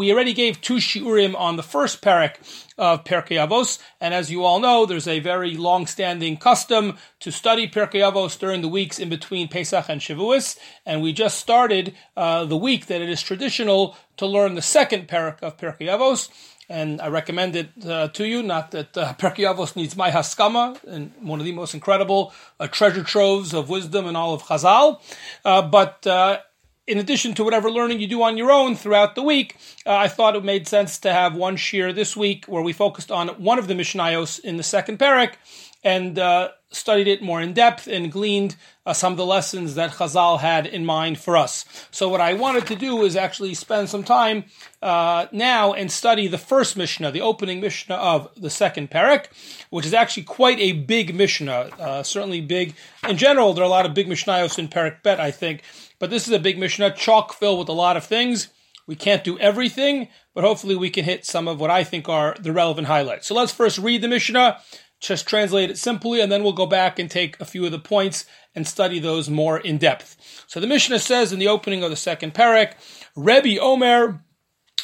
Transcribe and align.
we 0.00 0.10
already 0.10 0.32
gave 0.32 0.62
two 0.62 0.76
shiurim 0.76 1.38
on 1.38 1.56
the 1.56 1.62
first 1.62 2.00
parak 2.00 2.36
of 2.78 3.04
Pirkei 3.04 3.36
Avos, 3.36 3.78
and 4.00 4.14
as 4.14 4.30
you 4.30 4.44
all 4.44 4.58
know, 4.58 4.86
there's 4.86 5.06
a 5.06 5.20
very 5.20 5.58
long-standing 5.58 6.38
custom 6.38 6.96
to 7.18 7.30
study 7.30 7.68
Pirkei 7.68 8.00
Avos 8.00 8.38
during 8.38 8.62
the 8.62 8.68
weeks 8.68 8.98
in 8.98 9.10
between 9.10 9.46
Pesach 9.46 9.90
and 9.90 10.00
Shavuos, 10.00 10.58
and 10.86 11.02
we 11.02 11.12
just 11.12 11.36
started 11.36 11.94
uh, 12.16 12.46
the 12.46 12.56
week 12.56 12.86
that 12.86 13.02
it 13.02 13.10
is 13.10 13.20
traditional 13.20 13.94
to 14.16 14.24
learn 14.24 14.54
the 14.54 14.62
second 14.62 15.06
parak 15.06 15.42
of 15.42 15.58
Pirkei 15.58 15.88
Avos 15.88 16.30
and 16.70 17.02
I 17.02 17.08
recommend 17.08 17.56
it 17.56 17.70
uh, 17.84 18.08
to 18.08 18.24
you. 18.24 18.44
Not 18.44 18.70
that 18.70 18.96
uh, 18.96 19.12
Pirkei 19.14 19.44
Avos 19.44 19.74
needs 19.74 19.96
my 19.96 20.10
haskama, 20.10 20.82
and 20.84 21.12
one 21.20 21.40
of 21.40 21.44
the 21.44 21.52
most 21.52 21.74
incredible 21.74 22.32
uh, 22.60 22.68
treasure 22.68 23.02
troves 23.02 23.52
of 23.52 23.68
wisdom 23.68 24.06
in 24.06 24.14
all 24.14 24.32
of 24.32 24.44
Chazal. 24.44 25.00
Uh, 25.44 25.62
but 25.62 26.06
uh, 26.06 26.38
in 26.86 26.98
addition 26.98 27.34
to 27.34 27.44
whatever 27.44 27.70
learning 27.70 28.00
you 28.00 28.06
do 28.06 28.22
on 28.22 28.36
your 28.36 28.50
own 28.50 28.74
throughout 28.74 29.14
the 29.14 29.22
week, 29.22 29.56
uh, 29.86 29.94
I 29.94 30.08
thought 30.08 30.36
it 30.36 30.44
made 30.44 30.66
sense 30.66 30.98
to 30.98 31.12
have 31.12 31.34
one 31.34 31.56
shiur 31.56 31.94
this 31.94 32.16
week 32.16 32.46
where 32.46 32.62
we 32.62 32.72
focused 32.72 33.10
on 33.10 33.28
one 33.28 33.58
of 33.58 33.68
the 33.68 33.74
Mishnayos 33.74 34.40
in 34.40 34.56
the 34.56 34.62
second 34.62 34.98
parak 34.98 35.34
and 35.82 36.18
uh, 36.18 36.50
studied 36.70 37.08
it 37.08 37.22
more 37.22 37.40
in 37.40 37.52
depth 37.52 37.86
and 37.86 38.12
gleaned 38.12 38.56
uh, 38.84 38.92
some 38.92 39.12
of 39.12 39.16
the 39.16 39.24
lessons 39.26 39.74
that 39.74 39.92
Chazal 39.92 40.40
had 40.40 40.66
in 40.66 40.84
mind 40.84 41.18
for 41.18 41.36
us. 41.36 41.64
So, 41.90 42.08
what 42.08 42.20
I 42.20 42.34
wanted 42.34 42.66
to 42.66 42.76
do 42.76 43.02
is 43.04 43.16
actually 43.16 43.54
spend 43.54 43.88
some 43.88 44.04
time 44.04 44.44
uh, 44.82 45.26
now 45.32 45.72
and 45.72 45.90
study 45.90 46.26
the 46.28 46.38
first 46.38 46.76
Mishnah, 46.76 47.12
the 47.12 47.20
opening 47.20 47.60
Mishnah 47.60 47.94
of 47.94 48.28
the 48.36 48.50
second 48.50 48.90
parak, 48.90 49.26
which 49.70 49.86
is 49.86 49.94
actually 49.94 50.24
quite 50.24 50.58
a 50.58 50.72
big 50.72 51.14
Mishnah, 51.14 51.70
uh, 51.78 52.02
certainly 52.02 52.40
big. 52.40 52.74
In 53.08 53.16
general, 53.16 53.54
there 53.54 53.64
are 53.64 53.66
a 53.66 53.70
lot 53.70 53.86
of 53.86 53.94
big 53.94 54.08
Mishnayos 54.08 54.58
in 54.58 54.68
Parak 54.68 55.02
Bet, 55.02 55.20
I 55.20 55.30
think, 55.30 55.62
but 56.00 56.10
this 56.10 56.26
is 56.26 56.32
a 56.32 56.40
big 56.40 56.58
Mishnah, 56.58 56.96
chock 56.96 57.32
filled 57.32 57.60
with 57.60 57.68
a 57.68 57.72
lot 57.72 57.96
of 57.96 58.04
things. 58.04 58.48
We 58.88 58.96
can't 58.96 59.22
do 59.22 59.38
everything, 59.38 60.08
but 60.34 60.42
hopefully 60.42 60.74
we 60.74 60.90
can 60.90 61.04
hit 61.04 61.24
some 61.24 61.46
of 61.46 61.60
what 61.60 61.70
I 61.70 61.84
think 61.84 62.08
are 62.08 62.34
the 62.40 62.52
relevant 62.52 62.88
highlights. 62.88 63.28
So 63.28 63.36
let's 63.36 63.52
first 63.52 63.78
read 63.78 64.02
the 64.02 64.08
Mishnah 64.08 64.58
just 65.00 65.26
translate 65.26 65.70
it 65.70 65.78
simply, 65.78 66.20
and 66.20 66.30
then 66.30 66.42
we'll 66.42 66.52
go 66.52 66.66
back 66.66 66.98
and 66.98 67.10
take 67.10 67.40
a 67.40 67.44
few 67.44 67.64
of 67.64 67.72
the 67.72 67.78
points 67.78 68.26
and 68.54 68.66
study 68.66 68.98
those 68.98 69.30
more 69.30 69.58
in 69.58 69.78
depth. 69.78 70.44
So 70.46 70.60
the 70.60 70.66
Mishnah 70.66 70.98
says 70.98 71.32
in 71.32 71.38
the 71.38 71.48
opening 71.48 71.82
of 71.82 71.90
the 71.90 71.96
second 71.96 72.34
parak, 72.34 72.74
Rebbe 73.16 73.60
Omer, 73.60 74.22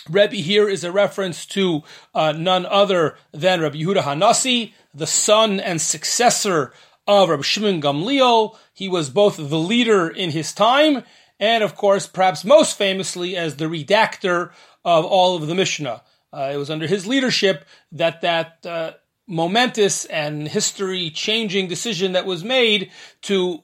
Rebbe 0.09 0.37
here 0.37 0.69
is 0.69 0.85
a 0.85 0.93
reference 0.93 1.45
to 1.47 1.83
uh, 2.15 2.33
none 2.33 2.65
other 2.65 3.17
than 3.33 3.61
Rabbi 3.61 3.77
Yehuda 3.77 4.03
Hanasi, 4.03 4.73
the 4.95 5.07
son 5.07 5.61
and 5.61 5.81
successor 5.81 6.73
of 7.07 7.29
Rabbi 7.29 7.43
Shimon 7.43 7.81
Gamliel. 7.81 8.57
He 8.73 8.89
was 8.89 9.11
both 9.11 9.37
the 9.37 9.59
leader 9.59 10.09
in 10.09 10.31
his 10.31 10.53
time 10.53 11.05
and, 11.39 11.63
of 11.63 11.75
course, 11.75 12.07
perhaps 12.07 12.45
most 12.45 12.77
famously 12.77 13.37
as 13.37 13.57
the 13.57 13.67
redactor 13.67 14.51
of 14.85 15.05
all 15.05 15.37
of 15.37 15.47
the 15.47 15.55
Mishnah. 15.55 16.03
Uh, 16.33 16.51
it 16.53 16.57
was 16.57 16.71
under 16.71 16.87
his 16.87 17.07
leadership 17.07 17.65
that 17.93 18.21
that 18.23 18.65
uh, 18.67 18.93
momentous 19.27 20.05
and 20.07 20.49
history 20.49 21.11
changing 21.11 21.69
decision 21.69 22.13
that 22.13 22.27
was 22.27 22.45
made 22.45 22.91
to 23.23 23.63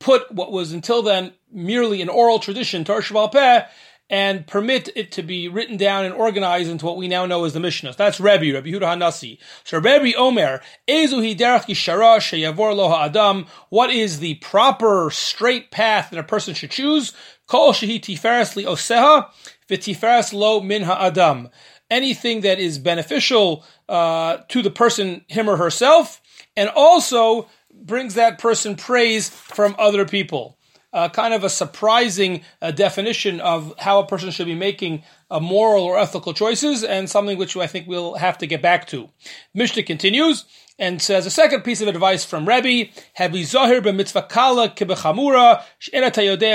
put 0.00 0.32
what 0.32 0.50
was 0.50 0.72
until 0.72 1.02
then 1.02 1.32
merely 1.52 2.02
an 2.02 2.08
oral 2.08 2.40
tradition, 2.40 2.84
Torah 2.84 3.28
Peh, 3.28 3.64
and 4.10 4.46
permit 4.46 4.90
it 4.96 5.12
to 5.12 5.22
be 5.22 5.48
written 5.48 5.76
down 5.76 6.04
and 6.04 6.12
organized 6.12 6.68
into 6.68 6.84
what 6.84 6.96
we 6.96 7.08
now 7.08 7.24
know 7.24 7.44
as 7.44 7.54
the 7.54 7.60
Mishnah. 7.60 7.94
That's 7.96 8.20
Rebbe, 8.20 8.42
Rebbe 8.42 8.68
Yehuda 8.68 8.98
Hanasi. 8.98 9.38
So 9.64 9.78
Rebbe 9.78 10.16
Omer, 10.18 10.60
Ezuhi 10.88 11.38
derech 11.38 11.66
yishara 11.66 12.18
sheyavor 12.18 12.74
loha 12.74 13.06
adam. 13.06 13.46
What 13.68 13.90
is 13.90 14.18
the 14.18 14.34
proper 14.34 15.10
straight 15.10 15.70
path 15.70 16.10
that 16.10 16.18
a 16.18 16.24
person 16.24 16.54
should 16.54 16.72
choose? 16.72 17.14
Kol 17.46 17.72
shehi 17.72 18.00
tiferes 18.00 18.56
li 18.56 18.64
oseha, 18.64 19.28
v'tiferes 19.68 20.32
lo 20.32 20.60
min 20.60 20.82
ha'adam 20.82 21.48
anything 21.90 22.42
that 22.42 22.58
is 22.58 22.78
beneficial 22.78 23.64
uh, 23.88 24.38
to 24.48 24.62
the 24.62 24.70
person, 24.70 25.24
him 25.28 25.50
or 25.50 25.56
herself, 25.56 26.20
and 26.56 26.70
also 26.70 27.48
brings 27.72 28.14
that 28.14 28.38
person 28.38 28.76
praise 28.76 29.28
from 29.28 29.74
other 29.78 30.04
people. 30.06 30.56
Uh, 30.92 31.08
kind 31.08 31.32
of 31.32 31.44
a 31.44 31.48
surprising 31.48 32.42
uh, 32.60 32.72
definition 32.72 33.40
of 33.40 33.72
how 33.78 34.00
a 34.00 34.06
person 34.06 34.30
should 34.32 34.46
be 34.46 34.56
making 34.56 35.04
uh, 35.30 35.38
moral 35.38 35.84
or 35.84 35.96
ethical 35.96 36.34
choices, 36.34 36.82
and 36.82 37.08
something 37.08 37.38
which 37.38 37.56
I 37.56 37.68
think 37.68 37.86
we'll 37.86 38.14
have 38.14 38.38
to 38.38 38.46
get 38.46 38.60
back 38.60 38.88
to. 38.88 39.08
Mishnah 39.54 39.84
continues 39.84 40.44
and 40.80 41.00
says 41.00 41.26
a 41.26 41.30
second 41.30 41.62
piece 41.62 41.80
of 41.80 41.88
advice 41.88 42.24
from 42.24 42.48
Rebbe: 42.48 42.90
Have 43.14 43.36
zahir 43.36 43.80
b'mitzvah 43.80 44.28
kala 44.28 44.70
kibechamura 44.70 45.62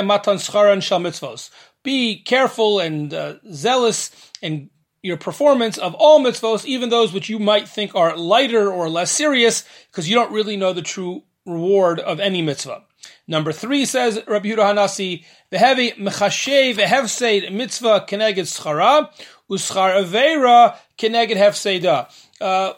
matan 0.06 0.38
scharan 0.38 0.82
shal 0.82 1.00
mitzvos. 1.00 1.50
Be 1.84 2.22
careful 2.22 2.80
and 2.80 3.14
uh, 3.14 3.36
zealous 3.54 4.12
and 4.42 4.70
your 5.04 5.18
performance 5.18 5.78
of 5.78 5.94
all 5.94 6.20
mitzvos, 6.20 6.66
even 6.66 6.90
those 6.90 7.14
which 7.14 7.30
you 7.30 7.38
might 7.38 7.70
think 7.70 7.94
are 7.94 8.18
lighter 8.18 8.72
or 8.72 8.90
less 8.90 9.12
serious, 9.12 9.64
because 9.92 10.10
you 10.10 10.16
don't 10.16 10.32
really 10.32 10.58
know 10.58 10.74
the 10.74 10.82
true 10.82 11.22
reward 11.46 12.00
of 12.00 12.20
any 12.20 12.42
mitzvah. 12.42 12.84
Number 13.28 13.52
three 13.52 13.86
says 13.86 14.22
Rabbi 14.28 14.50
Yehuda 14.50 14.74
Hanasi, 14.74 15.24
"Vehevi 15.52 15.98
mechashev 15.98 16.76
vehevseid 16.76 17.52
mitzvah 17.52 18.06
keneged 18.08 18.48
schara 18.48 19.10
uschar 19.50 20.04
avera 20.04 20.76
keneged 20.98 21.36
hefseida." 21.36 22.10
Uh, 22.40 22.74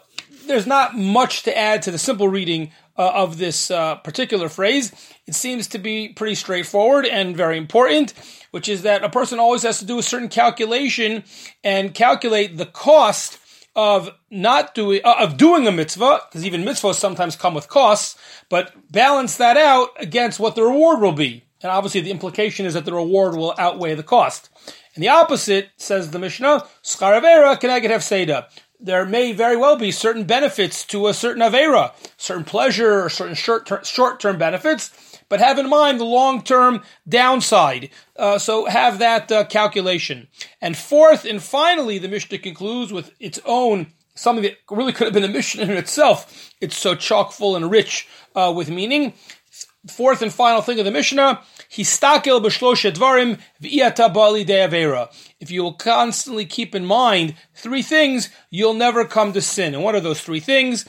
there's 0.46 0.66
not 0.66 0.96
much 0.96 1.42
to 1.42 1.56
add 1.56 1.82
to 1.82 1.90
the 1.90 1.98
simple 1.98 2.28
reading 2.28 2.72
uh, 2.96 3.10
of 3.14 3.38
this 3.38 3.70
uh, 3.70 3.96
particular 3.96 4.48
phrase. 4.48 4.92
It 5.26 5.34
seems 5.34 5.66
to 5.68 5.78
be 5.78 6.08
pretty 6.08 6.34
straightforward 6.34 7.06
and 7.06 7.36
very 7.36 7.58
important 7.58 8.14
which 8.50 8.68
is 8.68 8.82
that 8.82 9.04
a 9.04 9.08
person 9.08 9.38
always 9.38 9.62
has 9.62 9.78
to 9.78 9.84
do 9.84 9.98
a 9.98 10.02
certain 10.02 10.28
calculation 10.28 11.24
and 11.62 11.94
calculate 11.94 12.56
the 12.56 12.66
cost 12.66 13.37
of 13.78 14.10
not 14.28 14.74
doing 14.74 15.00
uh, 15.04 15.14
of 15.20 15.36
doing 15.36 15.68
a 15.68 15.72
mitzvah, 15.72 16.22
because 16.28 16.44
even 16.44 16.64
mitzvahs 16.64 16.96
sometimes 16.96 17.36
come 17.36 17.54
with 17.54 17.68
costs, 17.68 18.18
but 18.48 18.72
balance 18.90 19.36
that 19.36 19.56
out 19.56 19.90
against 20.00 20.40
what 20.40 20.56
the 20.56 20.64
reward 20.64 21.00
will 21.00 21.12
be. 21.12 21.44
And 21.62 21.70
obviously, 21.70 22.00
the 22.00 22.10
implication 22.10 22.66
is 22.66 22.74
that 22.74 22.84
the 22.84 22.92
reward 22.92 23.36
will 23.36 23.54
outweigh 23.56 23.94
the 23.94 24.02
cost. 24.02 24.50
And 24.96 25.04
the 25.04 25.08
opposite, 25.08 25.70
says 25.76 26.10
the 26.10 26.18
Mishnah, 26.18 26.66
Scharavera 26.82 27.56
keneged 27.60 27.84
hefseda. 27.84 28.46
There 28.80 29.06
may 29.06 29.32
very 29.32 29.56
well 29.56 29.76
be 29.76 29.92
certain 29.92 30.24
benefits 30.24 30.84
to 30.86 31.06
a 31.06 31.14
certain 31.14 31.42
avera, 31.42 31.92
certain 32.16 32.44
pleasure 32.44 33.04
or 33.04 33.08
certain 33.08 33.36
short 33.36 34.20
term 34.20 34.38
benefits 34.38 34.90
but 35.28 35.40
have 35.40 35.58
in 35.58 35.68
mind 35.68 36.00
the 36.00 36.04
long 36.04 36.42
term 36.42 36.82
downside. 37.08 37.90
Uh, 38.16 38.38
so 38.38 38.66
have 38.66 38.98
that 38.98 39.30
uh, 39.30 39.44
calculation. 39.44 40.28
And 40.60 40.76
fourth 40.76 41.24
and 41.24 41.42
finally, 41.42 41.98
the 41.98 42.08
Mishnah 42.08 42.38
concludes 42.38 42.92
with 42.92 43.12
its 43.20 43.40
own 43.44 43.92
something 44.14 44.42
that 44.42 44.58
really 44.70 44.92
could 44.92 45.06
have 45.06 45.14
been 45.14 45.24
a 45.24 45.28
Mishnah 45.28 45.62
in 45.62 45.70
itself. 45.70 46.52
It's 46.60 46.76
so 46.76 46.94
chock 46.94 47.32
full 47.32 47.56
and 47.56 47.70
rich 47.70 48.08
uh, 48.34 48.52
with 48.54 48.70
meaning. 48.70 49.14
Fourth 49.88 50.22
and 50.22 50.32
final 50.32 50.60
thing 50.60 50.78
of 50.78 50.84
the 50.84 50.90
Mishnah. 50.90 51.40
If 55.40 55.50
you 55.50 55.62
will 55.62 55.74
constantly 55.74 56.44
keep 56.46 56.74
in 56.74 56.84
mind 56.84 57.36
three 57.54 57.82
things, 57.82 58.28
you'll 58.50 58.74
never 58.74 59.04
come 59.04 59.32
to 59.32 59.40
sin. 59.40 59.74
And 59.74 59.84
what 59.84 59.94
are 59.94 60.00
those 60.00 60.20
three 60.20 60.40
things? 60.40 60.84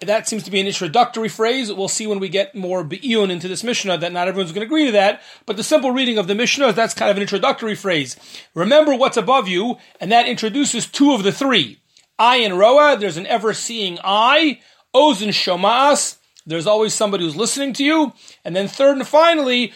That 0.00 0.26
seems 0.26 0.44
to 0.44 0.50
be 0.50 0.60
an 0.60 0.66
introductory 0.66 1.28
phrase. 1.28 1.70
We'll 1.70 1.88
see 1.88 2.06
when 2.06 2.20
we 2.20 2.30
get 2.30 2.54
more 2.54 2.82
be'iyun 2.82 3.30
into 3.30 3.48
this 3.48 3.62
Mishnah 3.62 3.98
that 3.98 4.12
not 4.12 4.28
everyone's 4.28 4.52
going 4.52 4.66
to 4.66 4.66
agree 4.66 4.86
to 4.86 4.92
that. 4.92 5.20
But 5.44 5.58
the 5.58 5.62
simple 5.62 5.90
reading 5.90 6.16
of 6.16 6.26
the 6.26 6.34
Mishnah, 6.34 6.72
that's 6.72 6.94
kind 6.94 7.10
of 7.10 7.18
an 7.18 7.22
introductory 7.22 7.74
phrase. 7.74 8.16
Remember 8.54 8.94
what's 8.94 9.18
above 9.18 9.46
you, 9.46 9.76
and 10.00 10.10
that 10.10 10.26
introduces 10.26 10.86
two 10.86 11.12
of 11.12 11.22
the 11.22 11.32
three. 11.32 11.80
ayin 12.18 12.52
roeh, 12.52 12.98
there's 12.98 13.18
an 13.18 13.26
ever-seeing 13.26 13.98
eye. 14.02 14.60
Oz 14.94 15.22
and 15.22 15.32
Shomas, 15.32 16.16
there's 16.46 16.66
always 16.66 16.94
somebody 16.94 17.24
who's 17.24 17.36
listening 17.36 17.72
to 17.74 17.84
you. 17.84 18.12
And 18.44 18.56
then 18.56 18.66
third 18.66 18.96
and 18.96 19.06
finally, 19.06 19.72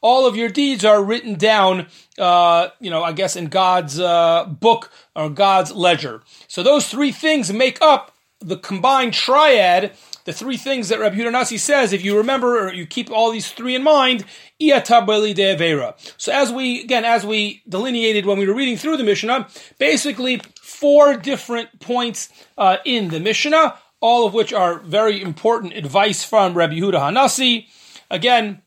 all 0.00 0.26
of 0.26 0.36
your 0.36 0.48
deeds 0.48 0.84
are 0.84 1.02
written 1.02 1.34
down, 1.34 1.86
uh, 2.18 2.68
you 2.80 2.90
know, 2.90 3.02
I 3.02 3.12
guess 3.12 3.36
in 3.36 3.46
God's 3.46 3.98
uh, 3.98 4.44
book 4.44 4.90
or 5.16 5.30
God's 5.30 5.72
ledger. 5.72 6.22
So 6.46 6.62
those 6.62 6.88
three 6.88 7.12
things 7.12 7.52
make 7.52 7.80
up 7.80 8.14
the 8.40 8.56
combined 8.56 9.14
triad, 9.14 9.92
the 10.24 10.32
three 10.32 10.56
things 10.56 10.88
that 10.88 10.98
Rabbi 10.98 11.16
Yehuda 11.16 11.58
says, 11.58 11.92
if 11.92 12.04
you 12.04 12.16
remember 12.16 12.66
or 12.66 12.72
you 12.72 12.86
keep 12.86 13.10
all 13.10 13.30
these 13.30 13.50
three 13.50 13.74
in 13.74 13.82
mind, 13.82 14.24
so 14.60 16.32
as 16.32 16.52
we, 16.52 16.82
again, 16.82 17.04
as 17.04 17.26
we 17.26 17.62
delineated 17.68 18.26
when 18.26 18.38
we 18.38 18.46
were 18.46 18.54
reading 18.54 18.76
through 18.76 18.96
the 18.96 19.04
Mishnah, 19.04 19.48
basically 19.78 20.40
four 20.60 21.16
different 21.16 21.80
points 21.80 22.28
uh, 22.56 22.76
in 22.84 23.08
the 23.08 23.18
Mishnah 23.18 23.76
all 24.02 24.26
of 24.26 24.34
which 24.34 24.52
are 24.52 24.80
very 24.80 25.22
important 25.22 25.72
advice 25.74 26.24
from 26.24 26.54
Rabbi 26.54 26.74
Yehuda 26.74 26.94
Hanasi. 26.94 27.68
Again, 28.10 28.60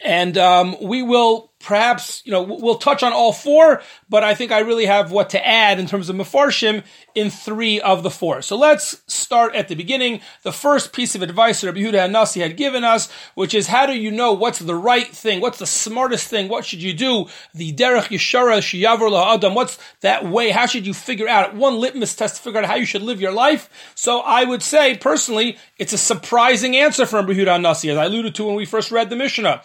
and 0.00 0.38
um, 0.38 0.76
we 0.80 1.02
will 1.02 1.51
perhaps, 1.62 2.22
you 2.24 2.32
know, 2.32 2.42
we'll 2.42 2.76
touch 2.76 3.02
on 3.02 3.12
all 3.12 3.32
four, 3.32 3.82
but 4.08 4.24
I 4.24 4.34
think 4.34 4.52
I 4.52 4.60
really 4.60 4.86
have 4.86 5.10
what 5.10 5.30
to 5.30 5.46
add 5.46 5.78
in 5.78 5.86
terms 5.86 6.08
of 6.08 6.16
Mefarshim 6.16 6.82
in 7.14 7.30
three 7.30 7.80
of 7.80 8.02
the 8.02 8.10
four. 8.10 8.42
So 8.42 8.56
let's 8.56 9.02
start 9.06 9.54
at 9.54 9.68
the 9.68 9.74
beginning. 9.74 10.20
The 10.42 10.52
first 10.52 10.92
piece 10.92 11.14
of 11.14 11.22
advice 11.22 11.60
that 11.60 11.68
Rabbi 11.68 11.80
Yehuda 11.80 12.10
Nasi 12.10 12.40
had 12.40 12.56
given 12.56 12.84
us, 12.84 13.10
which 13.34 13.54
is 13.54 13.68
how 13.68 13.86
do 13.86 13.92
you 13.92 14.10
know 14.10 14.32
what's 14.32 14.58
the 14.58 14.74
right 14.74 15.06
thing? 15.06 15.40
What's 15.40 15.58
the 15.58 15.66
smartest 15.66 16.28
thing? 16.28 16.48
What 16.48 16.64
should 16.64 16.82
you 16.82 16.94
do? 16.94 17.26
The 17.54 17.72
derech 17.72 18.08
yeshara 18.08 18.58
shiyavur 18.58 19.34
adam. 19.34 19.54
What's 19.54 19.78
that 20.00 20.28
way? 20.28 20.50
How 20.50 20.66
should 20.66 20.86
you 20.86 20.94
figure 20.94 21.28
out 21.28 21.54
one 21.54 21.78
litmus 21.78 22.14
test 22.14 22.36
to 22.36 22.42
figure 22.42 22.60
out 22.60 22.66
how 22.66 22.74
you 22.74 22.86
should 22.86 23.02
live 23.02 23.20
your 23.20 23.32
life? 23.32 23.68
So 23.94 24.20
I 24.20 24.44
would 24.44 24.62
say 24.62 24.96
personally, 24.96 25.58
it's 25.78 25.92
a 25.92 25.98
surprising 25.98 26.76
answer 26.76 27.06
from 27.06 27.26
Rabbi 27.26 27.40
Yehuda 27.40 27.60
Nasi, 27.60 27.90
as 27.90 27.98
I 27.98 28.06
alluded 28.06 28.34
to 28.36 28.44
when 28.44 28.56
we 28.56 28.64
first 28.64 28.90
read 28.90 29.10
the 29.10 29.16
Mishnah 29.16 29.62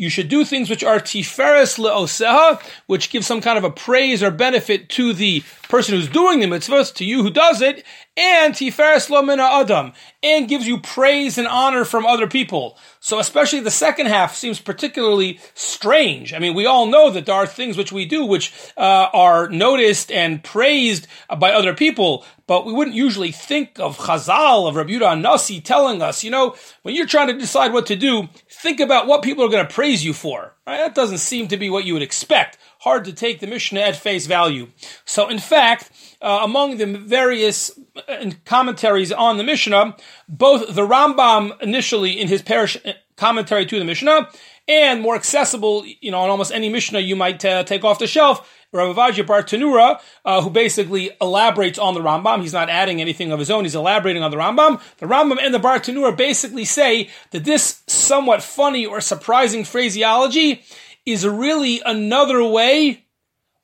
you 0.00 0.08
should 0.08 0.28
do 0.28 0.46
things 0.46 0.70
which 0.70 0.82
are 0.82 0.98
tiferes 0.98 1.78
leoseha, 1.78 2.62
which 2.86 3.10
give 3.10 3.24
some 3.24 3.42
kind 3.42 3.58
of 3.58 3.64
a 3.64 3.70
praise 3.70 4.22
or 4.22 4.30
benefit 4.30 4.88
to 4.88 5.12
the 5.12 5.44
person 5.68 5.94
who's 5.94 6.08
doing 6.08 6.40
the 6.40 6.46
mitzvahs, 6.46 6.94
to 6.94 7.04
you 7.04 7.22
who 7.22 7.30
does 7.30 7.60
it, 7.60 7.84
and 8.20 8.54
tiferes 8.54 9.08
lo 9.08 9.22
adam, 9.32 9.92
and 10.22 10.48
gives 10.48 10.68
you 10.68 10.78
praise 10.78 11.38
and 11.38 11.48
honor 11.48 11.86
from 11.86 12.04
other 12.04 12.26
people. 12.26 12.76
So 13.00 13.18
especially 13.18 13.60
the 13.60 13.70
second 13.70 14.06
half 14.06 14.36
seems 14.36 14.60
particularly 14.60 15.40
strange. 15.54 16.34
I 16.34 16.38
mean, 16.38 16.54
we 16.54 16.66
all 16.66 16.84
know 16.84 17.10
that 17.10 17.24
there 17.24 17.34
are 17.34 17.46
things 17.46 17.78
which 17.78 17.92
we 17.92 18.04
do 18.04 18.26
which 18.26 18.52
uh, 18.76 19.08
are 19.14 19.48
noticed 19.48 20.12
and 20.12 20.44
praised 20.44 21.06
by 21.38 21.52
other 21.52 21.74
people, 21.74 22.26
but 22.46 22.66
we 22.66 22.74
wouldn't 22.74 22.96
usually 22.96 23.32
think 23.32 23.78
of 23.78 23.96
Chazal, 23.96 24.68
of 24.68 24.76
Rabbi 24.76 24.90
Yudah 24.90 25.18
Nasi 25.18 25.60
telling 25.62 26.02
us, 26.02 26.22
you 26.22 26.30
know, 26.30 26.54
when 26.82 26.94
you're 26.94 27.06
trying 27.06 27.28
to 27.28 27.38
decide 27.38 27.72
what 27.72 27.86
to 27.86 27.96
do, 27.96 28.28
think 28.50 28.80
about 28.80 29.06
what 29.06 29.22
people 29.22 29.44
are 29.44 29.48
going 29.48 29.66
to 29.66 29.72
praise 29.72 30.04
you 30.04 30.12
for. 30.12 30.54
Right? 30.66 30.78
That 30.78 30.94
doesn't 30.94 31.18
seem 31.18 31.48
to 31.48 31.56
be 31.56 31.70
what 31.70 31.84
you 31.84 31.94
would 31.94 32.02
expect. 32.02 32.58
Hard 32.80 33.04
to 33.04 33.12
take 33.12 33.40
the 33.40 33.46
Mishnah 33.46 33.80
at 33.80 33.96
face 33.96 34.26
value. 34.26 34.68
So, 35.04 35.28
in 35.28 35.38
fact, 35.38 35.90
uh, 36.22 36.40
among 36.42 36.78
the 36.78 36.86
various 36.86 37.78
uh, 38.08 38.30
commentaries 38.46 39.12
on 39.12 39.36
the 39.36 39.44
Mishnah, 39.44 39.96
both 40.26 40.74
the 40.74 40.86
Rambam 40.86 41.60
initially 41.60 42.18
in 42.18 42.28
his 42.28 42.40
perush 42.40 42.76
uh, 42.88 42.94
commentary 43.16 43.66
to 43.66 43.78
the 43.78 43.84
Mishnah, 43.84 44.30
and 44.66 45.02
more 45.02 45.14
accessible, 45.14 45.84
you 46.00 46.10
know, 46.10 46.20
on 46.20 46.30
almost 46.30 46.52
any 46.52 46.70
Mishnah 46.70 47.00
you 47.00 47.16
might 47.16 47.44
uh, 47.44 47.64
take 47.64 47.84
off 47.84 47.98
the 47.98 48.06
shelf, 48.06 48.50
Rav 48.72 48.96
Ovadia 48.96 49.26
Bar 49.26 49.42
Tanura, 49.42 50.00
uh, 50.24 50.40
who 50.40 50.48
basically 50.48 51.10
elaborates 51.20 51.78
on 51.78 51.92
the 51.92 52.00
Rambam. 52.00 52.40
He's 52.40 52.54
not 52.54 52.70
adding 52.70 53.02
anything 53.02 53.30
of 53.30 53.38
his 53.38 53.50
own. 53.50 53.64
He's 53.64 53.74
elaborating 53.74 54.22
on 54.22 54.30
the 54.30 54.38
Rambam. 54.38 54.80
The 54.98 55.06
Rambam 55.06 55.38
and 55.38 55.52
the 55.52 55.58
Bar 55.58 55.80
Tanura 55.80 56.16
basically 56.16 56.64
say 56.64 57.10
that 57.32 57.44
this 57.44 57.82
somewhat 57.88 58.42
funny 58.42 58.86
or 58.86 59.02
surprising 59.02 59.64
phraseology 59.64 60.62
is 61.12 61.26
really 61.26 61.80
another 61.84 62.44
way 62.44 63.06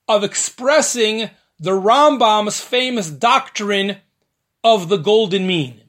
of 0.08 0.24
expressing 0.24 1.30
the 1.58 1.72
Rambam's 1.72 2.60
famous 2.60 3.10
doctrine 3.10 3.98
of 4.62 4.88
the 4.88 4.96
golden 4.96 5.46
mean. 5.46 5.80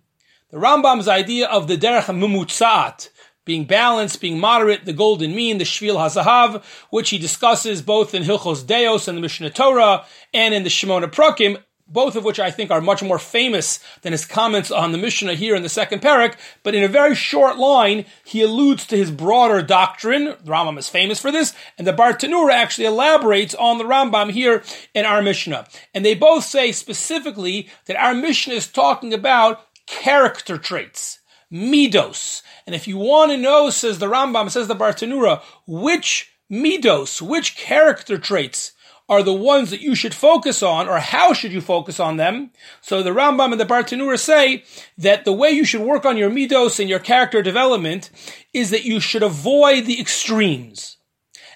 The 0.49 0.57
Rambam's 0.57 1.07
idea 1.07 1.47
of 1.47 1.67
the 1.67 1.77
derech 1.77 2.05
mumutzat, 2.05 3.09
being 3.43 3.65
balanced, 3.65 4.21
being 4.21 4.39
moderate, 4.39 4.85
the 4.85 4.93
golden 4.93 5.35
mean, 5.35 5.57
the 5.57 5.63
Shvil 5.63 5.95
HaZahav, 5.95 6.63
which 6.89 7.09
he 7.09 7.17
discusses 7.17 7.81
both 7.81 8.13
in 8.13 8.23
Hilchos 8.23 8.65
Deos 8.65 9.07
and 9.07 9.17
the 9.17 9.21
Mishneh 9.25 9.53
Torah 9.53 10.05
and 10.33 10.53
in 10.53 10.63
the 10.63 10.69
Shemona 10.69 11.11
Prakim, 11.11 11.61
both 11.89 12.15
of 12.15 12.23
which 12.23 12.39
I 12.39 12.51
think 12.51 12.71
are 12.71 12.81
much 12.81 13.01
more 13.01 13.19
famous 13.19 13.79
than 14.01 14.11
his 14.11 14.25
comments 14.25 14.71
on 14.71 14.91
the 14.91 14.97
Mishnah 14.97 15.35
here 15.35 15.55
in 15.55 15.63
the 15.63 15.69
second 15.69 16.01
parak. 16.01 16.35
But 16.63 16.75
in 16.75 16.83
a 16.83 16.89
very 16.89 17.15
short 17.15 17.57
line, 17.57 18.05
he 18.25 18.41
alludes 18.41 18.85
to 18.87 18.97
his 18.97 19.11
broader 19.11 19.61
doctrine. 19.61 20.25
The 20.25 20.51
Rambam 20.51 20.77
is 20.77 20.89
famous 20.89 21.19
for 21.19 21.31
this, 21.31 21.53
and 21.77 21.87
the 21.87 21.93
Bartanura 21.93 22.53
actually 22.53 22.85
elaborates 22.85 23.55
on 23.55 23.77
the 23.77 23.85
Rambam 23.85 24.31
here 24.31 24.63
in 24.93 25.05
our 25.05 25.21
Mishnah. 25.21 25.67
And 25.93 26.05
they 26.05 26.15
both 26.15 26.43
say 26.43 26.71
specifically 26.71 27.69
that 27.85 27.97
our 27.97 28.13
Mishnah 28.13 28.53
is 28.53 28.67
talking 28.67 29.13
about 29.13 29.61
character 29.85 30.57
traits, 30.57 31.19
midos. 31.51 32.41
And 32.65 32.75
if 32.75 32.87
you 32.87 32.97
want 32.97 33.31
to 33.31 33.37
know, 33.37 33.69
says 33.69 33.99
the 33.99 34.07
Rambam, 34.07 34.51
says 34.51 34.67
the 34.67 34.75
Bartanura, 34.75 35.41
which 35.65 36.33
midos, 36.51 37.21
which 37.21 37.55
character 37.55 38.17
traits 38.17 38.73
are 39.09 39.23
the 39.23 39.33
ones 39.33 39.69
that 39.69 39.81
you 39.81 39.95
should 39.95 40.13
focus 40.13 40.61
on, 40.61 40.87
or 40.87 40.99
how 40.99 41.33
should 41.33 41.53
you 41.53 41.61
focus 41.61 41.99
on 41.99 42.17
them? 42.17 42.51
So 42.81 43.01
the 43.01 43.11
Rambam 43.11 43.51
and 43.51 43.59
the 43.59 43.65
Bartanura 43.65 44.19
say 44.19 44.63
that 44.97 45.23
the 45.23 45.31
way 45.31 45.49
you 45.51 45.63
should 45.63 45.81
work 45.81 46.05
on 46.05 46.17
your 46.17 46.29
midos 46.29 46.79
and 46.79 46.89
your 46.89 46.99
character 46.99 47.41
development 47.41 48.09
is 48.53 48.69
that 48.71 48.85
you 48.85 48.99
should 48.99 49.23
avoid 49.23 49.85
the 49.85 49.99
extremes. 49.99 50.97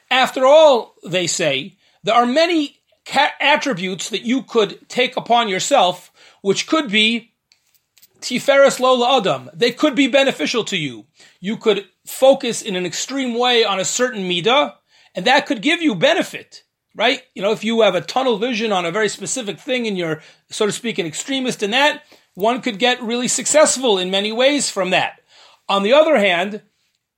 After 0.09 0.45
all, 0.45 0.95
they 1.05 1.27
say, 1.27 1.77
there 2.03 2.15
are 2.15 2.25
many 2.25 2.79
attributes 3.41 4.09
that 4.09 4.23
you 4.23 4.43
could 4.43 4.87
take 4.87 5.17
upon 5.17 5.49
yourself, 5.49 6.11
which 6.41 6.67
could 6.67 6.89
be 6.89 7.33
Tiferes 8.21 8.79
Lola 8.79 9.17
Adam. 9.17 9.49
They 9.53 9.71
could 9.71 9.95
be 9.95 10.07
beneficial 10.07 10.63
to 10.65 10.77
you. 10.77 11.05
You 11.39 11.57
could 11.57 11.85
focus 12.05 12.61
in 12.61 12.75
an 12.75 12.85
extreme 12.85 13.37
way 13.37 13.65
on 13.65 13.79
a 13.79 13.85
certain 13.85 14.23
midah, 14.23 14.75
and 15.15 15.25
that 15.25 15.45
could 15.45 15.61
give 15.61 15.81
you 15.81 15.95
benefit, 15.95 16.63
right? 16.95 17.21
You 17.33 17.41
know, 17.41 17.51
if 17.51 17.63
you 17.63 17.81
have 17.81 17.95
a 17.95 18.01
tunnel 18.01 18.37
vision 18.37 18.71
on 18.71 18.85
a 18.85 18.91
very 18.91 19.09
specific 19.09 19.59
thing 19.59 19.87
and 19.87 19.97
you're, 19.97 20.21
so 20.49 20.65
to 20.65 20.71
speak, 20.71 20.97
an 20.99 21.05
extremist 21.05 21.63
in 21.63 21.71
that, 21.71 22.03
one 22.33 22.61
could 22.61 22.79
get 22.79 23.01
really 23.01 23.27
successful 23.27 23.97
in 23.97 24.11
many 24.11 24.31
ways 24.31 24.69
from 24.69 24.89
that. 24.91 25.21
On 25.67 25.83
the 25.83 25.93
other 25.93 26.17
hand, 26.17 26.61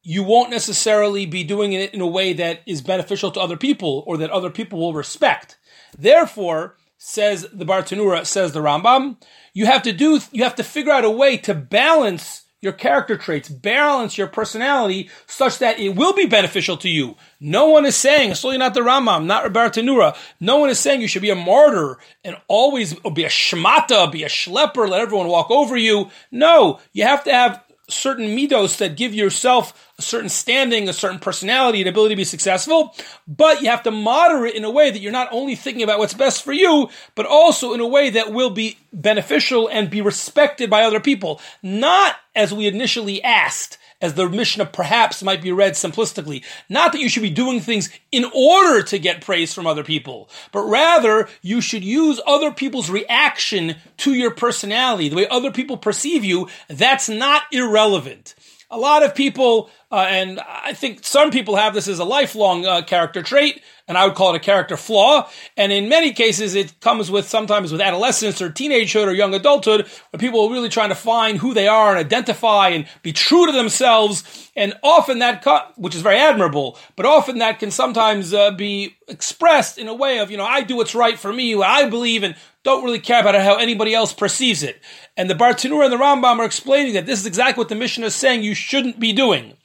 you 0.02 0.24
won't 0.24 0.50
necessarily 0.50 1.26
be 1.26 1.44
doing 1.44 1.74
it 1.74 1.94
in 1.94 2.02
a 2.02 2.08
way 2.08 2.34
that 2.34 2.62
is 2.66 2.82
beneficial 2.82 3.32
to 3.32 3.40
other 3.40 3.58
people 3.58 4.04
or 4.06 4.18
that 4.18 4.30
other 4.30 4.50
people 4.50 4.80
will 4.80 4.94
respect. 4.94 5.58
Therefore, 5.98 6.76
says 6.98 7.48
the 7.54 7.66
Bartanura, 7.66 8.26
says 8.26 8.52
the 8.52 8.62
Rambam, 8.62 9.18
you 9.54 9.66
have 9.66 9.84
to 9.84 9.94
do, 9.94 10.20
you 10.32 10.44
have 10.44 10.56
to 10.56 10.64
figure 10.64 10.92
out 10.92 11.06
a 11.06 11.10
way 11.10 11.38
to 11.38 11.54
balance 11.54 12.43
your 12.64 12.74
character 12.74 13.18
traits, 13.18 13.50
balance 13.50 14.18
your 14.18 14.28
personality 14.28 15.10
such 15.28 15.60
that 15.60 15.80
it 15.80 15.90
will 15.90 16.14
be 16.14 16.26
beneficial 16.26 16.78
to 16.78 16.90
you. 16.90 17.16
No 17.40 17.68
one 17.68 17.86
is 17.86 17.96
saying, 17.96 18.32
especially 18.32 18.58
not 18.58 18.74
the 18.74 18.80
Rambam, 18.80 19.26
not 19.26 19.52
Bartanura, 19.52 20.16
no 20.40 20.58
one 20.58 20.70
is 20.70 20.80
saying 20.80 21.02
you 21.02 21.10
should 21.10 21.22
be 21.22 21.30
a 21.30 21.36
martyr 21.36 21.98
and 22.24 22.38
always 22.48 22.94
be 23.14 23.26
a 23.26 23.30
shmata, 23.30 24.10
be 24.10 24.24
a 24.24 24.30
schlepper, 24.30 24.88
let 24.88 25.02
everyone 25.02 25.28
walk 25.28 25.52
over 25.52 25.76
you. 25.76 26.10
No, 26.32 26.80
you 26.94 27.04
have 27.04 27.26
to 27.26 27.34
have 27.34 27.62
certain 27.94 28.36
midos 28.36 28.78
that 28.78 28.98
give 28.98 29.14
yourself 29.14 29.92
a 29.98 30.02
certain 30.02 30.30
standing, 30.30 30.90
a 30.90 30.94
certain 30.94 31.20
personality, 31.20 31.82
an 31.82 31.88
ability 31.88 32.16
to 32.16 32.18
be 32.18 32.24
successful, 32.24 32.96
but 33.28 33.62
you 33.62 33.70
have 33.70 33.84
to 33.84 33.92
moderate 33.92 34.56
in 34.56 34.64
a 34.64 34.72
way 34.72 34.90
that 34.90 35.00
you're 35.00 35.12
not 35.12 35.30
only 35.32 35.56
thinking 35.56 35.84
about 35.84 36.00
what's 36.00 36.14
best 36.14 36.44
for 36.44 36.54
you, 36.54 36.90
but 37.16 37.26
also 37.26 37.74
in 37.74 37.80
a 37.80 37.88
way 37.88 38.10
that 38.10 38.34
will 38.34 38.50
be 38.50 38.78
beneficial 38.92 39.68
and 39.68 39.90
be 39.90 40.02
respected 40.02 40.70
by 40.70 40.84
other 40.84 41.00
people. 41.00 41.40
Not 41.62 42.16
as 42.36 42.54
we 42.54 42.68
initially 42.68 43.24
asked, 43.24 43.78
as 44.04 44.16
the 44.16 44.30
Mishnah 44.30 44.66
perhaps 44.66 45.24
might 45.24 45.42
be 45.42 45.54
read 45.54 45.74
simplistically. 45.74 46.44
Not 46.68 46.92
that 46.92 47.00
you 47.00 47.08
should 47.08 47.24
be 47.24 47.30
doing 47.30 47.62
things 47.62 47.90
in 48.12 48.26
order 48.36 48.84
to 48.84 49.00
get 49.00 49.22
praise 49.22 49.54
from 49.54 49.66
other 49.66 49.84
people, 49.84 50.30
but 50.52 50.64
rather 50.64 51.30
you 51.42 51.62
should 51.62 51.86
use 51.86 52.20
other 52.28 52.52
people's 52.52 52.90
reaction 52.90 53.78
to 53.98 54.14
your 54.14 54.32
personality, 54.32 55.08
the 55.08 55.16
way 55.16 55.28
other 55.30 55.52
people 55.52 55.78
perceive 55.78 56.26
you. 56.26 56.50
That's 56.68 57.08
not 57.08 57.44
irrelevant. 57.54 58.36
A 58.74 58.80
lot 58.80 59.04
of 59.04 59.14
people, 59.14 59.70
uh, 59.92 60.08
and 60.10 60.40
I 60.40 60.74
think 60.74 61.06
some 61.06 61.30
people 61.30 61.58
have 61.58 61.76
this 61.76 61.88
as 61.88 62.00
a 62.00 62.04
lifelong 62.04 62.66
uh, 62.66 62.82
character 62.82 63.22
trait, 63.22 63.62
and 63.88 64.00
I 64.00 64.08
would 64.08 64.16
call 64.16 64.34
it 64.34 64.38
a 64.38 64.40
character 64.40 64.78
flaw. 64.78 65.30
And 65.56 65.72
in 65.72 65.90
many 65.90 66.12
cases, 66.12 66.56
it 66.56 66.80
comes 66.80 67.12
with 67.12 67.30
sometimes 67.30 67.72
with 67.72 67.82
adolescence 67.82 68.42
or 68.42 68.50
teenagehood 68.50 69.06
or 69.06 69.12
young 69.12 69.36
adulthood, 69.36 69.86
where 70.10 70.20
people 70.20 70.42
are 70.42 70.52
really 70.52 70.70
trying 70.70 70.90
to 70.90 70.96
find 70.96 71.38
who 71.38 71.54
they 71.54 71.68
are 71.68 71.92
and 71.92 72.00
identify 72.00 72.70
and 72.70 72.88
be 73.04 73.14
true 73.14 73.46
to 73.46 73.52
themselves. 73.52 74.50
And 74.56 74.74
often 74.82 75.20
that, 75.20 75.46
which 75.76 75.94
is 75.94 76.02
very 76.02 76.18
admirable, 76.18 76.80
but 76.96 77.06
often 77.06 77.38
that 77.38 77.60
can 77.60 77.70
sometimes 77.70 78.34
uh, 78.34 78.50
be 78.52 78.96
expressed 79.08 79.78
in 79.78 79.88
a 79.88 79.94
way 79.94 80.18
of, 80.18 80.32
you 80.32 80.38
know, 80.38 80.46
I 80.46 80.62
do 80.62 80.78
what's 80.78 80.96
right 80.96 81.20
for 81.20 81.32
me, 81.32 81.54
what 81.54 81.70
I 81.70 81.88
believe, 81.88 82.24
and 82.24 82.36
don't 82.64 82.84
really 82.84 83.00
care 83.00 83.22
about 83.22 83.36
how 83.36 83.58
anybody 83.58 83.94
else 83.94 84.14
perceives 84.14 84.64
it. 84.64 84.82
And 85.18 85.30
the 85.30 85.36
Bartanura 85.36 85.86
and 85.86 85.94
the 85.94 85.98
Rambam 85.98 86.40
are 86.40 86.46
explaining 86.46 86.94
that 86.94 87.06
this 87.06 87.20
is 87.20 87.26
exactly 87.26 87.62
what 87.62 87.70
the 87.70 87.76
Mishnah 87.76 88.08
is 88.08 88.16
saying 88.16 88.44
you 88.44 88.56
shouldn't 88.56 89.00
be 89.00 89.14
doing. 89.14 89.58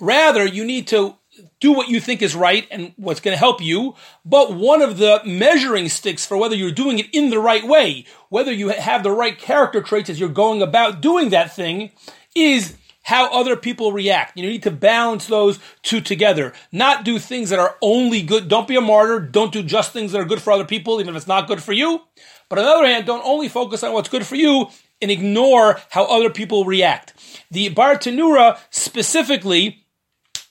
Rather, 0.00 0.44
you 0.44 0.64
need 0.64 0.86
to 0.88 1.16
do 1.60 1.72
what 1.72 1.88
you 1.88 2.00
think 2.00 2.22
is 2.22 2.34
right 2.34 2.66
and 2.70 2.92
what's 2.96 3.20
going 3.20 3.34
to 3.34 3.38
help 3.38 3.60
you. 3.60 3.94
But 4.24 4.54
one 4.54 4.82
of 4.82 4.98
the 4.98 5.20
measuring 5.24 5.88
sticks 5.88 6.24
for 6.24 6.36
whether 6.36 6.56
you're 6.56 6.72
doing 6.72 6.98
it 6.98 7.06
in 7.12 7.30
the 7.30 7.38
right 7.38 7.66
way, 7.66 8.06
whether 8.28 8.52
you 8.52 8.68
have 8.68 9.02
the 9.02 9.10
right 9.10 9.38
character 9.38 9.82
traits 9.82 10.10
as 10.10 10.18
you're 10.18 10.28
going 10.28 10.62
about 10.62 11.00
doing 11.00 11.30
that 11.30 11.54
thing, 11.54 11.92
is 12.34 12.76
how 13.02 13.30
other 13.30 13.56
people 13.56 13.92
react. 13.92 14.36
You 14.36 14.48
need 14.48 14.64
to 14.64 14.70
balance 14.70 15.26
those 15.26 15.60
two 15.82 16.00
together. 16.00 16.52
Not 16.72 17.04
do 17.04 17.18
things 17.20 17.50
that 17.50 17.58
are 17.58 17.76
only 17.80 18.20
good. 18.20 18.48
Don't 18.48 18.66
be 18.66 18.74
a 18.74 18.80
martyr. 18.80 19.20
Don't 19.20 19.52
do 19.52 19.62
just 19.62 19.92
things 19.92 20.12
that 20.12 20.20
are 20.20 20.24
good 20.24 20.42
for 20.42 20.52
other 20.52 20.64
people, 20.64 21.00
even 21.00 21.14
if 21.14 21.18
it's 21.18 21.28
not 21.28 21.46
good 21.46 21.62
for 21.62 21.72
you. 21.72 22.02
But 22.48 22.58
on 22.58 22.64
the 22.64 22.70
other 22.70 22.86
hand, 22.86 23.06
don't 23.06 23.24
only 23.24 23.48
focus 23.48 23.82
on 23.82 23.92
what's 23.92 24.08
good 24.08 24.26
for 24.26 24.36
you 24.36 24.68
and 25.02 25.10
ignore 25.10 25.80
how 25.90 26.04
other 26.04 26.30
people 26.30 26.64
react. 26.64 27.14
The 27.50 27.70
Bartanura 27.70 28.58
specifically 28.70 29.84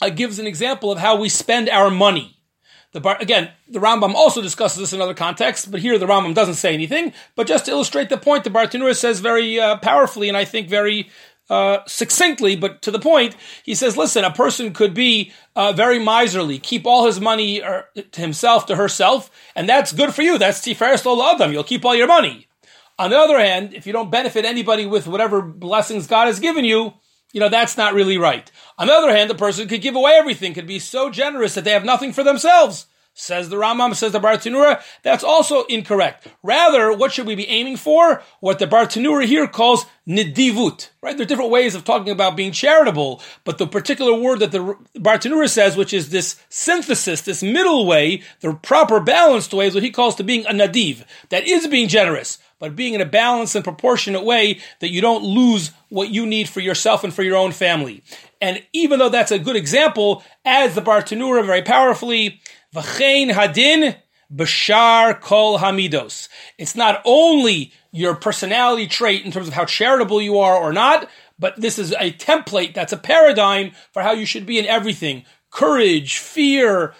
uh, 0.01 0.09
gives 0.09 0.39
an 0.39 0.47
example 0.47 0.91
of 0.91 0.99
how 0.99 1.15
we 1.15 1.29
spend 1.29 1.69
our 1.69 1.89
money. 1.89 2.37
The 2.91 3.01
bar, 3.01 3.17
again, 3.19 3.51
the 3.67 3.79
Rambam 3.79 4.13
also 4.13 4.41
discusses 4.41 4.79
this 4.79 4.93
in 4.93 5.01
other 5.01 5.13
contexts, 5.13 5.65
but 5.65 5.81
here 5.81 5.97
the 5.97 6.05
Rambam 6.05 6.33
doesn't 6.33 6.53
say 6.53 6.73
anything. 6.73 7.11
But 7.35 7.47
just 7.47 7.65
to 7.65 7.71
illustrate 7.71 8.09
the 8.09 8.17
point, 8.17 8.45
the 8.45 8.49
Bartanura 8.49 8.95
says 8.95 9.19
very 9.19 9.59
uh, 9.59 9.77
powerfully, 9.77 10.29
and 10.29 10.37
I 10.37 10.45
think 10.45 10.69
very 10.69 11.09
uh, 11.49 11.79
succinctly, 11.85 12.55
but 12.55 12.81
to 12.81 12.91
the 12.91 12.99
point, 12.99 13.35
he 13.63 13.75
says, 13.75 13.97
listen, 13.97 14.23
a 14.23 14.31
person 14.31 14.73
could 14.73 14.93
be 14.93 15.31
uh, 15.55 15.71
very 15.73 15.99
miserly, 15.99 16.57
keep 16.57 16.85
all 16.85 17.05
his 17.05 17.19
money 17.19 17.61
uh, 17.61 17.83
to 18.11 18.21
himself, 18.21 18.65
to 18.65 18.75
herself, 18.75 19.29
and 19.55 19.69
that's 19.69 19.93
good 19.93 20.13
for 20.13 20.21
you. 20.21 20.37
That's 20.37 20.59
Tiferes 20.59 21.05
Adam. 21.33 21.51
You'll 21.51 21.63
keep 21.63 21.85
all 21.85 21.95
your 21.95 22.07
money. 22.07 22.47
On 22.97 23.09
the 23.09 23.17
other 23.17 23.39
hand, 23.39 23.73
if 23.73 23.85
you 23.85 23.93
don't 23.93 24.11
benefit 24.11 24.45
anybody 24.45 24.85
with 24.85 25.05
whatever 25.05 25.41
blessings 25.41 26.07
God 26.07 26.27
has 26.27 26.39
given 26.39 26.65
you, 26.65 26.93
you 27.33 27.41
know, 27.41 27.49
that's 27.49 27.75
not 27.75 27.93
really 27.93 28.17
right. 28.17 28.49
On 28.77 28.87
the 28.87 28.93
other 28.93 29.11
hand, 29.11 29.29
the 29.29 29.35
person 29.35 29.67
could 29.67 29.81
give 29.81 29.95
away 29.95 30.13
everything, 30.13 30.53
could 30.53 30.67
be 30.67 30.79
so 30.79 31.09
generous 31.09 31.55
that 31.55 31.65
they 31.65 31.71
have 31.71 31.83
nothing 31.83 32.13
for 32.13 32.23
themselves. 32.23 32.87
Says 33.17 33.47
the 33.47 33.55
Rambam, 33.55 33.95
says 33.95 34.11
the 34.11 34.19
Bartanura, 34.19 34.83
that's 35.01 35.23
also 35.23 35.63
incorrect. 35.67 36.27
Rather, 36.43 36.91
what 36.91 37.13
should 37.13 37.25
we 37.25 37.33
be 37.33 37.47
aiming 37.47 37.77
for? 37.77 38.21
What 38.41 38.59
the 38.59 38.67
Bartanura 38.67 39.23
here 39.23 39.47
calls 39.47 39.85
nidivut, 40.05 40.89
right? 41.01 41.15
There 41.15 41.23
are 41.23 41.27
different 41.27 41.49
ways 41.49 41.75
of 41.75 41.85
talking 41.85 42.11
about 42.11 42.35
being 42.35 42.51
charitable, 42.51 43.21
but 43.45 43.57
the 43.57 43.67
particular 43.67 44.13
word 44.13 44.39
that 44.39 44.51
the 44.51 44.77
Bartanura 44.97 45.49
says, 45.49 45.77
which 45.77 45.93
is 45.93 46.09
this 46.09 46.35
synthesis, 46.49 47.21
this 47.21 47.41
middle 47.41 47.87
way, 47.87 48.21
the 48.41 48.53
proper 48.53 48.99
balanced 48.99 49.53
way, 49.53 49.67
is 49.67 49.73
what 49.73 49.83
he 49.83 49.91
calls 49.91 50.15
to 50.15 50.23
being 50.23 50.45
a 50.45 50.51
nadiv, 50.51 51.05
that 51.29 51.47
is 51.47 51.67
being 51.67 51.87
generous, 51.87 52.37
but 52.59 52.75
being 52.75 52.95
in 52.95 53.01
a 53.01 53.05
balanced 53.05 53.55
and 53.55 53.63
proportionate 53.63 54.25
way 54.25 54.59
that 54.79 54.91
you 54.91 54.99
don't 54.99 55.23
lose 55.23 55.71
what 55.87 56.09
you 56.09 56.25
need 56.25 56.49
for 56.49 56.59
yourself 56.59 57.05
and 57.05 57.13
for 57.13 57.23
your 57.23 57.37
own 57.37 57.53
family. 57.53 58.03
And 58.41 58.61
even 58.73 58.99
though 58.99 59.09
that's 59.09 59.31
a 59.31 59.39
good 59.39 59.55
example, 59.55 60.21
as 60.43 60.75
the 60.75 60.81
Bartanura 60.81 61.45
very 61.45 61.61
powerfully, 61.61 62.41
V'chein 62.75 63.31
hadin 63.31 63.95
b'shar 64.33 65.19
kol 65.21 65.59
hamidos. 65.59 66.27
It's 66.57 66.75
not 66.75 67.01
only 67.05 67.71
your 67.91 68.15
personality 68.15 68.87
trait 68.87 69.25
in 69.25 69.31
terms 69.31 69.47
of 69.47 69.53
how 69.53 69.65
charitable 69.65 70.21
you 70.21 70.39
are 70.39 70.57
or 70.57 70.73
not, 70.73 71.09
but 71.39 71.59
this 71.59 71.79
is 71.79 71.93
a 71.93 72.11
template 72.11 72.73
that's 72.73 72.93
a 72.93 72.97
paradigm 72.97 73.71
for 73.93 74.01
how 74.01 74.11
you 74.11 74.25
should 74.25 74.45
be 74.45 74.59
in 74.59 74.65
everything. 74.65 75.23
Courage, 75.49 76.17
fear, 76.17 76.93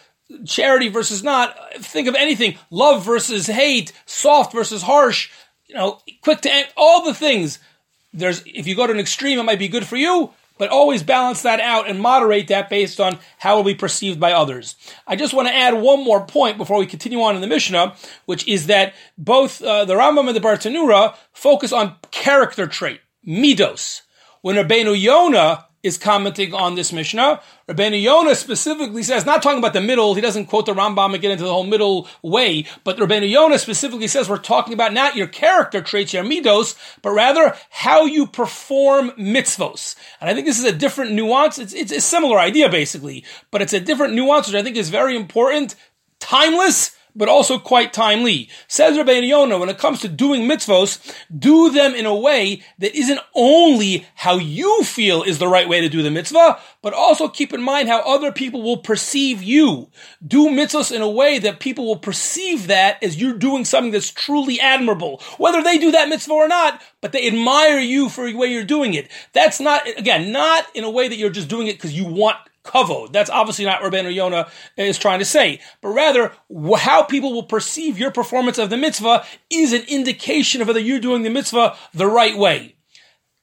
charity 0.46 0.88
versus 0.88 1.24
not. 1.24 1.58
Think 1.76 2.08
of 2.08 2.16
anything. 2.16 2.58
Love 2.70 3.06
versus 3.06 3.48
hate, 3.48 3.92
soft 4.06 4.54
versus 4.54 4.84
harsh, 4.84 5.30
you 5.68 5.76
know, 5.76 6.00
quick 6.22 6.42
to 6.42 6.54
end, 6.54 6.68
all 6.78 7.04
the 7.04 7.14
things. 7.14 7.60
There's, 8.14 8.42
if 8.46 8.66
you 8.66 8.76
go 8.76 8.88
to 8.88 8.94
an 8.94 9.00
extreme, 9.00 9.40
it 9.40 9.44
might 9.44 9.60
be 9.60 9.68
good 9.68 9.86
for 9.86 9.98
you 9.98 10.34
but 10.58 10.70
always 10.70 11.04
balance 11.04 11.42
that 11.42 11.60
out 11.60 11.90
and 11.90 12.00
moderate 12.00 12.48
that 12.48 12.70
based 12.70 13.00
on 13.00 13.20
how 13.40 13.54
it 13.54 13.58
will 13.58 13.64
be 13.64 13.76
perceived 13.76 14.20
by 14.20 14.32
others. 14.32 14.76
I 15.08 15.16
just 15.16 15.34
want 15.34 15.48
to 15.48 15.56
add 15.56 15.74
one 15.74 16.04
more 16.04 16.26
point 16.26 16.58
before 16.58 16.80
we 16.80 16.86
continue 16.86 17.22
on 17.22 17.36
in 17.36 17.42
the 17.42 17.48
Mishnah, 17.48 17.96
which 18.26 18.48
is 18.48 18.68
that 18.68 18.94
both 19.18 19.62
uh, 19.62 19.86
the 19.86 19.96
Rambam 19.96 20.28
and 20.28 20.36
the 20.36 20.42
Bartanura 20.42 21.16
focus 21.34 21.72
on 21.72 21.96
character 22.12 22.68
trait, 22.68 23.02
midos. 23.28 24.02
When 24.42 24.56
Rabbeinu 24.56 25.00
Yonah 25.00 25.66
is 25.86 26.00
commenting 26.00 26.52
on 26.52 26.74
this 26.74 26.92
Mishnah. 26.92 27.40
Rabbeinu 27.68 28.00
Yonah 28.00 28.36
specifically 28.36 29.02
says, 29.02 29.26
not 29.26 29.42
talking 29.42 29.58
about 29.58 29.74
the 29.74 29.82
middle, 29.82 30.14
he 30.14 30.22
doesn't 30.22 30.46
quote 30.46 30.68
the 30.68 30.74
Rambam 30.74 31.14
and 31.14 31.22
get 31.22 31.32
into 31.32 31.46
the 31.46 31.52
whole 31.52 31.64
middle 31.64 32.08
way, 32.22 32.66
but 32.84 32.98
Rabbeinu 32.98 33.28
Yonah 33.28 33.58
specifically 33.58 34.08
says 34.08 34.30
we're 34.30 34.38
talking 34.38 34.74
about 34.74 34.94
not 34.94 35.16
your 35.16 35.26
character 35.26 35.82
traits, 35.82 36.14
your 36.14 36.24
midos, 36.24 36.78
but 37.02 37.10
rather 37.10 37.56
how 37.72 38.06
you 38.06 38.28
perform 38.28 39.12
mitzvos. 39.12 39.96
And 40.22 40.30
I 40.30 40.36
think 40.36 40.46
this 40.46 40.60
is 40.60 40.66
a 40.66 40.72
different 40.72 41.14
nuance. 41.14 41.58
It's, 41.58 41.74
it's 41.74 41.92
a 41.92 42.02
similar 42.02 42.38
idea 42.38 42.70
basically, 42.70 43.26
but 43.50 43.64
it's 43.64 43.74
a 43.74 43.80
different 43.80 44.14
nuance 44.14 44.46
which 44.46 44.56
I 44.56 44.62
think 44.62 44.78
is 44.78 44.90
very 44.90 45.16
important, 45.16 45.74
timeless, 46.20 46.96
but 47.16 47.30
also 47.30 47.58
quite 47.58 47.94
timely. 47.94 48.50
Says 48.68 48.98
Rabbi 48.98 49.14
Yonah, 49.20 49.58
when 49.58 49.70
it 49.70 49.78
comes 49.78 50.02
to 50.02 50.08
doing 50.08 50.44
mitzvos, 50.44 51.16
do 51.38 51.70
them 51.72 51.96
in 51.96 52.06
a 52.06 52.16
way 52.16 52.62
that 52.80 52.96
isn't 52.96 53.20
only 53.34 54.06
how 54.16 54.36
you 54.36 54.84
feel 54.84 55.24
is 55.24 55.40
the 55.40 55.48
right 55.48 55.70
way 55.70 55.82
to 55.82 55.90
do 55.90 56.04
the 56.04 56.12
mitzvah, 56.12 56.60
but 56.82 56.94
also 56.94 57.28
keep 57.28 57.54
in 57.54 57.62
mind 57.62 57.88
how 57.88 58.02
other 58.02 58.32
people 58.32 58.62
will 58.62 58.78
perceive 58.78 59.42
you. 59.42 59.90
Do 60.26 60.50
mitzvahs 60.50 60.92
in 60.94 61.02
a 61.02 61.10
way 61.10 61.40
that 61.40 61.60
people 61.60 61.86
will 61.86 61.96
perceive 61.98 62.68
that 62.68 63.02
as 63.02 63.20
you're 63.20 63.38
doing 63.38 63.66
something 63.66 63.92
that's 63.92 64.12
truly 64.12 64.60
admirable. 64.60 65.22
Whether 65.38 65.64
they 65.64 65.78
do 65.78 65.92
that 65.92 66.10
mitzvah 66.10 66.34
or 66.34 66.48
not, 66.48 66.82
but 67.02 67.12
they 67.12 67.28
admire 67.28 67.80
you 67.80 68.10
for 68.10 68.26
the 68.26 68.36
way 68.36 68.48
you're 68.48 68.64
doing 68.64 68.94
it. 68.94 69.10
That's 69.34 69.60
not, 69.60 69.88
again, 69.88 70.32
not 70.32 70.66
in 70.74 70.84
a 70.84 70.90
way 70.90 71.08
that 71.08 71.18
you're 71.18 71.30
just 71.30 71.48
doing 71.48 71.68
it 71.68 71.78
because 71.78 71.94
you 71.94 72.06
want 72.06 72.38
kavod. 72.66 73.12
That's 73.14 73.30
obviously 73.30 73.66
not 73.66 73.82
Rabbeinu 73.82 74.14
Yonah 74.14 74.50
is 74.78 74.98
trying 74.98 75.20
to 75.20 75.26
say, 75.26 75.62
but 75.82 75.90
rather 75.90 76.34
how 76.78 77.04
people 77.04 77.34
will 77.34 77.44
perceive 77.44 77.98
your 77.98 78.12
performance 78.12 78.58
of 78.58 78.70
the 78.70 78.78
mitzvah 78.78 79.26
is 79.50 79.72
an 79.72 79.84
indication 79.84 80.62
of 80.62 80.68
whether 80.68 80.80
you're 80.80 81.00
doing 81.00 81.24
the 81.24 81.30
mitzvah 81.30 81.78
the 81.94 82.08
right 82.08 82.38
way. 82.38 82.76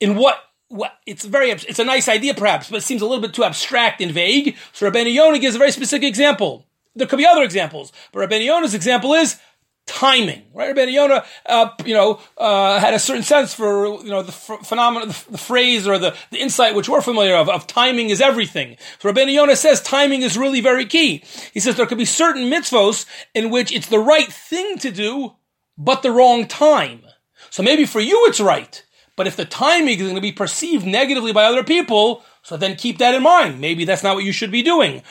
In 0.01 0.17
what 0.17 0.39
what, 0.73 0.93
it's 1.05 1.27
very, 1.27 1.51
it's 1.51 1.79
a 1.79 1.85
nice 1.85 2.09
idea 2.09 2.33
perhaps, 2.33 2.71
but 2.71 2.79
it 2.79 2.83
seems 2.83 3.03
a 3.03 3.07
little 3.07 3.21
bit 3.21 3.35
too 3.35 3.45
abstract 3.45 4.01
and 4.01 4.11
vague. 4.11 4.57
So 4.73 4.91
Rabbeinu 4.91 5.13
Yonah 5.13 5.39
gives 5.39 5.55
a 5.55 5.59
very 5.59 5.71
specific 5.71 6.09
example. 6.09 6.67
There 6.97 7.07
could 7.07 7.19
be 7.19 7.27
other 7.27 7.43
examples, 7.43 7.93
but 8.11 8.27
Rabbeinu 8.27 8.47
Yonah's 8.47 8.75
example 8.75 9.13
is 9.13 9.39
timing, 9.87 10.43
right? 10.55 10.69
Rabbi 10.69 10.91
Yonah, 10.91 11.25
uh, 11.47 11.71
you 11.85 11.95
know, 11.95 12.21
uh, 12.39 12.79
had 12.79 12.95
a 12.95 12.99
certain 12.99 13.23
sense 13.23 13.53
for, 13.53 13.87
you 14.03 14.11
know, 14.11 14.23
the 14.23 14.33
phenomenon, 14.33 15.09
the, 15.09 15.25
the, 15.33 15.39
phrase 15.39 15.87
or 15.87 15.99
the, 15.99 16.15
the 16.31 16.39
insight 16.39 16.75
which 16.75 16.89
we're 16.89 17.01
familiar 17.01 17.35
of, 17.35 17.49
of 17.49 17.67
timing 17.67 18.11
is 18.11 18.21
everything. 18.21 18.77
So 19.01 19.09
Rabbi 19.09 19.23
Yonah 19.23 19.57
says 19.57 19.83
timing 19.83 20.23
is 20.23 20.39
really 20.39 20.61
very 20.61 20.87
key. 20.87 21.25
He 21.53 21.61
says 21.61 21.77
there 21.77 21.87
could 21.87 21.99
be 21.99 22.05
certain 22.05 22.51
mitzvos 22.51 23.07
in 23.35 23.51
which 23.51 23.73
it's 23.73 23.89
the 23.89 23.99
right 23.99 24.33
thing 24.33 24.79
to 24.79 24.91
do, 24.91 25.35
but 25.77 26.03
the 26.03 26.13
wrong 26.13 26.47
time. 26.47 27.03
So 27.51 27.63
maybe 27.63 27.85
for 27.85 28.01
you 28.01 28.27
it's 28.27 28.41
right, 28.41 28.85
but 29.17 29.27
if 29.27 29.37
the 29.37 29.45
timing 29.45 29.99
is 29.99 30.03
going 30.03 30.15
to 30.15 30.21
be 30.21 30.33
perceived 30.33 30.87
negatively 30.87 31.33
by 31.33 31.45
other 31.45 31.65
people, 31.65 32.23
so 32.43 32.57
then 32.57 32.77
keep 32.77 32.99
that 32.99 33.15
in 33.15 33.23
mind. 33.23 33.61
Maybe 33.61 33.85
that's 33.85 34.03
not 34.03 34.15
what 34.15 34.25
you 34.25 34.33
should 34.33 34.51
be 34.51 34.63
doing 34.63 35.03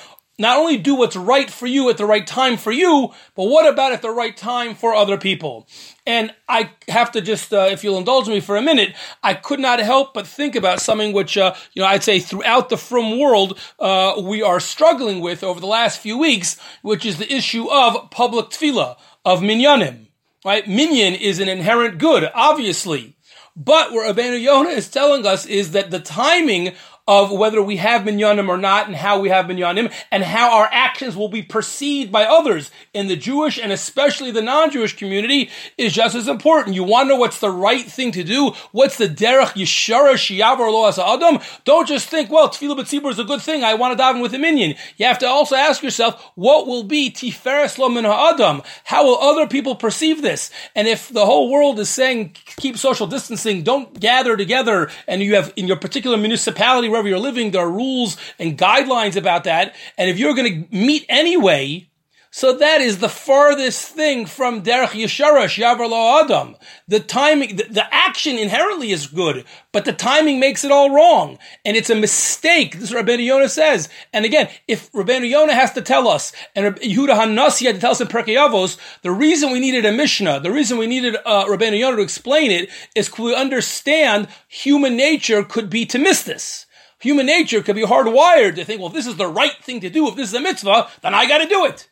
not 0.41 0.57
only 0.57 0.77
do 0.77 0.95
what's 0.95 1.15
right 1.15 1.49
for 1.49 1.67
you 1.67 1.89
at 1.89 1.97
the 1.97 2.05
right 2.05 2.25
time 2.25 2.57
for 2.57 2.71
you, 2.71 3.13
but 3.35 3.45
what 3.45 3.71
about 3.71 3.93
at 3.93 4.01
the 4.01 4.09
right 4.09 4.35
time 4.35 4.75
for 4.75 4.93
other 4.93 5.17
people? 5.17 5.67
And 6.05 6.33
I 6.49 6.71
have 6.87 7.11
to 7.11 7.21
just, 7.21 7.53
uh, 7.53 7.69
if 7.71 7.83
you'll 7.83 7.97
indulge 7.97 8.27
me 8.27 8.39
for 8.39 8.57
a 8.57 8.61
minute, 8.61 8.95
I 9.23 9.35
could 9.35 9.59
not 9.59 9.79
help 9.79 10.13
but 10.13 10.27
think 10.27 10.55
about 10.55 10.81
something 10.81 11.13
which, 11.13 11.37
uh, 11.37 11.53
you 11.73 11.81
know, 11.81 11.87
I'd 11.87 12.03
say 12.03 12.19
throughout 12.19 12.69
the 12.69 12.77
frum 12.77 13.19
world, 13.19 13.59
uh, 13.79 14.21
we 14.21 14.41
are 14.41 14.59
struggling 14.59 15.21
with 15.21 15.43
over 15.43 15.59
the 15.59 15.67
last 15.67 15.99
few 15.99 16.17
weeks, 16.17 16.59
which 16.81 17.05
is 17.05 17.17
the 17.17 17.31
issue 17.31 17.69
of 17.71 18.09
public 18.09 18.49
tefillah, 18.49 18.97
of 19.23 19.41
minyanim. 19.41 20.07
Right? 20.43 20.67
Minyan 20.67 21.13
is 21.13 21.39
an 21.39 21.49
inherent 21.49 21.99
good, 21.99 22.29
obviously. 22.33 23.15
But 23.55 23.91
what 23.91 24.15
Rabbeinu 24.15 24.41
Yonah 24.41 24.69
is 24.69 24.89
telling 24.89 25.25
us 25.25 25.45
is 25.45 25.71
that 25.71 25.91
the 25.91 25.99
timing 25.99 26.73
of 27.07 27.31
whether 27.31 27.61
we 27.61 27.77
have 27.77 28.03
minyanim 28.03 28.47
or 28.47 28.57
not 28.57 28.87
and 28.87 28.95
how 28.95 29.19
we 29.19 29.29
have 29.29 29.45
minyanim 29.45 29.91
and 30.11 30.23
how 30.23 30.57
our 30.59 30.69
actions 30.71 31.15
will 31.15 31.27
be 31.27 31.41
perceived 31.41 32.11
by 32.11 32.25
others 32.25 32.71
in 32.93 33.07
the 33.07 33.15
Jewish 33.15 33.57
and 33.57 33.71
especially 33.71 34.31
the 34.31 34.41
non-Jewish 34.41 34.95
community 34.95 35.49
is 35.77 35.93
just 35.93 36.15
as 36.15 36.27
important. 36.27 36.75
You 36.75 36.83
want 36.83 37.07
to 37.07 37.13
know 37.13 37.19
what's 37.19 37.39
the 37.39 37.49
right 37.49 37.85
thing 37.85 38.11
to 38.13 38.23
do? 38.23 38.51
What's 38.71 38.97
the 38.97 39.07
derech 39.07 39.53
yishara 39.53 40.13
shiyavar 40.13 40.71
lo 40.71 40.87
adam? 40.87 41.41
Don't 41.65 41.87
just 41.87 42.07
think, 42.07 42.29
well, 42.29 42.49
tefillah 42.49 42.79
b'tzibur 42.79 43.11
is 43.11 43.19
a 43.19 43.23
good 43.23 43.41
thing. 43.41 43.63
I 43.63 43.73
want 43.73 43.97
to 43.97 44.03
daven 44.03 44.21
with 44.21 44.33
a 44.33 44.39
minyan. 44.39 44.75
You 44.97 45.05
have 45.07 45.19
to 45.19 45.27
also 45.27 45.55
ask 45.55 45.81
yourself, 45.81 46.31
what 46.35 46.67
will 46.67 46.83
be 46.83 47.11
tiferes 47.11 47.77
lo 47.77 47.89
min 47.89 48.05
ha'adam? 48.05 48.61
How 48.83 49.05
will 49.05 49.17
other 49.17 49.47
people 49.47 49.75
perceive 49.75 50.21
this? 50.21 50.51
And 50.75 50.87
if 50.87 51.09
the 51.09 51.25
whole 51.25 51.51
world 51.51 51.79
is 51.79 51.89
saying 51.89 52.35
keep 52.57 52.77
social 52.77 53.07
distancing, 53.07 53.63
don't 53.63 53.99
gather 53.99 54.37
together, 54.37 54.89
and 55.07 55.21
you 55.21 55.35
have 55.35 55.51
in 55.55 55.67
your 55.67 55.77
particular 55.77 56.17
municipality 56.17 56.89
wherever 57.01 57.09
you're 57.09 57.19
living, 57.19 57.51
there 57.51 57.61
are 57.61 57.71
rules 57.71 58.17
and 58.39 58.57
guidelines 58.57 59.15
about 59.15 59.45
that. 59.45 59.75
And 59.97 60.09
if 60.09 60.19
you're 60.19 60.35
going 60.35 60.67
to 60.69 60.75
meet 60.75 61.05
anyway, 61.09 61.87
so 62.33 62.53
that 62.53 62.79
is 62.79 62.99
the 62.99 63.09
farthest 63.09 63.89
thing 63.89 64.25
from 64.25 64.63
derech 64.63 64.91
yesharash 64.91 65.61
yavar 65.61 65.89
lo 65.89 66.23
adam. 66.23 66.55
The 66.87 67.01
timing, 67.01 67.57
the, 67.57 67.63
the, 67.69 67.93
action 67.93 68.37
inherently 68.37 68.93
is 68.93 69.07
good, 69.07 69.43
but 69.73 69.83
the 69.83 69.91
timing 69.91 70.39
makes 70.39 70.63
it 70.63 70.71
all 70.71 70.91
wrong, 70.91 71.37
and 71.65 71.75
it's 71.75 71.89
a 71.89 71.95
mistake. 71.95 72.79
This 72.79 72.89
is 72.89 72.95
Rabbeinu 72.95 73.25
Yonah 73.25 73.49
says. 73.49 73.89
And 74.13 74.23
again, 74.23 74.47
if 74.65 74.89
Rabbeinu 74.93 75.29
Yonah 75.29 75.53
has 75.53 75.73
to 75.73 75.81
tell 75.81 76.07
us, 76.07 76.31
and 76.55 76.73
Yehuda 76.77 77.19
Hanasi 77.19 77.65
had 77.65 77.75
to 77.75 77.81
tell 77.81 77.91
us 77.91 77.99
in 77.99 78.07
Pirkei 78.07 78.37
Avos, 78.37 78.77
the 79.01 79.11
reason 79.11 79.51
we 79.51 79.59
needed 79.59 79.85
a 79.85 79.91
Mishnah, 79.91 80.39
the 80.39 80.51
reason 80.51 80.77
we 80.77 80.87
needed 80.87 81.17
uh, 81.25 81.45
Rabbeinu 81.47 81.79
Yonah 81.79 81.97
to 81.97 82.01
explain 82.01 82.49
it, 82.49 82.69
is 82.95 83.11
we 83.17 83.35
understand 83.35 84.29
human 84.47 84.95
nature 84.95 85.43
could 85.43 85.69
be 85.69 85.85
to 85.87 85.99
miss 85.99 86.23
this. 86.23 86.65
Human 87.01 87.25
nature 87.25 87.61
could 87.61 87.75
be 87.75 87.83
hardwired 87.83 88.55
to 88.55 88.65
think, 88.65 88.79
well, 88.79 88.89
if 88.89 88.93
this 88.93 89.07
is 89.07 89.17
the 89.17 89.27
right 89.27 89.55
thing 89.61 89.81
to 89.81 89.89
do, 89.89 90.07
if 90.07 90.15
this 90.15 90.29
is 90.29 90.33
a 90.33 90.39
mitzvah, 90.39 90.87
then 91.01 91.13
I 91.13 91.27
got 91.27 91.39
to 91.39 91.47
do 91.47 91.65
it. 91.65 91.89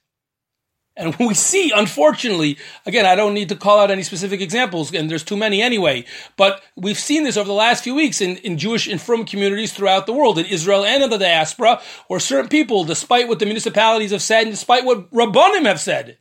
And 0.99 1.15
we 1.19 1.33
see, 1.33 1.71
unfortunately, 1.75 2.57
again, 2.85 3.05
I 3.05 3.15
don't 3.15 3.33
need 3.33 3.49
to 3.49 3.55
call 3.55 3.79
out 3.79 3.89
any 3.89 4.03
specific 4.03 4.41
examples, 4.41 4.93
and 4.93 5.09
there's 5.09 5.23
too 5.23 5.37
many 5.37 5.61
anyway, 5.61 6.05
but 6.37 6.61
we've 6.75 6.99
seen 6.99 7.23
this 7.23 7.37
over 7.37 7.47
the 7.47 7.53
last 7.53 7.83
few 7.83 7.95
weeks 7.95 8.21
in, 8.21 8.37
in 8.37 8.57
Jewish 8.57 8.87
and 8.87 9.01
from 9.01 9.25
communities 9.25 9.73
throughout 9.73 10.05
the 10.05 10.13
world, 10.13 10.37
in 10.37 10.45
Israel 10.45 10.85
and 10.85 11.03
in 11.03 11.09
the 11.09 11.17
diaspora, 11.17 11.81
where 12.07 12.19
certain 12.19 12.49
people, 12.49 12.83
despite 12.83 13.27
what 13.27 13.39
the 13.39 13.45
municipalities 13.45 14.11
have 14.11 14.21
said 14.21 14.43
and 14.43 14.51
despite 14.51 14.85
what 14.85 15.09
Rabbanim 15.11 15.65
have 15.65 15.79
said, 15.79 16.17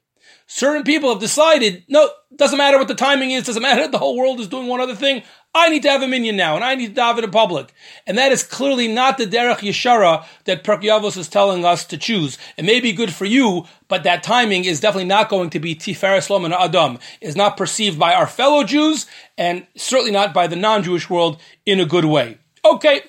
certain 0.47 0.83
people 0.83 1.11
have 1.11 1.21
decided, 1.21 1.85
no, 1.89 2.09
doesn't 2.35 2.59
matter 2.59 2.79
what 2.79 2.89
the 2.89 2.95
timing 2.95 3.33
is, 3.33 3.45
doesn't 3.45 3.63
matter, 3.63 3.89
the 3.91 3.99
whole 3.99 4.17
world 4.17 4.41
is 4.41 4.49
doing 4.49 4.67
one 4.67 4.81
other 4.81 4.97
thing. 4.97 5.23
I 5.55 5.71
need 5.71 5.83
to 5.83 5.91
have 5.91 6.03
a 6.03 6.07
minyan 6.07 6.37
now, 6.37 6.57
and 6.57 6.65
I 6.65 6.75
need 6.75 6.95
to 6.95 7.01
daven 7.01 7.25
in 7.25 7.31
public. 7.31 7.73
And 8.07 8.19
that 8.19 8.33
is 8.33 8.43
clearly 8.43 8.87
not 8.87 9.19
the 9.19 9.27
derech 9.27 9.59
yeshara 9.59 10.27
that 10.45 10.63
Perk 10.63 10.85
is 10.85 11.29
telling 11.29 11.65
us 11.65 11.85
to 11.87 11.97
choose. 11.97 12.37
It 12.57 12.65
may 12.65 12.81
be 12.81 12.93
good 12.93 13.13
for 13.13 13.25
you, 13.25 13.67
but 13.89 14.03
that 14.05 14.23
timing 14.23 14.67
is 14.67 14.81
definitely 14.81 15.09
not 15.09 15.29
going 15.29 15.51
to 15.51 15.59
be 15.59 15.75
Tiferes 15.75 16.29
Lom 16.29 16.45
and 16.45 16.55
Adam. 16.55 16.99
Is 17.21 17.35
not 17.35 17.57
perceived 17.57 17.99
by 17.99 18.15
our 18.15 18.27
fellow 18.27 18.63
Jews, 18.63 19.07
and 19.37 19.67
certainly 19.75 20.13
not 20.13 20.35
by 20.35 20.47
the 20.47 20.57
non-Jewish 20.57 21.09
world 21.09 21.41
in 21.65 21.81
a 21.81 21.87
good 21.87 22.05
way. 22.05 22.39
Okay, 22.65 23.03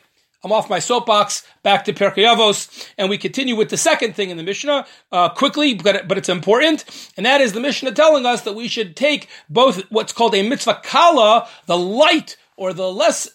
I'm 0.44 0.54
off 0.54 0.70
my 0.70 0.80
soapbox, 0.80 1.46
back 1.64 1.84
to 1.86 1.94
Pirkei 1.94 2.24
Avos, 2.24 2.88
and 2.98 3.10
we 3.10 3.18
continue 3.18 3.58
with 3.58 3.70
the 3.70 3.76
second 3.76 4.16
thing 4.16 4.30
in 4.30 4.38
the 4.38 4.44
Mishnah, 4.44 4.86
uh, 5.12 5.30
quickly, 5.30 5.74
but, 5.74 6.08
but 6.08 6.18
it's 6.18 6.30
important, 6.30 6.86
and 7.18 7.26
that 7.26 7.42
is 7.42 7.52
the 7.52 7.60
Mishnah 7.60 7.92
telling 7.92 8.26
us 8.26 8.44
that 8.44 8.56
we 8.56 8.70
should 8.70 8.96
take 8.96 9.28
both 9.50 9.84
what's 9.92 10.14
called 10.14 10.34
a 10.36 10.48
mitzvah 10.48 10.80
kala, 10.82 11.50
the 11.66 11.78
light 11.78 12.38
or 12.56 12.72
the 12.72 12.90
less 12.90 13.28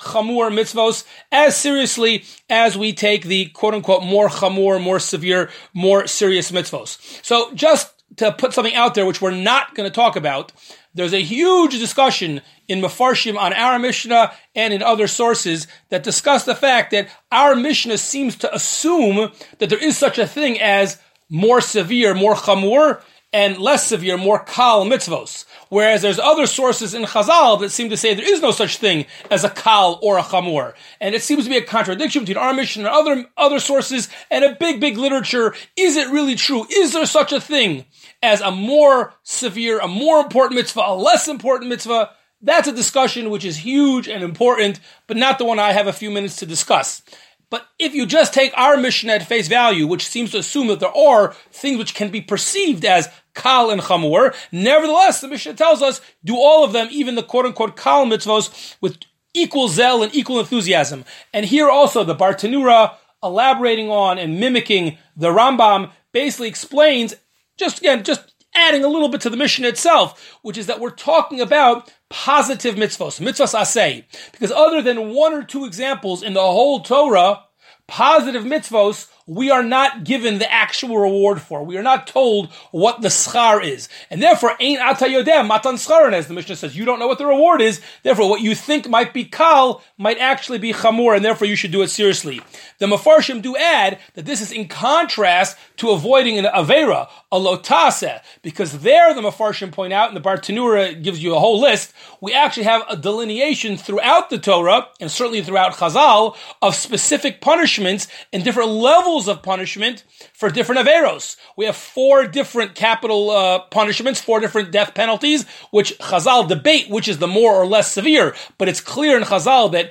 chamur 0.00 0.50
mitzvos, 0.50 1.04
as 1.30 1.56
seriously 1.56 2.24
as 2.48 2.76
we 2.76 2.92
take 2.92 3.24
the 3.24 3.46
quote 3.46 3.74
unquote 3.74 4.02
more 4.02 4.28
chamur, 4.28 4.80
more 4.80 4.98
severe, 4.98 5.50
more 5.74 6.06
serious 6.06 6.50
mitzvos. 6.50 6.98
So 7.24 7.52
just 7.54 7.92
to 8.16 8.32
put 8.32 8.52
something 8.54 8.74
out 8.74 8.94
there, 8.94 9.06
which 9.06 9.20
we're 9.20 9.30
not 9.30 9.74
going 9.74 9.88
to 9.88 9.94
talk 9.94 10.16
about, 10.16 10.52
there's 10.94 11.14
a 11.14 11.22
huge 11.22 11.78
discussion 11.78 12.40
in 12.68 12.80
Mefarshim 12.80 13.38
on 13.38 13.52
our 13.52 13.78
Mishnah 13.78 14.32
and 14.54 14.72
in 14.72 14.82
other 14.82 15.06
sources 15.06 15.66
that 15.90 16.02
discuss 16.02 16.44
the 16.44 16.54
fact 16.54 16.90
that 16.90 17.08
our 17.30 17.54
Mishnah 17.54 17.98
seems 17.98 18.36
to 18.36 18.54
assume 18.54 19.30
that 19.58 19.70
there 19.70 19.82
is 19.82 19.96
such 19.96 20.18
a 20.18 20.26
thing 20.26 20.60
as 20.60 20.98
more 21.28 21.60
severe, 21.60 22.14
more 22.14 22.34
chamur, 22.34 23.02
and 23.32 23.58
less 23.58 23.86
severe, 23.86 24.16
more 24.16 24.38
kal 24.38 24.86
mitzvos. 24.86 25.44
Whereas 25.68 26.00
there's 26.00 26.18
other 26.18 26.46
sources 26.46 26.94
in 26.94 27.02
Chazal 27.02 27.60
that 27.60 27.70
seem 27.70 27.90
to 27.90 27.96
say 27.96 28.14
there 28.14 28.32
is 28.32 28.40
no 28.40 28.50
such 28.50 28.78
thing 28.78 29.04
as 29.30 29.44
a 29.44 29.50
kal 29.50 29.98
or 30.00 30.16
a 30.16 30.22
chamur. 30.22 30.74
And 31.00 31.14
it 31.14 31.22
seems 31.22 31.44
to 31.44 31.50
be 31.50 31.56
a 31.56 31.62
contradiction 31.62 32.22
between 32.22 32.38
our 32.38 32.54
Mishnah 32.54 32.84
and 32.84 32.88
other, 32.88 33.26
other 33.36 33.58
sources 33.58 34.08
and 34.30 34.44
a 34.44 34.54
big, 34.54 34.80
big 34.80 34.96
literature. 34.96 35.54
Is 35.76 35.96
it 35.96 36.08
really 36.08 36.36
true? 36.36 36.66
Is 36.70 36.92
there 36.92 37.04
such 37.04 37.32
a 37.32 37.40
thing 37.40 37.84
as 38.22 38.40
a 38.40 38.50
more 38.50 39.12
severe, 39.22 39.80
a 39.80 39.88
more 39.88 40.20
important 40.20 40.54
mitzvah, 40.54 40.84
a 40.86 40.94
less 40.94 41.28
important 41.28 41.68
mitzvah? 41.68 42.10
That's 42.40 42.68
a 42.68 42.72
discussion 42.72 43.30
which 43.30 43.44
is 43.44 43.58
huge 43.58 44.08
and 44.08 44.22
important, 44.22 44.80
but 45.06 45.16
not 45.16 45.38
the 45.38 45.44
one 45.44 45.58
I 45.58 45.72
have 45.72 45.86
a 45.86 45.92
few 45.92 46.10
minutes 46.10 46.36
to 46.36 46.46
discuss. 46.46 47.02
But 47.48 47.66
if 47.78 47.94
you 47.94 48.06
just 48.06 48.34
take 48.34 48.52
our 48.56 48.76
Mishnah 48.76 49.12
at 49.12 49.26
face 49.26 49.48
value, 49.48 49.86
which 49.86 50.08
seems 50.08 50.32
to 50.32 50.38
assume 50.38 50.66
that 50.66 50.80
there 50.80 50.96
are 50.96 51.32
things 51.52 51.78
which 51.78 51.94
can 51.94 52.10
be 52.10 52.20
perceived 52.20 52.84
as 52.84 53.08
kal 53.34 53.70
and 53.70 53.80
chamur, 53.80 54.34
nevertheless, 54.50 55.20
the 55.20 55.28
Mishnah 55.28 55.54
tells 55.54 55.80
us 55.80 56.00
do 56.24 56.36
all 56.36 56.64
of 56.64 56.72
them, 56.72 56.88
even 56.90 57.14
the 57.14 57.22
quote 57.22 57.46
unquote 57.46 57.76
kal 57.76 58.04
mitzvos, 58.04 58.76
with 58.80 58.98
equal 59.32 59.68
zeal 59.68 60.02
and 60.02 60.14
equal 60.14 60.40
enthusiasm. 60.40 61.04
And 61.32 61.46
here 61.46 61.70
also 61.70 62.02
the 62.02 62.16
Bartanura, 62.16 62.96
elaborating 63.22 63.90
on 63.90 64.18
and 64.18 64.40
mimicking 64.40 64.98
the 65.16 65.28
Rambam, 65.28 65.92
basically 66.12 66.48
explains, 66.48 67.14
just 67.56 67.78
again, 67.78 68.02
just 68.02 68.34
adding 68.54 68.82
a 68.82 68.88
little 68.88 69.08
bit 69.08 69.20
to 69.20 69.30
the 69.30 69.36
Mishnah 69.36 69.68
itself, 69.68 70.38
which 70.42 70.58
is 70.58 70.66
that 70.66 70.80
we're 70.80 70.90
talking 70.90 71.40
about 71.40 71.92
positive 72.10 72.74
mitzvos, 72.76 73.20
mitzvos 73.20 73.58
asay. 73.58 74.04
Because 74.32 74.52
other 74.52 74.82
than 74.82 75.14
one 75.14 75.32
or 75.32 75.42
two 75.42 75.64
examples 75.64 76.22
in 76.22 76.34
the 76.34 76.40
whole 76.40 76.80
Torah, 76.80 77.44
positive 77.86 78.44
mitzvos 78.44 79.08
we 79.26 79.50
are 79.50 79.62
not 79.62 80.04
given 80.04 80.38
the 80.38 80.50
actual 80.50 80.98
reward 80.98 81.42
for. 81.42 81.64
We 81.64 81.76
are 81.76 81.82
not 81.82 82.06
told 82.06 82.52
what 82.70 83.00
the 83.02 83.08
schar 83.08 83.64
is. 83.64 83.88
And 84.08 84.22
therefore, 84.22 84.52
ain't 84.60 84.80
ata 84.80 85.06
yodem 85.06 85.48
matan 85.48 85.74
scharan, 85.74 86.12
as 86.12 86.28
the 86.28 86.34
Mishnah 86.34 86.54
says. 86.56 86.76
You 86.76 86.84
don't 86.84 87.00
know 87.00 87.08
what 87.08 87.18
the 87.18 87.26
reward 87.26 87.60
is. 87.60 87.80
Therefore, 88.04 88.30
what 88.30 88.40
you 88.40 88.54
think 88.54 88.88
might 88.88 89.12
be 89.12 89.24
kal 89.24 89.82
might 89.98 90.18
actually 90.18 90.58
be 90.58 90.72
chamur, 90.72 91.16
and 91.16 91.24
therefore 91.24 91.48
you 91.48 91.56
should 91.56 91.72
do 91.72 91.82
it 91.82 91.88
seriously. 91.88 92.40
The 92.78 92.86
Mefarshim 92.86 93.42
do 93.42 93.56
add 93.56 93.98
that 94.14 94.26
this 94.26 94.40
is 94.40 94.52
in 94.52 94.68
contrast 94.68 95.56
to 95.78 95.90
avoiding 95.90 96.38
an 96.38 96.44
avera, 96.44 97.08
a 97.32 97.38
lotase, 97.38 98.22
because 98.42 98.80
there 98.80 99.12
the 99.12 99.22
Mefarshim 99.22 99.72
point 99.72 99.92
out, 99.92 100.08
and 100.08 100.16
the 100.16 100.20
Bartanura 100.20 101.02
gives 101.02 101.20
you 101.22 101.34
a 101.34 101.40
whole 101.40 101.60
list, 101.60 101.92
we 102.20 102.32
actually 102.32 102.64
have 102.64 102.84
a 102.88 102.96
delineation 102.96 103.76
throughout 103.76 104.30
the 104.30 104.38
Torah, 104.38 104.86
and 105.00 105.10
certainly 105.10 105.42
throughout 105.42 105.74
Chazal, 105.74 106.36
of 106.62 106.76
specific 106.76 107.40
punishments 107.40 108.06
and 108.32 108.44
different 108.44 108.70
levels 108.70 109.15
levels 109.16 109.28
of 109.28 109.42
punishment 109.42 110.04
for 110.34 110.50
different 110.50 110.86
averos. 110.86 111.36
We 111.56 111.64
have 111.64 111.76
four 111.76 112.26
different 112.26 112.74
capital 112.74 113.30
uh, 113.30 113.60
punishments, 113.70 114.20
four 114.20 114.40
different 114.40 114.70
death 114.70 114.94
penalties, 114.94 115.46
which 115.70 115.96
Chazal 115.98 116.46
debate 116.46 116.90
which 116.90 117.08
is 117.08 117.16
the 117.16 117.26
more 117.26 117.54
or 117.54 117.66
less 117.66 117.90
severe. 117.90 118.34
But 118.58 118.68
it's 118.68 118.82
clear 118.82 119.16
in 119.16 119.22
Chazal 119.22 119.72
that 119.72 119.90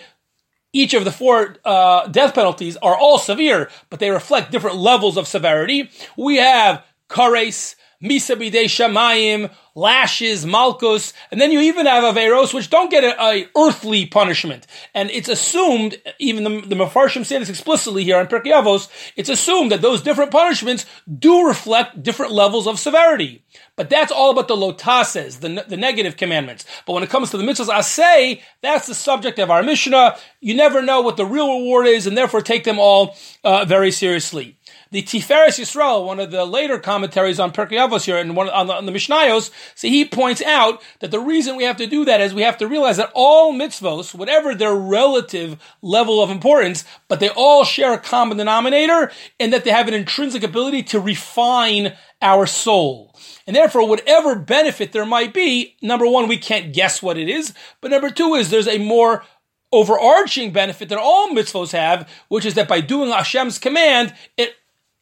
each 0.74 0.94
of 0.94 1.06
the 1.06 1.12
four 1.12 1.56
uh, 1.66 2.08
death 2.08 2.36
penalties 2.36 2.78
are 2.84 2.96
all 2.96 3.18
severe, 3.18 3.68
but 3.90 4.00
they 4.00 4.12
reflect 4.12 4.52
different 4.52 4.78
levels 4.78 5.18
of 5.18 5.28
severity. 5.28 5.90
We 6.16 6.36
have 6.36 6.84
kares, 7.10 7.76
misa 8.04 8.36
bidei 8.36 8.66
shamayim, 8.66 9.50
lashes, 9.76 10.46
malchus, 10.46 11.14
and 11.30 11.40
then 11.40 11.52
you 11.52 11.60
even 11.60 11.86
have 11.86 12.04
averos 12.04 12.54
which 12.54 12.70
don't 12.70 12.90
get 12.90 13.04
a, 13.04 13.48
earthly 13.58 14.06
punishment. 14.06 14.66
And 14.94 15.12
it's 15.12 15.30
assumed, 15.30 16.02
even 16.18 16.44
the, 16.44 16.62
the 16.62 16.76
Mefarshim 16.76 17.26
say 17.26 17.38
this 17.38 17.50
explicitly 17.50 18.04
here 18.04 18.18
on 18.18 18.28
Pirkei 18.28 18.54
Avos, 18.54 18.90
it's 19.16 19.30
assumed 19.30 19.72
that 19.72 19.82
those 19.82 20.02
different 20.02 20.32
punishments 20.32 20.86
do 21.20 21.46
reflect 21.46 22.02
different 22.02 22.32
levels 22.32 22.68
of 22.68 22.80
severity. 22.80 23.44
But 23.76 23.90
that's 23.90 24.12
all 24.12 24.32
about 24.32 24.48
the 24.48 24.56
lotases, 24.56 25.40
the, 25.40 25.66
the 25.68 25.78
negative 25.78 26.16
commandments. 26.16 26.66
But 26.86 26.94
when 26.94 27.04
it 27.04 27.10
comes 27.10 27.32
to 27.32 27.38
the 27.38 27.44
mitzvahs 27.44 27.70
asay, 27.70 28.42
that's 28.62 28.88
the 28.88 28.96
subject 28.96 29.38
of 29.40 29.52
our 29.52 29.64
Mishnah. 29.64 30.18
You 30.40 30.56
never 30.56 30.82
know 30.82 31.02
what 31.02 31.18
the 31.18 31.26
real 31.26 31.60
reward 31.60 31.88
is, 31.88 32.08
and 32.08 32.18
therefore 32.18 32.42
take 32.42 32.64
them 32.64 32.80
all 32.80 33.18
uh, 33.44 33.66
very 33.66 33.92
seriously. 33.92 34.58
The 34.92 35.02
Tiferes 35.02 35.60
Yisrael, 35.60 36.06
one 36.06 36.22
of 36.22 36.32
the 36.32 36.46
later 36.46 36.80
commentaries 36.80 37.40
on 37.40 37.52
Pirkei 37.52 37.72
Avos 37.72 38.06
here, 38.06 38.18
and 38.18 38.36
one 38.36 38.50
on 38.50 38.68
the, 38.68 38.74
on 38.74 38.86
the 38.86 38.94
Mishnayos, 38.94 39.52
so 39.74 39.88
he 39.88 40.06
points 40.06 40.42
out 40.42 40.82
that 41.00 41.12
the 41.12 41.20
reason 41.20 41.56
we 41.56 41.64
have 41.64 41.78
to 41.78 41.88
do 41.88 42.06
that 42.06 42.22
is 42.22 42.34
we 42.34 42.44
have 42.44 42.58
to 42.58 42.68
realize 42.68 42.98
that 42.98 43.12
all 43.14 43.54
mitzvos, 43.54 44.14
whatever 44.14 44.54
their 44.54 44.76
relative 44.76 45.58
level 45.82 46.22
of 46.22 46.30
importance, 46.30 46.84
but 47.08 47.20
they 47.20 47.30
all 47.30 47.64
share 47.64 47.94
a 47.94 48.00
common 48.00 48.38
denominator, 48.38 49.12
and 49.40 49.52
that 49.52 49.64
they 49.64 49.72
have 49.72 49.88
an 49.88 49.94
intrinsic 49.94 50.44
ability 50.44 50.84
to 50.84 51.00
refine 51.00 51.96
our 52.22 52.46
soul. 52.46 53.16
And 53.48 53.56
therefore, 53.56 53.88
whatever 53.88 54.36
benefit 54.36 54.92
there 54.92 55.06
might 55.06 55.34
be, 55.34 55.76
number 55.82 56.08
one, 56.08 56.28
we 56.28 56.38
can't 56.38 56.74
guess 56.74 57.02
what 57.02 57.18
it 57.18 57.30
is, 57.30 57.54
but 57.82 57.92
number 57.92 58.10
two 58.10 58.36
is 58.36 58.50
there's 58.50 58.68
a 58.68 58.80
more 58.80 59.24
overarching 59.72 60.52
benefit 60.52 60.90
that 60.90 60.98
all 60.98 61.30
mitzvos 61.30 61.72
have, 61.72 62.10
which 62.30 62.46
is 62.46 62.54
that 62.54 62.68
by 62.68 62.82
doing 62.82 63.12
Hashem's 63.12 63.60
command, 63.60 64.14
it 64.38 64.56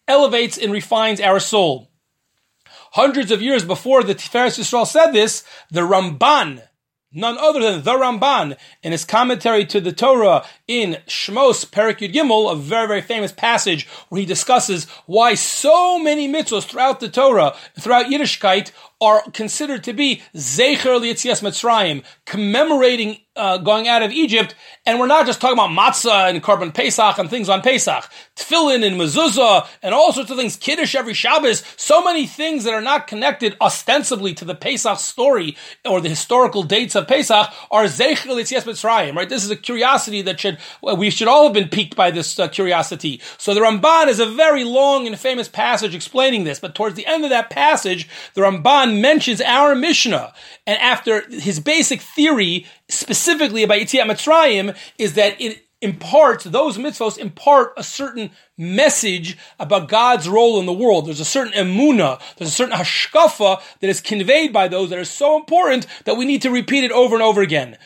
elevates 0.08 0.58
and 0.58 0.72
refines 0.72 1.22
our 1.22 1.40
soul. 1.40 1.90
Hundreds 2.94 3.32
of 3.32 3.42
years 3.42 3.66
before 3.66 4.04
the 4.04 4.14
Tiferes 4.14 4.60
Yisrael 4.60 4.86
said 4.86 5.14
this, 5.14 5.44
the 5.72 5.82
Ramban, 5.82 6.62
none 7.12 7.40
other 7.40 7.60
than 7.60 7.82
the 7.82 7.94
Ramban, 7.94 8.56
in 8.84 8.92
his 8.92 9.04
commentary 9.04 9.66
to 9.66 9.82
the 9.82 9.92
Torah 9.92 10.46
in 10.68 10.98
Shmos 11.08 11.66
Perik 11.66 11.98
Yud 11.98 12.14
Gimel, 12.14 12.52
a 12.52 12.56
very, 12.56 12.88
very 12.88 13.02
famous 13.02 13.32
passage 13.32 13.88
where 14.10 14.20
he 14.20 14.28
discusses 14.28 14.86
why 15.08 15.34
so 15.34 15.98
many 15.98 16.32
mitzvahs 16.32 16.66
throughout 16.66 17.00
the 17.00 17.10
Torah, 17.10 17.56
throughout 17.80 18.06
Yiddishkeit, 18.06 18.72
are 19.04 19.24
considered 19.32 19.84
to 19.84 19.94
be 19.94 20.22
Zecher 20.34 21.00
Lietzias 21.00 21.42
Mitzrayim, 21.42 22.04
commemorating 22.26 23.18
uh, 23.36 23.58
going 23.58 23.88
out 23.88 24.04
of 24.04 24.12
Egypt, 24.12 24.54
and 24.86 25.00
we're 25.00 25.08
not 25.08 25.26
just 25.26 25.42
talking 25.42 25.58
about 25.58 25.72
matzah 25.72 26.30
and 26.30 26.44
korban 26.44 26.74
Pesach 26.74 27.18
and 27.18 27.30
things 27.30 27.50
on 27.50 27.62
Pesach, 27.62 28.08
tefillin 28.36 28.86
and 28.86 29.00
mezuzah 29.00 29.68
and 29.82 29.94
all 29.94 30.14
sorts 30.14 30.30
of 30.30 30.38
things, 30.38 30.56
kiddush 30.56 30.94
every 30.94 31.16
Shabbos, 31.16 31.64
so 31.76 32.04
many 32.04 32.28
things 32.28 32.64
that 32.64 32.74
are 32.74 32.82
not 32.82 33.08
connected 33.08 33.58
ostensibly 33.60 34.36
to 34.36 34.46
the 34.46 34.54
Pesach 34.54 35.00
story 35.00 35.58
or 35.84 36.00
the 36.00 36.10
historical 36.10 36.62
dates 36.62 36.96
of 36.96 37.08
Pesach 37.08 37.52
are 37.72 37.86
Zecher 37.86 38.28
Lietzias 38.28 38.66
Mitzrayim, 38.66 39.16
right? 39.16 39.30
This 39.30 39.44
is 39.44 39.50
a 39.50 39.56
curiosity 39.56 40.22
that 40.22 40.40
should, 40.40 40.60
we 40.96 41.10
should 41.10 41.28
all 41.28 41.46
have 41.46 41.54
been 41.54 41.70
piqued 41.70 41.96
by 41.96 42.12
this 42.12 42.38
uh, 42.38 42.48
curiosity. 42.48 43.20
So 43.40 43.56
the 43.56 43.62
Ramban 43.62 44.10
is 44.10 44.20
a 44.20 44.28
very 44.28 44.64
long 44.64 45.08
and 45.08 45.18
famous 45.18 45.48
passage 45.48 45.96
explaining 45.96 46.44
this, 46.44 46.60
but 46.60 46.76
towards 46.76 46.96
the 46.96 47.08
end 47.08 47.24
of 47.24 47.32
that 47.32 47.50
passage, 47.50 48.08
the 48.36 48.42
Ramban 48.42 48.93
mentions 49.02 49.42
our 49.42 49.76
Mishnah, 49.76 50.34
and 50.66 50.80
after 50.80 51.30
his 51.30 51.60
basic 51.60 52.02
theory, 52.02 52.66
specifically 52.90 53.64
about 53.64 53.80
Yetziat 53.80 54.06
Mitzrayim, 54.06 54.76
is 54.98 55.14
that 55.14 55.40
it 55.42 55.64
imparts, 55.84 56.46
those 56.46 56.78
mitzvos 56.78 57.18
impart 57.18 57.74
a 57.76 57.84
certain 57.84 58.32
message 58.58 59.38
about 59.60 59.90
God's 59.90 60.30
role 60.30 60.60
in 60.60 60.66
the 60.66 60.74
world. 60.74 61.06
There's 61.06 61.20
a 61.20 61.26
certain 61.26 61.54
emuna, 61.54 62.22
there's 62.38 62.50
a 62.50 62.54
certain 62.54 62.78
hashkafa 62.78 63.62
that 63.82 63.90
is 63.90 64.00
conveyed 64.00 64.54
by 64.54 64.70
those 64.70 64.90
that 64.90 65.00
is 65.00 65.12
so 65.12 65.36
important 65.36 65.86
that 66.06 66.16
we 66.16 66.26
need 66.26 66.42
to 66.44 66.50
repeat 66.50 66.86
it 66.86 66.92
over 66.92 67.16
and 67.16 67.24
over 67.24 67.42
again. 67.42 67.78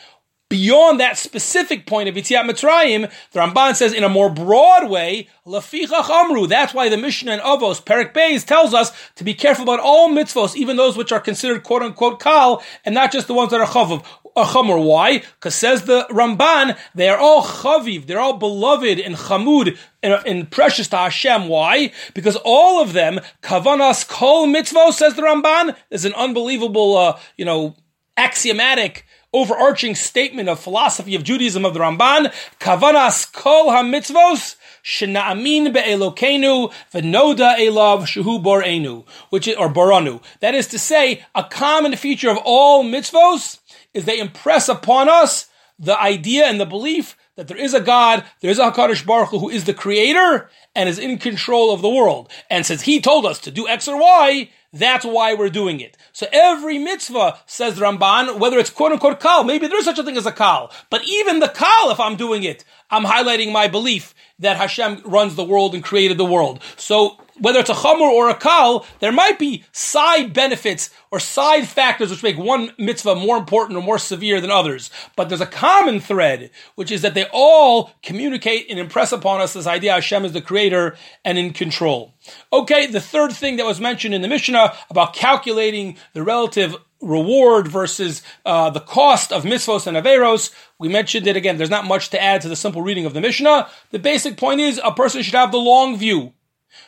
Beyond 0.50 0.98
that 0.98 1.18
specific 1.18 1.84
point 1.84 2.08
of 2.08 2.14
Yitziat 2.14 2.48
Mitzrayim, 2.48 3.10
the 3.32 3.40
Ramban 3.40 3.76
says 3.76 3.92
in 3.92 4.02
a 4.02 4.08
more 4.08 4.30
broad 4.30 4.88
way, 4.88 5.28
Lafichach 5.46 6.08
Amru. 6.08 6.46
That's 6.46 6.72
why 6.72 6.88
the 6.88 6.96
Mishnah 6.96 7.34
in 7.34 7.40
Avos, 7.40 7.84
Perik 7.84 8.14
Beis, 8.14 8.46
tells 8.46 8.72
us 8.72 8.90
to 9.16 9.24
be 9.24 9.34
careful 9.34 9.64
about 9.64 9.80
all 9.80 10.08
mitzvos, 10.08 10.56
even 10.56 10.78
those 10.78 10.96
which 10.96 11.12
are 11.12 11.20
considered 11.20 11.64
quote 11.64 11.82
unquote 11.82 12.18
kal, 12.18 12.62
and 12.86 12.94
not 12.94 13.12
just 13.12 13.26
the 13.26 13.34
ones 13.34 13.50
that 13.50 13.60
are 13.60 13.66
chavav. 13.66 14.04
Chamor. 14.36 14.84
Why? 14.84 15.18
Because 15.18 15.56
says 15.56 15.82
the 15.82 16.06
Ramban, 16.10 16.78
they 16.94 17.08
are 17.08 17.18
all 17.18 17.42
chaviv, 17.42 18.06
they're 18.06 18.20
all 18.20 18.36
beloved 18.36 19.00
and 19.00 19.16
chamud 19.16 19.76
and, 20.00 20.14
and, 20.24 20.48
precious 20.48 20.86
to 20.88 20.96
Hashem. 20.96 21.48
Why? 21.48 21.90
Because 22.14 22.36
all 22.44 22.80
of 22.80 22.92
them, 22.92 23.18
kavanas 23.42 24.06
kol 24.06 24.46
mitzvos, 24.46 24.92
says 24.92 25.14
the 25.14 25.22
Ramban, 25.22 25.76
is 25.90 26.04
an 26.04 26.14
unbelievable, 26.14 26.96
uh, 26.96 27.18
you 27.36 27.44
know, 27.44 27.74
axiomatic 28.16 29.04
overarching 29.32 29.94
statement 29.94 30.48
of 30.48 30.58
philosophy 30.58 31.14
of 31.14 31.22
Judaism 31.22 31.64
of 31.64 31.74
the 31.74 31.80
Ramban, 31.80 32.32
kavanas 32.60 33.30
kol 33.32 33.66
HaMitzvos, 33.66 34.56
shena'amin 34.82 35.72
be'elokenu 35.72 36.72
v'noda 36.92 37.56
elav 37.58 38.02
shuhu 38.02 38.42
borenu, 38.42 39.06
which 39.30 39.46
is, 39.46 39.56
or 39.56 39.68
boranu. 39.68 40.22
That 40.40 40.54
is 40.54 40.66
to 40.68 40.78
say, 40.78 41.24
a 41.34 41.44
common 41.44 41.96
feature 41.96 42.30
of 42.30 42.38
all 42.44 42.84
mitzvos 42.84 43.58
is 43.92 44.04
they 44.04 44.18
impress 44.18 44.68
upon 44.68 45.08
us 45.08 45.48
the 45.78 45.98
idea 46.00 46.46
and 46.46 46.60
the 46.60 46.66
belief 46.66 47.16
that 47.38 47.46
there 47.46 47.56
is 47.56 47.72
a 47.72 47.80
God, 47.80 48.24
there 48.40 48.50
is 48.50 48.58
a 48.58 48.68
HaKadosh 48.68 49.06
Baruch 49.06 49.28
Hu 49.28 49.38
who 49.38 49.48
is 49.48 49.62
the 49.62 49.72
creator 49.72 50.50
and 50.74 50.88
is 50.88 50.98
in 50.98 51.18
control 51.18 51.72
of 51.72 51.82
the 51.82 51.88
world. 51.88 52.28
And 52.50 52.66
since 52.66 52.82
he 52.82 53.00
told 53.00 53.24
us 53.24 53.38
to 53.42 53.52
do 53.52 53.68
X 53.68 53.86
or 53.86 53.96
Y, 53.96 54.50
that's 54.72 55.04
why 55.04 55.34
we're 55.34 55.48
doing 55.48 55.78
it. 55.78 55.96
So 56.12 56.26
every 56.32 56.78
mitzvah, 56.78 57.38
says 57.46 57.78
Ramban, 57.78 58.40
whether 58.40 58.58
it's 58.58 58.70
quote 58.70 58.90
unquote 58.90 59.20
kal, 59.20 59.44
maybe 59.44 59.68
there's 59.68 59.84
such 59.84 60.00
a 60.00 60.02
thing 60.02 60.16
as 60.16 60.26
a 60.26 60.32
kal, 60.32 60.72
but 60.90 61.04
even 61.06 61.38
the 61.38 61.48
kal, 61.48 61.92
if 61.92 62.00
I'm 62.00 62.16
doing 62.16 62.42
it, 62.42 62.64
I'm 62.90 63.04
highlighting 63.04 63.52
my 63.52 63.68
belief 63.68 64.16
that 64.40 64.56
Hashem 64.56 65.02
runs 65.04 65.36
the 65.36 65.44
world 65.44 65.76
and 65.76 65.84
created 65.84 66.18
the 66.18 66.24
world. 66.24 66.60
So 66.76 67.18
whether 67.40 67.60
it's 67.60 67.70
a 67.70 67.74
chamor 67.74 68.00
or 68.00 68.28
a 68.28 68.34
kal, 68.34 68.86
there 69.00 69.12
might 69.12 69.38
be 69.38 69.64
side 69.72 70.32
benefits 70.32 70.90
or 71.10 71.20
side 71.20 71.66
factors 71.66 72.10
which 72.10 72.22
make 72.22 72.38
one 72.38 72.72
mitzvah 72.78 73.14
more 73.14 73.36
important 73.36 73.78
or 73.78 73.82
more 73.82 73.98
severe 73.98 74.40
than 74.40 74.50
others. 74.50 74.90
But 75.16 75.28
there's 75.28 75.40
a 75.40 75.46
common 75.46 76.00
thread, 76.00 76.50
which 76.74 76.90
is 76.90 77.02
that 77.02 77.14
they 77.14 77.26
all 77.32 77.92
communicate 78.02 78.70
and 78.70 78.78
impress 78.78 79.12
upon 79.12 79.40
us 79.40 79.52
this 79.52 79.66
idea 79.66 79.92
Hashem 79.92 80.24
is 80.24 80.32
the 80.32 80.40
creator 80.40 80.96
and 81.24 81.38
in 81.38 81.52
control. 81.52 82.14
Okay, 82.52 82.86
the 82.86 83.00
third 83.00 83.32
thing 83.32 83.56
that 83.56 83.66
was 83.66 83.80
mentioned 83.80 84.14
in 84.14 84.22
the 84.22 84.28
Mishnah 84.28 84.74
about 84.90 85.14
calculating 85.14 85.96
the 86.12 86.22
relative 86.22 86.76
reward 87.00 87.68
versus 87.68 88.22
uh, 88.44 88.70
the 88.70 88.80
cost 88.80 89.32
of 89.32 89.44
mitzvos 89.44 89.86
and 89.86 89.96
averos. 89.96 90.52
We 90.78 90.88
mentioned 90.88 91.26
it 91.26 91.36
again. 91.36 91.56
There's 91.56 91.70
not 91.70 91.86
much 91.86 92.10
to 92.10 92.22
add 92.22 92.40
to 92.42 92.48
the 92.48 92.56
simple 92.56 92.82
reading 92.82 93.06
of 93.06 93.14
the 93.14 93.20
Mishnah. 93.20 93.68
The 93.90 93.98
basic 93.98 94.36
point 94.36 94.60
is 94.60 94.80
a 94.82 94.92
person 94.92 95.22
should 95.22 95.34
have 95.34 95.52
the 95.52 95.58
long 95.58 95.96
view. 95.96 96.32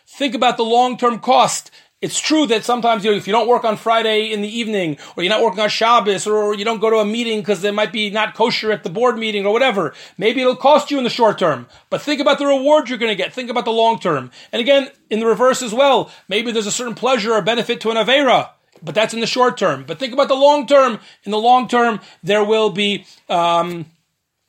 Think 0.07 0.35
about 0.35 0.57
the 0.57 0.65
long-term 0.65 1.21
cost. 1.21 1.71
It's 2.01 2.19
true 2.19 2.47
that 2.47 2.65
sometimes 2.65 3.05
you 3.05 3.11
know, 3.11 3.17
if 3.17 3.27
you 3.27 3.33
don't 3.33 3.49
work 3.49 3.65
on 3.65 3.77
Friday 3.77 4.33
in 4.33 4.41
the 4.41 4.49
evening, 4.49 4.97
or 5.17 5.23
you're 5.23 5.31
not 5.31 5.43
working 5.43 5.61
on 5.61 5.69
Shabbos, 5.69 6.27
or 6.27 6.55
you 6.55 6.65
don't 6.65 6.81
go 6.81 6.89
to 6.89 6.97
a 6.97 7.05
meeting 7.05 7.41
because 7.41 7.61
there 7.61 7.73
might 7.73 7.93
be 7.93 8.09
not 8.09 8.35
kosher 8.35 8.73
at 8.73 8.85
the 8.85 8.91
board 8.91 9.19
meeting 9.19 9.45
or 9.45 9.53
whatever, 9.53 9.93
maybe 10.17 10.41
it'll 10.41 10.57
cost 10.57 10.91
you 10.91 10.97
in 10.97 11.05
the 11.05 11.11
short 11.11 11.39
term. 11.39 11.67
But 11.91 12.01
think 12.01 12.21
about 12.21 12.39
the 12.39 12.47
reward 12.47 12.89
you're 12.89 12.99
going 12.99 13.13
to 13.13 13.23
get. 13.23 13.35
Think 13.35 13.51
about 13.51 13.67
the 13.67 13.73
long 13.73 13.99
term. 13.99 14.31
And 14.51 14.61
again, 14.61 14.89
in 15.11 15.21
the 15.21 15.27
reverse 15.27 15.61
as 15.61 15.75
well, 15.75 16.11
maybe 16.27 16.53
there's 16.53 16.67
a 16.67 16.73
certain 16.73 16.95
pleasure 16.95 17.35
or 17.35 17.43
benefit 17.43 17.81
to 17.83 17.91
an 17.91 17.97
avera 17.97 18.51
but 18.83 18.95
that's 18.95 19.15
in 19.15 19.21
the 19.21 19.27
short 19.27 19.59
term. 19.59 19.85
But 19.87 19.99
think 19.99 20.13
about 20.13 20.29
the 20.29 20.35
long 20.35 20.67
term. 20.67 21.01
In 21.25 21.33
the 21.33 21.39
long 21.39 21.69
term, 21.69 22.01
there 22.23 22.43
will 22.43 22.71
be 22.71 23.05
um, 23.29 23.87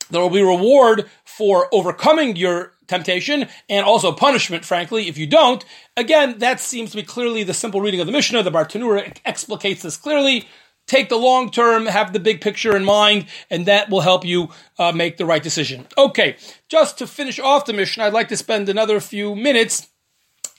there 0.10 0.22
will 0.22 0.30
be 0.30 0.42
reward 0.42 1.10
for 1.26 1.68
overcoming 1.74 2.36
your 2.36 2.74
temptation 2.92 3.48
and 3.68 3.86
also 3.86 4.12
punishment, 4.12 4.64
frankly, 4.64 5.08
if 5.08 5.18
you 5.18 5.26
don't. 5.26 5.66
Again, 5.98 6.38
that 6.40 6.60
seems 6.60 6.92
to 6.92 6.98
be 6.98 7.04
clearly 7.04 7.44
the 7.44 7.54
simple 7.54 7.82
reading 7.82 8.00
of 8.00 8.06
the 8.06 8.14
Mishnah. 8.14 8.44
The 8.44 8.52
Bartanura 8.52 9.18
explicates 9.26 9.82
this 9.82 9.98
clearly. 9.98 10.48
Take 10.88 11.10
the 11.10 11.18
long 11.18 11.52
term, 11.52 11.86
have 11.86 12.12
the 12.12 12.20
big 12.20 12.42
picture 12.42 12.76
in 12.76 12.84
mind, 12.84 13.26
and 13.50 13.66
that 13.66 13.90
will 13.90 14.02
help 14.02 14.26
you 14.26 14.50
uh, 14.78 14.92
make 14.92 15.18
the 15.18 15.26
right 15.26 15.42
decision. 15.42 15.88
Okay, 15.98 16.36
just 16.68 16.98
to 16.98 17.08
finish 17.08 17.40
off 17.40 17.66
the 17.66 17.74
Mishnah, 17.74 18.04
I'd 18.04 18.14
like 18.14 18.28
to 18.30 18.38
spend 18.38 18.68
another 18.68 19.00
few 19.00 19.36
minutes 19.36 19.88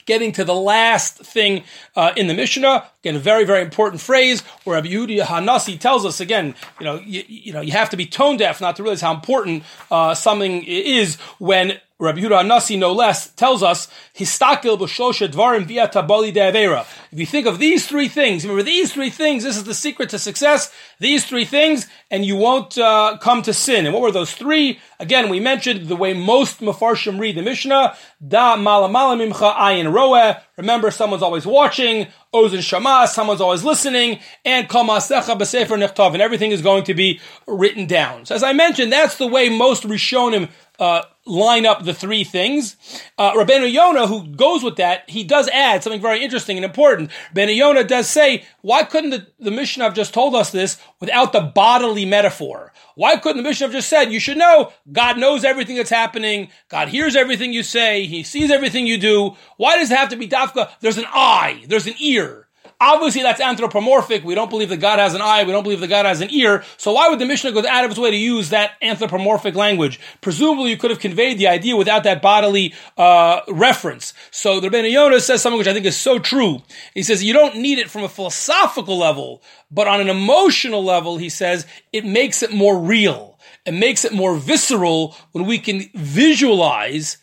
getting 0.05 0.31
to 0.33 0.43
the 0.43 0.55
last 0.55 1.17
thing 1.17 1.63
uh, 1.95 2.13
in 2.15 2.27
the 2.27 2.33
Mishnah. 2.33 2.85
Again, 3.01 3.15
a 3.15 3.19
very, 3.19 3.43
very 3.43 3.61
important 3.61 4.01
phrase 4.01 4.41
where 4.63 4.75
Rabbi 4.75 4.89
Hanasi 4.89 5.79
tells 5.79 6.05
us 6.05 6.19
again, 6.19 6.55
you 6.79 6.85
know, 6.85 6.95
you, 6.95 7.23
you, 7.27 7.53
know, 7.53 7.61
you 7.61 7.71
have 7.71 7.89
to 7.91 7.97
be 7.97 8.05
tone 8.05 8.37
deaf 8.37 8.61
not 8.61 8.75
to 8.77 8.83
realize 8.83 9.01
how 9.01 9.13
important 9.13 9.63
uh, 9.91 10.13
something 10.15 10.63
is 10.63 11.17
when 11.39 11.79
Rabbi 12.03 12.19
Yehuda 12.19 12.45
Nasi, 12.45 12.75
no 12.75 12.91
less, 12.91 13.29
tells 13.29 13.63
us, 13.63 13.87
Histakil 14.13 14.77
b'shosha 14.77 15.29
dvarim 15.29 15.65
via 15.65 15.87
de'avera. 15.87 16.85
If 17.11 17.19
you 17.19 17.25
think 17.25 17.47
of 17.47 17.59
these 17.59 17.87
three 17.87 18.09
things, 18.09 18.43
remember 18.43 18.61
these 18.61 18.91
three 18.91 19.09
things, 19.09 19.43
this 19.43 19.55
is 19.55 19.63
the 19.63 19.73
secret 19.73 20.09
to 20.09 20.19
success, 20.19 20.73
these 20.99 21.25
three 21.25 21.45
things, 21.45 21.87
and 22.11 22.25
you 22.25 22.35
won't 22.35 22.77
uh, 22.77 23.17
come 23.21 23.41
to 23.43 23.53
sin. 23.53 23.85
And 23.85 23.93
what 23.93 24.03
were 24.03 24.11
those 24.11 24.33
three? 24.33 24.79
Again, 24.99 25.29
we 25.29 25.39
mentioned 25.39 25.87
the 25.87 25.95
way 25.95 26.13
most 26.13 26.59
mafarshim 26.59 27.19
read 27.19 27.37
the 27.37 27.41
Mishnah, 27.41 27.95
da 28.25 28.57
malamala 28.57 29.17
mimcha 29.17 29.55
ayin 29.55 29.91
roeh. 29.93 30.41
Remember, 30.57 30.91
someone's 30.91 31.23
always 31.23 31.45
watching, 31.45 32.07
ozen 32.33 32.61
shama, 32.61 33.07
someone's 33.07 33.41
always 33.41 33.63
listening, 33.63 34.19
and 34.43 34.67
kol 34.67 34.83
masecha 34.83 35.37
b'sefer 35.37 36.13
and 36.13 36.21
everything 36.21 36.51
is 36.51 36.61
going 36.61 36.83
to 36.83 36.93
be 36.93 37.21
written 37.47 37.85
down. 37.87 38.25
So 38.25 38.35
as 38.35 38.43
I 38.43 38.51
mentioned, 38.51 38.91
that's 38.91 39.17
the 39.17 39.27
way 39.27 39.49
most 39.49 39.83
Rishonim 39.83 40.49
uh, 40.83 41.05
line 41.25 41.65
up 41.65 41.85
the 41.85 41.93
three 41.93 42.25
things. 42.25 42.75
Uh, 43.17 43.31
Rabbeinu 43.31 43.71
Yonah, 43.71 44.07
who 44.07 44.27
goes 44.27 44.63
with 44.63 44.75
that, 44.75 45.09
he 45.09 45.23
does 45.23 45.47
add 45.47 45.81
something 45.81 46.01
very 46.01 46.21
interesting 46.21 46.57
and 46.57 46.65
important. 46.65 47.09
Rabbeinu 47.33 47.55
Yonah 47.55 47.85
does 47.85 48.09
say, 48.09 48.43
why 48.59 48.83
couldn't 48.83 49.11
the, 49.11 49.27
the 49.39 49.49
Mishnah 49.49 49.85
have 49.85 49.93
just 49.93 50.13
told 50.13 50.35
us 50.35 50.51
this 50.51 50.77
without 50.99 51.31
the 51.31 51.39
bodily 51.39 52.03
metaphor? 52.03 52.73
Why 52.95 53.15
couldn't 53.15 53.41
the 53.41 53.47
Mishnah 53.47 53.67
have 53.67 53.73
just 53.73 53.87
said, 53.87 54.11
you 54.11 54.19
should 54.19 54.35
know 54.35 54.73
God 54.91 55.17
knows 55.17 55.45
everything 55.45 55.77
that's 55.77 55.89
happening, 55.89 56.49
God 56.67 56.89
hears 56.89 57.15
everything 57.15 57.53
you 57.53 57.63
say, 57.63 58.05
He 58.05 58.21
sees 58.23 58.51
everything 58.51 58.85
you 58.85 58.97
do. 58.97 59.37
Why 59.55 59.77
does 59.77 59.89
it 59.89 59.97
have 59.97 60.09
to 60.09 60.17
be 60.17 60.27
dafka? 60.27 60.69
There's 60.81 60.97
an 60.97 61.07
eye, 61.07 61.63
there's 61.65 61.87
an 61.87 61.95
ear. 61.99 62.42
Obviously, 62.85 63.21
that's 63.21 63.39
anthropomorphic. 63.39 64.25
We 64.25 64.35
don't 64.35 64.49
believe 64.49 64.67
that 64.67 64.81
God 64.81 64.99
has 64.99 65.13
an 65.13 65.21
eye. 65.21 65.45
We 65.45 65.53
don't 65.53 65.63
believe 65.63 65.79
that 65.79 65.87
God 65.87 66.05
has 66.05 66.19
an 66.19 66.29
ear. 66.31 66.65
So 66.75 66.91
why 66.91 67.07
would 67.07 67.17
the 67.17 67.25
Mishnah 67.25 67.53
go 67.53 67.65
out 67.65 67.85
of 67.85 67.91
its 67.91 67.99
way 67.99 68.11
to 68.11 68.17
use 68.17 68.49
that 68.49 68.71
anthropomorphic 68.81 69.55
language? 69.55 70.01
Presumably, 70.19 70.69
you 70.71 70.77
could 70.77 70.89
have 70.91 70.99
conveyed 70.99 71.37
the 71.37 71.47
idea 71.47 71.77
without 71.77 72.03
that 72.03 72.21
bodily 72.21 72.73
uh, 72.97 73.39
reference. 73.47 74.13
So 74.31 74.59
the 74.59 74.67
Rabbeinu 74.67 74.91
Yonah 74.91 75.21
says 75.21 75.41
something 75.41 75.57
which 75.57 75.67
I 75.67 75.73
think 75.73 75.85
is 75.85 75.95
so 75.95 76.19
true. 76.19 76.61
He 76.93 77.03
says 77.03 77.23
you 77.23 77.31
don't 77.31 77.55
need 77.55 77.79
it 77.79 77.89
from 77.89 78.03
a 78.03 78.09
philosophical 78.09 78.97
level, 78.97 79.41
but 79.71 79.87
on 79.87 80.01
an 80.01 80.09
emotional 80.09 80.83
level, 80.83 81.17
he 81.17 81.29
says 81.29 81.65
it 81.93 82.03
makes 82.03 82.43
it 82.43 82.51
more 82.51 82.77
real. 82.77 83.39
It 83.65 83.73
makes 83.73 84.03
it 84.03 84.11
more 84.11 84.35
visceral 84.35 85.15
when 85.31 85.45
we 85.45 85.57
can 85.57 85.89
visualize 85.93 87.17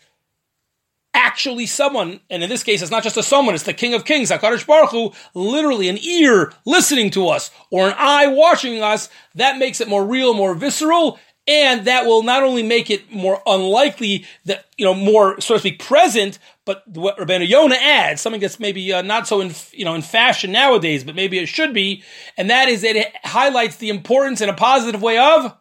actually 1.14 1.66
someone, 1.66 2.20
and 2.31 2.42
in 2.42 2.49
this 2.49 2.62
case, 2.62 2.83
it's 2.83 2.90
not 2.90 3.03
just 3.03 3.16
a 3.16 3.23
someone, 3.23 3.55
it's 3.55 3.64
the 3.64 3.75
King 3.75 3.94
of 3.94 4.05
Kings, 4.05 4.31
HaKadosh 4.31 4.66
Baruch 4.66 4.90
Hu, 4.90 5.12
literally 5.35 5.88
an 5.88 5.99
ear 5.99 6.53
listening 6.64 7.11
to 7.11 7.29
us, 7.29 7.51
or 7.70 7.88
an 7.88 7.94
eye 7.96 8.27
watching 8.29 8.83
us, 8.83 9.09
that 9.35 9.59
makes 9.59 9.81
it 9.81 9.88
more 9.88 10.07
real, 10.07 10.35
more 10.35 10.55
visceral, 10.55 11.18
and 11.46 11.87
that 11.87 12.07
will 12.07 12.23
not 12.23 12.42
only 12.42 12.62
make 12.62 12.90
it 12.90 13.11
more 13.11 13.42
unlikely 13.46 14.25
that, 14.44 14.66
you 14.77 14.85
know, 14.85 14.94
more, 14.94 15.40
so 15.40 15.55
to 15.55 15.61
speak, 15.61 15.81
present, 15.81 16.38
but 16.64 16.87
what 16.87 17.18
Rabbeinu 17.18 17.49
Yonah 17.49 17.75
adds, 17.75 18.20
something 18.20 18.40
that's 18.40 18.61
maybe 18.61 18.92
uh, 18.92 19.03
not 19.03 19.27
so 19.27 19.40
in, 19.40 19.53
you 19.73 19.85
know, 19.85 19.94
in 19.94 20.03
fashion 20.03 20.53
nowadays, 20.53 21.03
but 21.03 21.16
maybe 21.16 21.38
it 21.38 21.46
should 21.46 21.75
be, 21.75 22.05
and 22.37 22.51
that 22.51 22.68
is 22.68 22.83
that 22.83 22.96
it 22.96 23.12
highlights 23.25 23.77
the 23.77 23.88
importance 23.88 24.40
in 24.40 24.49
a 24.49 24.55
positive 24.55 25.03
way 25.03 25.18
of 25.18 25.57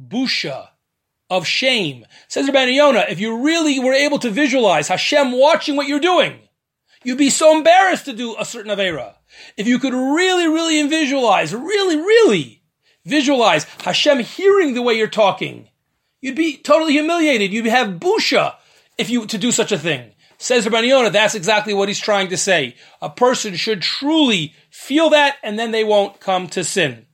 busha 0.00 0.68
of 1.30 1.46
shame. 1.46 2.06
Says 2.28 2.46
Rabbi 2.46 2.66
Yonah, 2.66 3.06
if 3.08 3.20
you 3.20 3.44
really 3.44 3.78
were 3.78 3.92
able 3.92 4.18
to 4.20 4.30
visualize 4.30 4.88
Hashem 4.88 5.32
watching 5.32 5.76
what 5.76 5.88
you're 5.88 6.00
doing, 6.00 6.38
you'd 7.04 7.18
be 7.18 7.30
so 7.30 7.56
embarrassed 7.56 8.06
to 8.06 8.12
do 8.12 8.36
a 8.38 8.44
certain 8.44 8.74
Avera. 8.74 9.14
If 9.56 9.66
you 9.66 9.78
could 9.78 9.94
really, 9.94 10.46
really 10.46 10.86
visualize, 10.88 11.54
really, 11.54 11.96
really 11.96 12.62
visualize 13.04 13.64
Hashem 13.82 14.20
hearing 14.20 14.74
the 14.74 14.82
way 14.82 14.94
you're 14.94 15.06
talking, 15.06 15.68
you'd 16.20 16.36
be 16.36 16.56
totally 16.56 16.92
humiliated. 16.92 17.52
You'd 17.52 17.66
have 17.66 17.98
busha 17.98 18.54
if 18.96 19.10
you 19.10 19.26
to 19.26 19.38
do 19.38 19.52
such 19.52 19.72
a 19.72 19.78
thing. 19.78 20.12
Says 20.38 20.68
Rabbi 20.68 20.86
Yonah, 20.86 21.10
that's 21.10 21.34
exactly 21.34 21.74
what 21.74 21.88
he's 21.88 21.98
trying 21.98 22.28
to 22.28 22.36
say. 22.36 22.76
A 23.02 23.10
person 23.10 23.56
should 23.56 23.82
truly 23.82 24.54
feel 24.70 25.10
that 25.10 25.36
and 25.42 25.58
then 25.58 25.72
they 25.72 25.82
won't 25.82 26.20
come 26.20 26.46
to 26.48 26.62
sin. 26.62 27.06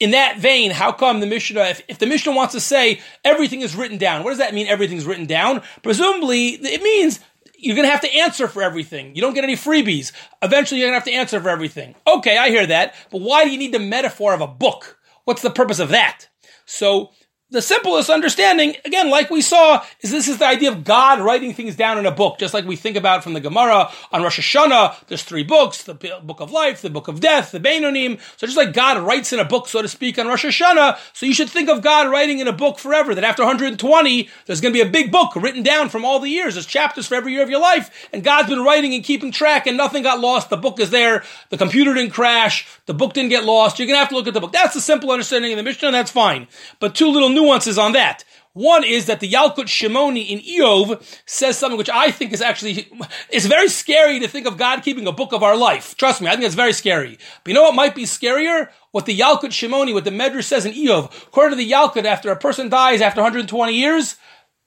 In 0.00 0.12
that 0.12 0.38
vein, 0.38 0.70
how 0.70 0.90
come 0.90 1.20
the 1.20 1.26
Mishnah, 1.26 1.60
if, 1.64 1.82
if, 1.86 1.98
the 1.98 2.06
Mishnah 2.06 2.32
wants 2.32 2.54
to 2.54 2.60
say 2.60 3.00
everything 3.22 3.60
is 3.60 3.76
written 3.76 3.98
down, 3.98 4.24
what 4.24 4.30
does 4.30 4.38
that 4.38 4.54
mean 4.54 4.66
everything's 4.66 5.04
written 5.04 5.26
down? 5.26 5.62
Presumably, 5.82 6.48
it 6.48 6.82
means 6.82 7.20
you're 7.58 7.76
going 7.76 7.86
to 7.86 7.92
have 7.92 8.00
to 8.00 8.16
answer 8.16 8.48
for 8.48 8.62
everything. 8.62 9.14
You 9.14 9.20
don't 9.20 9.34
get 9.34 9.44
any 9.44 9.56
freebies. 9.56 10.12
Eventually, 10.42 10.80
you're 10.80 10.88
going 10.88 10.98
to 10.98 11.04
have 11.04 11.12
to 11.12 11.18
answer 11.18 11.40
for 11.40 11.50
everything. 11.50 11.94
Okay, 12.06 12.38
I 12.38 12.48
hear 12.48 12.66
that. 12.66 12.94
But 13.10 13.20
why 13.20 13.44
do 13.44 13.50
you 13.50 13.58
need 13.58 13.74
the 13.74 13.78
metaphor 13.78 14.32
of 14.32 14.40
a 14.40 14.46
book? 14.46 14.98
What's 15.24 15.42
the 15.42 15.50
purpose 15.50 15.78
of 15.78 15.90
that? 15.90 16.28
So 16.64 17.10
the 17.50 17.60
simplest 17.60 18.08
understanding, 18.10 18.76
again, 18.84 19.10
like 19.10 19.28
we 19.28 19.40
saw, 19.40 19.84
is 20.00 20.10
this 20.10 20.28
is 20.28 20.38
the 20.38 20.46
idea 20.46 20.70
of 20.70 20.84
God 20.84 21.20
writing 21.20 21.52
things 21.52 21.74
down 21.74 21.98
in 21.98 22.06
a 22.06 22.10
book, 22.10 22.38
just 22.38 22.54
like 22.54 22.64
we 22.64 22.76
think 22.76 22.96
about 22.96 23.24
from 23.24 23.32
the 23.32 23.40
Gemara 23.40 23.90
on 24.12 24.22
Rosh 24.22 24.38
Hashanah. 24.38 25.06
There's 25.08 25.24
three 25.24 25.42
books: 25.42 25.82
the 25.82 25.94
book 25.94 26.40
of 26.40 26.52
life, 26.52 26.80
the 26.80 26.90
book 26.90 27.08
of 27.08 27.20
death, 27.20 27.50
the 27.50 27.58
Beinonim. 27.58 28.20
So 28.36 28.46
just 28.46 28.56
like 28.56 28.72
God 28.72 28.98
writes 28.98 29.32
in 29.32 29.40
a 29.40 29.44
book, 29.44 29.66
so 29.66 29.82
to 29.82 29.88
speak, 29.88 30.18
on 30.18 30.28
Rosh 30.28 30.44
Hashanah, 30.44 30.98
so 31.12 31.26
you 31.26 31.34
should 31.34 31.50
think 31.50 31.68
of 31.68 31.82
God 31.82 32.08
writing 32.08 32.38
in 32.38 32.46
a 32.46 32.52
book 32.52 32.78
forever. 32.78 33.14
That 33.14 33.24
after 33.24 33.42
120, 33.42 34.28
there's 34.46 34.60
going 34.60 34.72
to 34.72 34.82
be 34.82 34.88
a 34.88 34.90
big 34.90 35.10
book 35.10 35.34
written 35.34 35.64
down 35.64 35.88
from 35.88 36.04
all 36.04 36.20
the 36.20 36.28
years. 36.28 36.54
There's 36.54 36.66
chapters 36.66 37.08
for 37.08 37.16
every 37.16 37.32
year 37.32 37.42
of 37.42 37.50
your 37.50 37.60
life, 37.60 38.08
and 38.12 38.22
God's 38.22 38.48
been 38.48 38.62
writing 38.62 38.94
and 38.94 39.02
keeping 39.02 39.32
track, 39.32 39.66
and 39.66 39.76
nothing 39.76 40.04
got 40.04 40.20
lost. 40.20 40.50
The 40.50 40.56
book 40.56 40.78
is 40.78 40.90
there. 40.90 41.24
The 41.48 41.58
computer 41.58 41.94
didn't 41.94 42.12
crash. 42.12 42.68
The 42.86 42.94
book 42.94 43.12
didn't 43.12 43.30
get 43.30 43.44
lost. 43.44 43.78
You're 43.78 43.86
going 43.86 43.96
to 43.96 44.00
have 44.00 44.08
to 44.10 44.14
look 44.14 44.28
at 44.28 44.34
the 44.34 44.40
book. 44.40 44.52
That's 44.52 44.74
the 44.74 44.80
simple 44.80 45.10
understanding 45.10 45.52
of 45.52 45.56
the 45.56 45.64
Mishnah, 45.64 45.88
and 45.88 45.94
that's 45.94 46.12
fine. 46.12 46.46
But 46.78 46.94
two 46.94 47.08
little 47.08 47.28
nuances 47.40 47.78
on 47.78 47.92
that. 47.92 48.24
One 48.52 48.82
is 48.82 49.06
that 49.06 49.20
the 49.20 49.30
Yalkut 49.30 49.66
Shimoni 49.66 50.28
in 50.28 50.40
Iyov 50.40 51.00
says 51.24 51.56
something 51.56 51.78
which 51.78 51.88
I 51.88 52.10
think 52.10 52.32
is 52.32 52.42
actually, 52.42 52.88
it's 53.30 53.46
very 53.46 53.68
scary 53.68 54.18
to 54.18 54.26
think 54.26 54.46
of 54.48 54.56
God 54.56 54.82
keeping 54.82 55.06
a 55.06 55.12
book 55.12 55.32
of 55.32 55.44
our 55.44 55.56
life. 55.56 55.96
Trust 55.96 56.20
me, 56.20 56.26
I 56.26 56.32
think 56.32 56.44
it's 56.44 56.56
very 56.56 56.72
scary. 56.72 57.16
But 57.44 57.48
you 57.50 57.54
know 57.54 57.62
what 57.62 57.76
might 57.76 57.94
be 57.94 58.02
scarier? 58.02 58.70
What 58.90 59.06
the 59.06 59.16
Yalkut 59.16 59.50
Shimoni, 59.50 59.94
what 59.94 60.04
the 60.04 60.10
Medrash 60.10 60.44
says 60.44 60.66
in 60.66 60.72
Iyov. 60.72 61.28
According 61.28 61.56
to 61.58 61.64
the 61.64 61.70
Yalkut, 61.70 62.04
after 62.04 62.32
a 62.32 62.36
person 62.36 62.68
dies 62.68 63.00
after 63.00 63.20
120 63.20 63.72
years, 63.72 64.16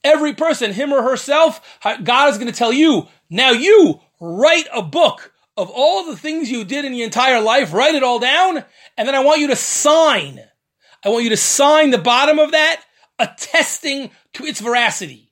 every 0.01 0.33
person, 0.33 0.71
him 0.71 0.93
or 0.93 1.03
herself, 1.03 1.79
God 2.03 2.29
is 2.29 2.38
going 2.38 2.51
to 2.51 2.57
tell 2.57 2.71
you, 2.71 3.07
now 3.29 3.51
you 3.51 3.99
write 4.21 4.67
a 4.73 4.81
book 4.81 5.33
of 5.57 5.69
all 5.69 6.05
the 6.05 6.15
things 6.15 6.49
you 6.49 6.63
did 6.63 6.86
in 6.86 6.93
the 6.93 7.03
entire 7.03 7.41
life, 7.41 7.73
write 7.73 7.95
it 7.95 8.03
all 8.03 8.19
down, 8.19 8.63
and 8.97 9.07
then 9.07 9.13
I 9.13 9.19
want 9.19 9.41
you 9.41 9.47
to 9.47 9.57
sign. 9.57 10.39
I 11.04 11.10
want 11.10 11.24
you 11.24 11.30
to 11.32 11.38
sign 11.38 11.92
the 11.92 11.98
bottom 11.98 12.39
of 12.39 12.52
that 12.52 12.84
attesting 13.20 14.12
to 14.34 14.46
its 14.46 14.60
veracity. 14.60 15.30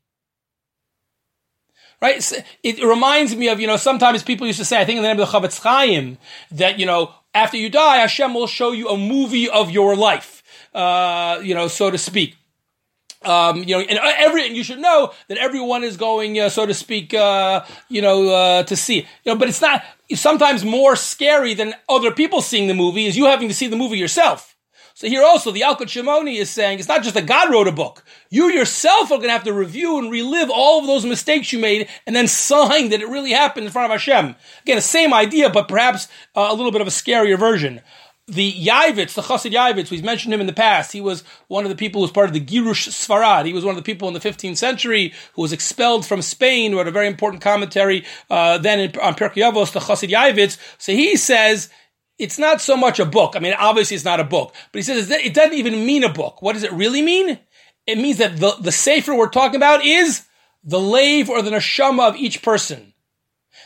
Right? 2.02 2.34
It 2.64 2.84
reminds 2.84 3.36
me 3.36 3.48
of, 3.50 3.60
you 3.60 3.68
know, 3.68 3.78
sometimes 3.78 4.24
people 4.24 4.48
used 4.48 4.60
to 4.60 4.66
say, 4.66 4.82
I 4.82 4.86
think 4.86 4.98
in 4.98 5.04
the 5.04 5.10
name 5.10 5.20
of 5.20 5.32
the 5.32 5.40
Chofetz 5.40 5.62
Chaim, 5.62 6.18
that, 6.52 6.80
you 6.80 6.86
know, 6.88 7.14
after 7.34 7.58
you 7.58 7.70
die, 7.70 7.98
Hashem 7.98 8.34
will 8.34 8.48
show 8.48 8.72
you 8.72 8.90
a 8.90 8.98
movie 8.98 9.48
of 9.48 9.70
your 9.70 9.96
life, 9.96 10.42
uh, 10.74 11.40
you 11.44 11.54
know, 11.54 11.68
so 11.68 11.92
to 11.92 11.98
speak. 11.98 12.38
Um, 13.24 13.58
you 13.58 13.78
know, 13.78 13.82
and 13.82 14.00
every, 14.00 14.48
and 14.48 14.58
you 14.58 14.64
should 14.64 14.80
know 14.80 15.14
that 15.28 15.38
everyone 15.38 15.84
is 15.84 15.96
going, 15.96 16.40
uh, 16.40 16.50
so 16.50 16.66
to 16.66 16.74
speak, 16.74 17.14
uh, 17.14 17.64
you 17.88 18.02
know, 18.02 18.30
uh, 18.30 18.64
to 18.64 18.76
see, 18.76 18.96
you 18.96 19.06
know, 19.28 19.36
but 19.36 19.48
it's 19.48 19.62
not, 19.62 19.84
sometimes 20.16 20.66
more 20.66 20.96
scary 20.96 21.54
than 21.54 21.76
other 21.88 22.12
people 22.12 22.42
seeing 22.42 22.68
the 22.68 22.74
movie 22.74 23.06
is 23.06 23.16
you 23.16 23.26
having 23.26 23.48
to 23.48 23.54
see 23.54 23.68
the 23.68 23.76
movie 23.76 24.00
yourself. 24.00 24.51
So 25.02 25.08
here 25.08 25.24
also, 25.24 25.50
the 25.50 25.62
Yalkut 25.62 25.88
Shimoni 25.88 26.38
is 26.38 26.52
saying 26.52 26.78
it's 26.78 26.88
not 26.88 27.02
just 27.02 27.16
that 27.16 27.26
God 27.26 27.52
wrote 27.52 27.68
a 27.68 27.72
book. 27.72 28.04
You 28.30 28.52
yourself 28.52 29.06
are 29.06 29.18
going 29.18 29.30
to 29.30 29.32
have 29.32 29.46
to 29.46 29.52
review 29.52 29.98
and 29.98 30.12
relive 30.12 30.52
all 30.54 30.80
of 30.80 30.86
those 30.86 31.08
mistakes 31.08 31.52
you 31.52 31.58
made 31.58 31.90
and 32.06 32.16
then 32.16 32.28
sign 32.28 32.90
that 32.90 33.02
it 33.02 33.08
really 33.08 33.32
happened 33.32 33.66
in 33.66 33.72
front 33.72 33.92
of 33.92 34.00
Hashem. 34.00 34.36
Again, 34.62 34.76
the 34.76 34.82
same 34.84 35.12
idea, 35.12 35.50
but 35.50 35.68
perhaps 35.68 36.08
uh, 36.36 36.50
a 36.52 36.54
little 36.54 36.72
bit 36.72 36.82
of 36.82 36.88
a 36.88 36.92
scarier 36.92 37.36
version. 37.36 37.82
The 38.28 38.54
Yavitz, 38.54 39.16
the 39.16 39.24
Chassid 39.24 39.52
Yavitz, 39.54 39.90
we've 39.90 40.04
mentioned 40.04 40.36
him 40.36 40.40
in 40.40 40.46
the 40.46 40.54
past. 40.54 40.92
He 40.92 41.02
was 41.02 41.24
one 41.48 41.64
of 41.66 41.72
the 41.72 41.76
people 41.76 42.00
who 42.00 42.04
was 42.04 42.12
part 42.12 42.28
of 42.28 42.34
the 42.34 42.46
Girush 42.46 42.88
Sfarad. 42.88 43.48
He 43.48 43.54
was 43.54 43.66
one 43.66 43.76
of 43.76 43.84
the 43.84 43.92
people 43.92 44.08
in 44.08 44.14
the 44.14 44.20
15th 44.20 44.58
century 44.58 45.14
who 45.34 45.42
was 45.42 45.52
expelled 45.52 46.06
from 46.06 46.22
Spain, 46.22 46.74
who 46.74 46.78
had 46.78 46.88
a 46.88 46.92
very 46.92 47.08
important 47.08 47.42
commentary 47.42 48.06
uh, 48.30 48.60
then 48.60 48.80
in, 48.80 49.00
on 49.00 49.16
Pirkei 49.16 49.52
Avos, 49.52 49.72
the 49.72 49.80
Chassid 49.80 50.12
Yavitz. 50.12 50.60
So 50.78 50.92
he 50.92 51.18
says 51.18 51.70
it's 52.22 52.38
not 52.38 52.62
so 52.62 52.78
much 52.78 53.00
a 53.00 53.06
book. 53.06 53.34
I 53.36 53.40
mean, 53.40 53.54
obviously 53.58 53.96
it's 53.96 54.06
not 54.06 54.20
a 54.20 54.24
book, 54.24 54.54
but 54.72 54.80
he 54.80 54.84
says 54.84 55.10
it 55.10 55.34
doesn't 55.34 55.58
even 55.58 55.86
mean 55.86 56.04
a 56.04 56.14
book. 56.14 56.42
What 56.42 56.54
does 56.54 56.64
it 56.64 56.72
really 56.72 57.02
mean? 57.02 57.40
It 57.88 57.98
means 57.98 58.18
that 58.20 58.38
the, 58.38 58.56
the 58.62 58.72
sefer 58.72 59.16
we're 59.16 59.30
talking 59.30 59.56
about 59.56 59.84
is 59.84 60.26
the 60.64 60.80
lave 60.80 61.30
or 61.30 61.42
the 61.42 61.50
neshama 61.50 62.08
of 62.08 62.16
each 62.16 62.44
person. 62.44 62.94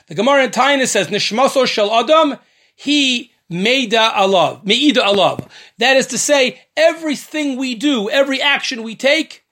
The 0.08 0.16
Gemara 0.16 0.46
in 0.46 0.52
Taanis 0.52 0.88
says, 0.88 1.08
Nishmaso 1.08 1.68
shel 1.68 1.92
Adam, 1.92 2.38
he 2.76 3.32
meida 3.52 4.12
alav, 4.14 4.64
meida 4.64 5.04
alav. 5.04 5.50
That 5.78 5.98
is 5.98 6.08
to 6.08 6.18
say, 6.18 6.62
everything 6.78 7.58
we 7.58 7.76
do, 7.76 8.10
every 8.10 8.42
action 8.42 8.84
we 8.84 8.96
take, 8.96 9.44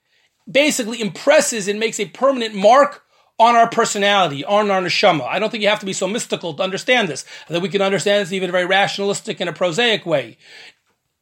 basically 0.49 1.01
impresses 1.01 1.67
and 1.67 1.79
makes 1.79 1.99
a 1.99 2.05
permanent 2.05 2.55
mark 2.55 3.03
on 3.39 3.55
our 3.55 3.69
personality, 3.69 4.45
on 4.45 4.69
our 4.69 4.81
neshama. 4.81 5.27
I 5.27 5.39
don't 5.39 5.49
think 5.49 5.63
you 5.63 5.69
have 5.69 5.79
to 5.79 5.85
be 5.85 5.93
so 5.93 6.07
mystical 6.07 6.53
to 6.53 6.63
understand 6.63 7.09
this. 7.09 7.25
That 7.49 7.61
we 7.61 7.69
can 7.69 7.81
understand 7.81 8.21
this 8.21 8.31
even 8.31 8.45
in 8.45 8.49
a 8.49 8.57
very 8.57 8.65
rationalistic 8.65 9.39
and 9.39 9.49
a 9.49 9.53
prosaic 9.53 10.05
way. 10.05 10.37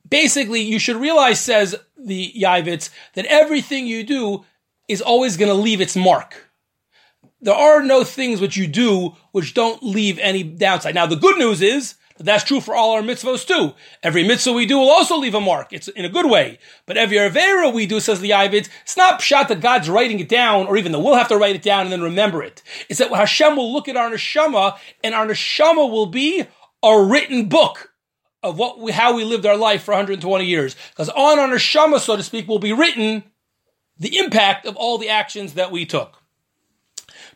Basically, 0.08 0.62
you 0.62 0.78
should 0.78 0.97
realize, 0.97 1.39
says 1.39 1.76
the 1.97 2.34
Yavitz, 2.38 2.89
that 3.13 3.26
everything 3.26 3.88
you 3.88 4.04
do 4.04 4.45
is 4.88 5.02
always 5.02 5.38
going 5.38 5.50
to 5.50 5.56
leave 5.56 5.80
its 5.80 5.95
mark. 5.95 6.50
There 7.39 7.56
are 7.56 7.82
no 7.82 8.04
things 8.04 8.41
which 8.41 8.58
you 8.58 8.67
do 8.67 9.15
which 9.32 9.54
don't 9.54 9.82
leave 9.82 10.19
any 10.19 10.43
downside. 10.43 10.95
Now, 10.95 11.06
the 11.06 11.15
good 11.15 11.38
news 11.38 11.62
is 11.62 11.95
that's 12.25 12.43
true 12.43 12.62
for 12.62 12.75
all 12.75 12.91
our 12.91 13.01
mitzvahs 13.01 13.45
too. 13.45 13.73
Every 14.03 14.27
mitzvah 14.27 14.53
we 14.53 14.65
do 14.65 14.77
will 14.77 14.89
also 14.89 15.17
leave 15.17 15.36
a 15.36 15.41
mark. 15.41 15.71
It's 15.71 15.88
in 15.88 16.05
a 16.05 16.10
good 16.10 16.29
way. 16.29 16.60
But 16.86 16.97
every 16.97 17.17
Avera 17.17 17.73
we 17.73 17.86
do, 17.86 17.99
says 17.99 18.19
the 18.19 18.31
Yavitz, 18.31 18.69
it's 18.84 18.97
not 18.97 19.21
shot 19.21 19.47
that 19.47 19.62
God's 19.62 19.89
writing 19.89 20.19
it 20.19 20.29
down, 20.29 20.67
or 20.67 20.77
even 20.77 20.91
that 20.91 20.99
we'll 20.99 21.15
have 21.15 21.29
to 21.29 21.38
write 21.38 21.55
it 21.55 21.62
down 21.62 21.84
and 21.84 21.91
then 21.91 22.01
remember 22.01 22.43
it. 22.43 22.62
It's 22.89 22.99
that 22.99 23.13
Hashem 23.13 23.55
will 23.55 23.71
look 23.71 23.88
at 23.88 23.97
our 23.97 24.10
neshama, 24.10 24.77
and 25.03 25.15
our 25.15 25.25
neshama 25.25 25.89
will 25.89 26.07
be 26.07 26.45
a 26.84 27.03
written 27.03 27.47
book 27.47 27.93
of 28.43 28.57
what 28.57 28.79
we, 28.79 28.91
how 28.91 29.15
we 29.15 29.23
lived 29.23 29.45
our 29.45 29.57
life 29.57 29.84
for 29.84 29.91
120 29.91 30.45
years. 30.45 30.75
Because 30.89 31.10
on 31.10 31.39
our 31.39 31.47
neshama, 31.47 31.99
so 31.99 32.15
to 32.15 32.23
speak, 32.23 32.47
will 32.47 32.60
be 32.60 32.73
written 32.73 33.23
the 33.97 34.17
impact 34.17 34.65
of 34.65 34.75
all 34.75 34.97
the 34.97 35.10
actions 35.10 35.53
that 35.53 35.71
we 35.71 35.86
took. 35.86 36.20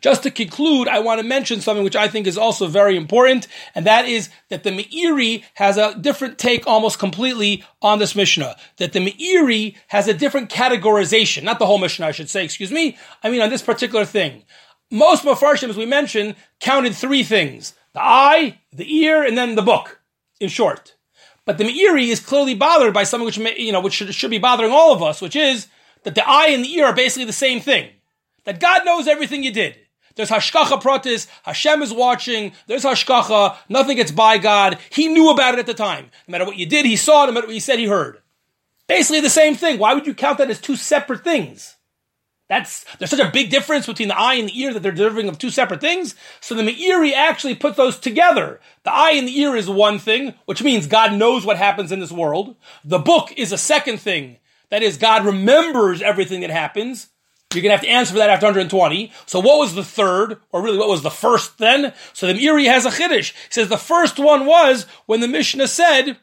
Just 0.00 0.22
to 0.22 0.30
conclude, 0.30 0.88
I 0.88 1.00
want 1.00 1.20
to 1.20 1.26
mention 1.26 1.60
something 1.60 1.84
which 1.84 1.96
I 1.96 2.08
think 2.08 2.26
is 2.26 2.38
also 2.38 2.66
very 2.66 2.96
important, 2.96 3.46
and 3.74 3.86
that 3.86 4.06
is 4.06 4.28
that 4.48 4.62
the 4.62 4.70
Meiri 4.70 5.44
has 5.54 5.76
a 5.76 5.94
different 5.98 6.38
take 6.38 6.66
almost 6.66 6.98
completely 6.98 7.64
on 7.82 7.98
this 7.98 8.14
Mishnah. 8.14 8.56
That 8.78 8.92
the 8.92 9.00
Meiri 9.00 9.76
has 9.88 10.08
a 10.08 10.14
different 10.14 10.50
categorization, 10.50 11.42
not 11.42 11.58
the 11.58 11.66
whole 11.66 11.78
Mishnah, 11.78 12.06
I 12.06 12.12
should 12.12 12.30
say, 12.30 12.44
excuse 12.44 12.70
me. 12.70 12.96
I 13.22 13.30
mean 13.30 13.40
on 13.40 13.50
this 13.50 13.62
particular 13.62 14.04
thing. 14.04 14.44
Most 14.90 15.24
Mefarshim, 15.24 15.68
as 15.68 15.76
we 15.76 15.86
mentioned, 15.86 16.36
counted 16.60 16.94
three 16.94 17.24
things. 17.24 17.74
The 17.92 18.02
eye, 18.02 18.60
the 18.72 18.96
ear, 18.96 19.24
and 19.24 19.36
then 19.36 19.54
the 19.54 19.62
book, 19.62 20.00
in 20.38 20.48
short. 20.48 20.94
But 21.44 21.58
the 21.58 21.64
Meiri 21.64 22.08
is 22.08 22.20
clearly 22.20 22.54
bothered 22.54 22.92
by 22.92 23.04
something 23.04 23.24
which, 23.24 23.38
you 23.38 23.72
know, 23.72 23.80
which 23.80 23.94
should, 23.94 24.14
should 24.14 24.30
be 24.30 24.38
bothering 24.38 24.72
all 24.72 24.92
of 24.92 25.02
us, 25.02 25.22
which 25.22 25.36
is 25.36 25.68
that 26.02 26.14
the 26.14 26.28
eye 26.28 26.48
and 26.48 26.64
the 26.64 26.74
ear 26.74 26.86
are 26.86 26.94
basically 26.94 27.24
the 27.24 27.32
same 27.32 27.60
thing. 27.60 27.90
That 28.44 28.60
God 28.60 28.84
knows 28.84 29.08
everything 29.08 29.42
you 29.42 29.52
did. 29.52 29.76
There's 30.16 30.30
hashgacha 30.30 30.82
pratis. 30.82 31.28
Hashem 31.44 31.82
is 31.82 31.92
watching. 31.92 32.52
There's 32.66 32.84
hashgacha. 32.84 33.56
Nothing 33.68 33.96
gets 33.96 34.10
by 34.10 34.38
God. 34.38 34.78
He 34.90 35.08
knew 35.08 35.30
about 35.30 35.54
it 35.54 35.60
at 35.60 35.66
the 35.66 35.74
time. 35.74 36.10
No 36.26 36.32
matter 36.32 36.44
what 36.46 36.56
you 36.56 36.66
did, 36.66 36.86
he 36.86 36.96
saw 36.96 37.24
it. 37.24 37.26
No 37.26 37.32
matter 37.32 37.46
what 37.46 37.54
you 37.54 37.60
said, 37.60 37.78
he 37.78 37.86
heard. 37.86 38.18
Basically 38.88 39.20
the 39.20 39.30
same 39.30 39.54
thing. 39.54 39.78
Why 39.78 39.94
would 39.94 40.06
you 40.06 40.14
count 40.14 40.38
that 40.38 40.50
as 40.50 40.60
two 40.60 40.76
separate 40.76 41.22
things? 41.22 41.76
That's 42.48 42.84
there's 42.98 43.10
such 43.10 43.20
a 43.20 43.30
big 43.30 43.50
difference 43.50 43.86
between 43.86 44.08
the 44.08 44.18
eye 44.18 44.34
and 44.34 44.48
the 44.48 44.60
ear 44.60 44.72
that 44.72 44.82
they're 44.82 44.92
delivering 44.92 45.28
of 45.28 45.36
two 45.36 45.50
separate 45.50 45.80
things. 45.80 46.14
So 46.40 46.54
the 46.54 46.62
Meiri 46.62 47.12
actually 47.12 47.56
put 47.56 47.74
those 47.74 47.98
together. 47.98 48.60
The 48.84 48.92
eye 48.92 49.12
and 49.12 49.26
the 49.26 49.38
ear 49.40 49.56
is 49.56 49.68
one 49.68 49.98
thing, 49.98 50.34
which 50.44 50.62
means 50.62 50.86
God 50.86 51.12
knows 51.12 51.44
what 51.44 51.56
happens 51.56 51.90
in 51.90 51.98
this 51.98 52.12
world. 52.12 52.54
The 52.84 53.00
book 53.00 53.32
is 53.36 53.50
a 53.50 53.58
second 53.58 54.00
thing. 54.00 54.38
That 54.70 54.82
is, 54.82 54.96
God 54.96 55.24
remembers 55.24 56.02
everything 56.02 56.40
that 56.40 56.50
happens. 56.50 57.08
You're 57.54 57.62
going 57.62 57.70
to 57.70 57.76
have 57.76 57.86
to 57.86 57.88
answer 57.88 58.12
for 58.12 58.18
that 58.18 58.28
after 58.28 58.46
120. 58.46 59.12
So 59.24 59.40
what 59.40 59.58
was 59.58 59.74
the 59.74 59.84
third, 59.84 60.38
or 60.52 60.62
really 60.62 60.78
what 60.78 60.88
was 60.88 61.02
the 61.02 61.10
first 61.10 61.58
then? 61.58 61.94
So 62.12 62.26
the 62.26 62.34
Meiri 62.34 62.66
has 62.66 62.84
a 62.84 62.90
chiddush. 62.90 63.32
He 63.32 63.50
says 63.50 63.68
the 63.68 63.78
first 63.78 64.18
one 64.18 64.46
was 64.46 64.84
when 65.06 65.20
the 65.20 65.28
Mishnah 65.28 65.68
said 65.68 66.18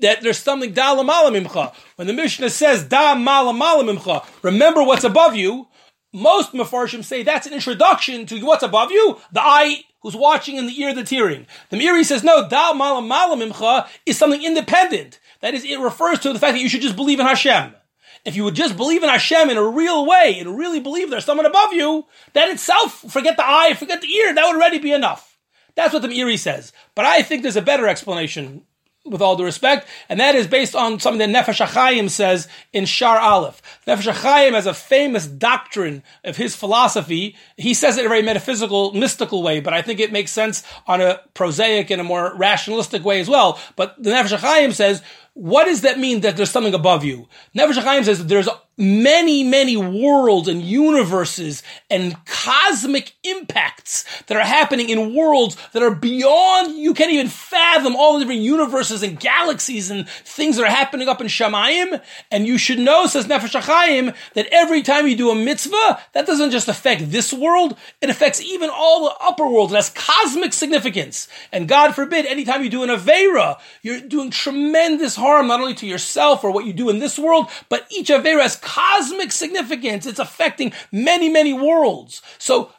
that 0.00 0.20
there's 0.20 0.38
something 0.38 0.72
da 0.72 0.96
mimcha. 0.96 1.74
When 1.96 2.06
the 2.06 2.12
Mishnah 2.12 2.50
says 2.50 2.84
da 2.84 3.14
mimcha, 3.14 4.26
remember 4.42 4.82
what's 4.82 5.04
above 5.04 5.36
you. 5.36 5.68
Most 6.12 6.52
mafarshim 6.52 7.04
say 7.04 7.22
that's 7.22 7.46
an 7.46 7.54
introduction 7.54 8.26
to 8.26 8.44
what's 8.44 8.64
above 8.64 8.90
you, 8.90 9.20
the 9.30 9.40
eye 9.40 9.84
who's 10.02 10.16
watching 10.16 10.58
and 10.58 10.68
the 10.68 10.80
ear 10.80 10.92
that's 10.92 11.10
hearing. 11.10 11.46
The 11.68 11.76
Meiri 11.76 12.04
says 12.04 12.24
no, 12.24 12.48
da 12.48 12.72
mimcha 12.72 13.88
is 14.04 14.18
something 14.18 14.42
independent. 14.42 15.20
That 15.40 15.54
is, 15.54 15.64
it 15.64 15.78
refers 15.78 16.18
to 16.20 16.32
the 16.32 16.38
fact 16.38 16.54
that 16.54 16.60
you 16.60 16.68
should 16.68 16.82
just 16.82 16.96
believe 16.96 17.20
in 17.20 17.26
Hashem. 17.26 17.74
If 18.24 18.36
you 18.36 18.44
would 18.44 18.54
just 18.54 18.76
believe 18.76 19.02
in 19.02 19.08
Hashem 19.08 19.48
in 19.48 19.56
a 19.56 19.66
real 19.66 20.06
way 20.06 20.38
and 20.38 20.58
really 20.58 20.80
believe 20.80 21.10
there's 21.10 21.24
someone 21.24 21.46
above 21.46 21.72
you, 21.72 22.06
that 22.34 22.50
itself, 22.50 23.04
forget 23.10 23.36
the 23.36 23.46
eye, 23.46 23.74
forget 23.74 24.00
the 24.02 24.12
ear, 24.12 24.34
that 24.34 24.46
would 24.46 24.56
already 24.56 24.78
be 24.78 24.92
enough. 24.92 25.38
That's 25.74 25.92
what 25.92 26.02
the 26.02 26.08
Meiri 26.08 26.38
says. 26.38 26.72
But 26.94 27.06
I 27.06 27.22
think 27.22 27.42
there's 27.42 27.56
a 27.56 27.62
better 27.62 27.88
explanation 27.88 28.66
with 29.06 29.22
all 29.22 29.34
due 29.34 29.44
respect, 29.44 29.88
and 30.08 30.20
that 30.20 30.34
is 30.34 30.46
based 30.46 30.76
on 30.76 31.00
something 31.00 31.32
that 31.32 31.46
Nefesh 31.46 31.64
HaChaim 31.66 32.10
says 32.10 32.48
in 32.72 32.84
Shar 32.84 33.18
Aleph. 33.18 33.62
Nefesh 33.86 34.12
HaChaim 34.12 34.52
has 34.52 34.66
a 34.66 34.74
famous 34.74 35.26
doctrine 35.26 36.02
of 36.22 36.36
his 36.36 36.54
philosophy. 36.54 37.34
He 37.56 37.72
says 37.72 37.96
it 37.96 38.00
in 38.00 38.06
a 38.06 38.08
very 38.10 38.22
metaphysical, 38.22 38.92
mystical 38.92 39.42
way, 39.42 39.60
but 39.60 39.72
I 39.72 39.80
think 39.80 40.00
it 40.00 40.12
makes 40.12 40.32
sense 40.32 40.62
on 40.86 41.00
a 41.00 41.20
prosaic 41.32 41.90
and 41.90 42.00
a 42.00 42.04
more 42.04 42.34
rationalistic 42.36 43.02
way 43.02 43.20
as 43.20 43.28
well. 43.28 43.58
But 43.74 44.00
the 44.02 44.10
Nefesh 44.10 44.36
HaChaim 44.36 44.74
says, 44.74 45.02
what 45.32 45.64
does 45.64 45.80
that 45.80 45.98
mean 45.98 46.20
that 46.20 46.36
there's 46.36 46.50
something 46.50 46.74
above 46.74 47.02
you? 47.02 47.26
Nefesh 47.56 47.82
HaChaim 47.82 48.04
says 48.04 48.26
there's 48.26 48.48
many, 48.80 49.44
many 49.44 49.76
worlds 49.76 50.48
and 50.48 50.62
universes 50.62 51.62
and 51.90 52.16
cosmic 52.24 53.12
impacts 53.22 54.04
that 54.22 54.36
are 54.36 54.44
happening 54.44 54.88
in 54.88 55.14
worlds 55.14 55.56
that 55.72 55.82
are 55.82 55.94
beyond, 55.94 56.76
you 56.76 56.94
can't 56.94 57.12
even 57.12 57.28
fathom 57.28 57.94
all 57.94 58.14
the 58.14 58.20
different 58.20 58.40
universes 58.40 59.02
and 59.02 59.20
galaxies 59.20 59.90
and 59.90 60.08
things 60.08 60.56
that 60.56 60.64
are 60.64 60.70
happening 60.70 61.08
up 61.08 61.20
in 61.20 61.26
Shamayim. 61.26 62.00
And 62.30 62.46
you 62.46 62.56
should 62.56 62.78
know, 62.78 63.06
says 63.06 63.26
Nefesh 63.26 63.60
HaChaim, 63.60 64.14
that 64.34 64.48
every 64.50 64.82
time 64.82 65.06
you 65.06 65.16
do 65.16 65.30
a 65.30 65.34
mitzvah, 65.34 66.00
that 66.12 66.26
doesn't 66.26 66.50
just 66.50 66.68
affect 66.68 67.10
this 67.10 67.32
world, 67.32 67.76
it 68.00 68.08
affects 68.10 68.40
even 68.40 68.70
all 68.72 69.04
the 69.04 69.14
upper 69.20 69.46
world. 69.46 69.72
It 69.72 69.76
has 69.76 69.90
cosmic 69.90 70.52
significance. 70.52 71.28
And 71.52 71.68
God 71.68 71.94
forbid, 71.94 72.24
anytime 72.26 72.64
you 72.64 72.70
do 72.70 72.82
an 72.82 72.88
Avera, 72.88 73.58
you're 73.82 74.00
doing 74.00 74.30
tremendous 74.30 75.16
harm 75.16 75.48
not 75.48 75.60
only 75.60 75.74
to 75.74 75.86
yourself 75.86 76.44
or 76.44 76.50
what 76.50 76.64
you 76.64 76.72
do 76.72 76.88
in 76.88 76.98
this 76.98 77.18
world, 77.18 77.48
but 77.68 77.86
each 77.90 78.08
Avera 78.08 78.42
has 78.42 78.56
cosmic 78.70 79.32
significance. 79.32 80.06
It's 80.06 80.18
affecting 80.18 80.72
many, 80.92 81.28
many 81.28 81.52
worlds. 81.52 82.22
So 82.38 82.72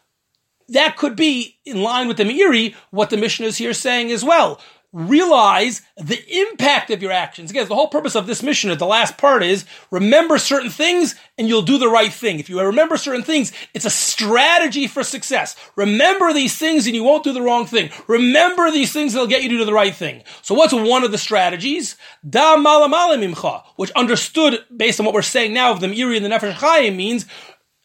that 0.69 0.95
could 0.95 1.15
be 1.15 1.57
in 1.65 1.83
line 1.83 2.07
with 2.07 2.17
the 2.17 2.23
Meiri, 2.23 2.75
what 2.91 3.09
the 3.09 3.17
Mishnah 3.17 3.47
is 3.47 3.57
here 3.57 3.73
saying 3.73 4.11
as 4.11 4.23
well. 4.23 4.61
Realize 4.93 5.81
the 5.95 6.21
impact 6.27 6.91
of 6.91 7.01
your 7.01 7.13
actions. 7.13 7.49
Again, 7.49 7.67
the 7.69 7.75
whole 7.75 7.87
purpose 7.87 8.13
of 8.13 8.27
this 8.27 8.43
Mishnah, 8.43 8.75
the 8.75 8.85
last 8.85 9.17
part 9.17 9.41
is 9.41 9.63
remember 9.89 10.37
certain 10.37 10.69
things 10.69 11.15
and 11.37 11.47
you'll 11.47 11.61
do 11.61 11.77
the 11.77 11.87
right 11.87 12.11
thing. 12.11 12.39
If 12.39 12.49
you 12.49 12.59
remember 12.59 12.97
certain 12.97 13.23
things, 13.23 13.53
it's 13.73 13.85
a 13.85 13.89
strategy 13.89 14.87
for 14.87 15.01
success. 15.03 15.55
Remember 15.77 16.33
these 16.33 16.57
things 16.57 16.87
and 16.87 16.95
you 16.95 17.03
won't 17.03 17.23
do 17.23 17.31
the 17.31 17.41
wrong 17.41 17.65
thing. 17.65 17.89
Remember 18.07 18.69
these 18.69 18.91
things 18.91 19.13
that'll 19.13 19.27
get 19.27 19.43
you 19.43 19.49
to 19.49 19.59
do 19.59 19.65
the 19.65 19.73
right 19.73 19.95
thing. 19.95 20.23
So 20.41 20.55
what's 20.55 20.73
one 20.73 21.05
of 21.05 21.11
the 21.11 21.17
strategies? 21.17 21.95
Da 22.29 22.57
malamala 22.57 23.17
mimcha, 23.17 23.63
which 23.77 23.91
understood 23.91 24.65
based 24.75 24.99
on 24.99 25.05
what 25.05 25.15
we're 25.15 25.21
saying 25.21 25.53
now 25.53 25.71
of 25.71 25.79
the 25.79 25.87
Meiri 25.87 26.17
and 26.17 26.25
the 26.25 26.29
Nefesh 26.29 26.51
Chaim 26.53 26.97
means 26.97 27.25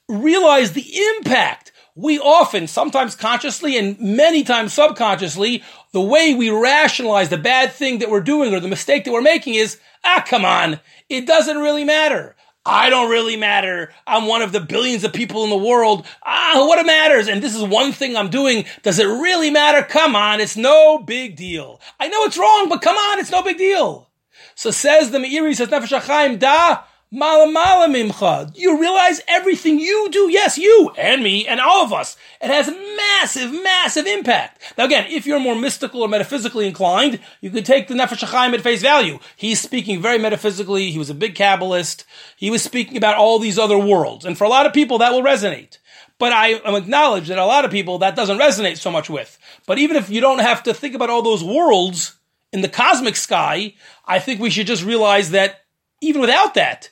realize 0.08 0.72
the 0.72 0.98
impact 1.16 1.70
we 1.96 2.18
often, 2.18 2.66
sometimes 2.66 3.16
consciously 3.16 3.78
and 3.78 3.98
many 3.98 4.44
times 4.44 4.74
subconsciously, 4.74 5.64
the 5.96 6.00
way 6.02 6.34
we 6.34 6.50
rationalize 6.50 7.30
the 7.30 7.38
bad 7.38 7.72
thing 7.72 8.00
that 8.00 8.10
we're 8.10 8.20
doing 8.20 8.52
or 8.52 8.60
the 8.60 8.68
mistake 8.68 9.04
that 9.04 9.12
we're 9.12 9.22
making 9.22 9.54
is, 9.54 9.78
ah, 10.04 10.22
come 10.28 10.44
on, 10.44 10.78
it 11.08 11.26
doesn't 11.26 11.56
really 11.56 11.84
matter. 11.84 12.36
I 12.66 12.90
don't 12.90 13.08
really 13.10 13.38
matter. 13.38 13.94
I'm 14.06 14.26
one 14.26 14.42
of 14.42 14.52
the 14.52 14.60
billions 14.60 15.04
of 15.04 15.14
people 15.14 15.42
in 15.44 15.48
the 15.48 15.56
world. 15.56 16.06
Ah, 16.22 16.66
what 16.68 16.78
it 16.78 16.84
matters? 16.84 17.28
And 17.28 17.42
this 17.42 17.56
is 17.56 17.62
one 17.62 17.92
thing 17.92 18.14
I'm 18.14 18.28
doing. 18.28 18.66
Does 18.82 18.98
it 18.98 19.06
really 19.06 19.48
matter? 19.50 19.82
Come 19.82 20.14
on, 20.14 20.38
it's 20.38 20.54
no 20.54 20.98
big 20.98 21.34
deal. 21.34 21.80
I 21.98 22.08
know 22.08 22.24
it's 22.24 22.36
wrong, 22.36 22.68
but 22.68 22.82
come 22.82 22.98
on, 22.98 23.18
it's 23.18 23.32
no 23.32 23.42
big 23.42 23.56
deal. 23.56 24.10
So 24.54 24.70
says 24.70 25.12
the 25.12 25.18
Meiri, 25.18 25.56
says 25.56 25.68
Nefesh 25.68 25.98
HaChaim, 25.98 26.38
da, 26.38 26.82
Malamala 27.14 27.86
mimcha. 27.86 28.50
You 28.56 28.80
realize 28.80 29.20
everything 29.28 29.78
you 29.78 30.08
do, 30.10 30.28
yes, 30.28 30.58
you 30.58 30.90
and 30.98 31.22
me 31.22 31.46
and 31.46 31.60
all 31.60 31.84
of 31.84 31.92
us, 31.92 32.16
it 32.42 32.48
has 32.48 32.66
massive, 32.66 33.52
massive 33.52 34.06
impact. 34.06 34.60
Now 34.76 34.86
again, 34.86 35.06
if 35.08 35.24
you're 35.24 35.38
more 35.38 35.54
mystical 35.54 36.02
or 36.02 36.08
metaphysically 36.08 36.66
inclined, 36.66 37.20
you 37.40 37.50
could 37.50 37.64
take 37.64 37.86
the 37.86 37.94
Nefesh 37.94 38.24
HaChaim 38.24 38.54
at 38.54 38.60
face 38.60 38.82
value. 38.82 39.20
He's 39.36 39.60
speaking 39.60 40.02
very 40.02 40.18
metaphysically. 40.18 40.90
He 40.90 40.98
was 40.98 41.08
a 41.08 41.14
big 41.14 41.36
Kabbalist. 41.36 42.04
He 42.36 42.50
was 42.50 42.64
speaking 42.64 42.96
about 42.96 43.16
all 43.16 43.38
these 43.38 43.58
other 43.58 43.78
worlds. 43.78 44.24
And 44.24 44.36
for 44.36 44.42
a 44.42 44.48
lot 44.48 44.66
of 44.66 44.72
people, 44.72 44.98
that 44.98 45.12
will 45.12 45.22
resonate. 45.22 45.78
But 46.18 46.32
I 46.32 46.54
acknowledge 46.54 47.28
that 47.28 47.38
a 47.38 47.46
lot 47.46 47.64
of 47.64 47.70
people 47.70 47.98
that 47.98 48.16
doesn't 48.16 48.38
resonate 48.38 48.78
so 48.78 48.90
much 48.90 49.08
with. 49.08 49.38
But 49.64 49.78
even 49.78 49.96
if 49.96 50.10
you 50.10 50.20
don't 50.20 50.40
have 50.40 50.64
to 50.64 50.74
think 50.74 50.94
about 50.94 51.10
all 51.10 51.22
those 51.22 51.44
worlds 51.44 52.16
in 52.52 52.62
the 52.62 52.68
cosmic 52.68 53.14
sky, 53.14 53.74
I 54.04 54.18
think 54.18 54.40
we 54.40 54.50
should 54.50 54.66
just 54.66 54.84
realize 54.84 55.30
that 55.30 55.60
even 56.00 56.20
without 56.20 56.54
that, 56.54 56.90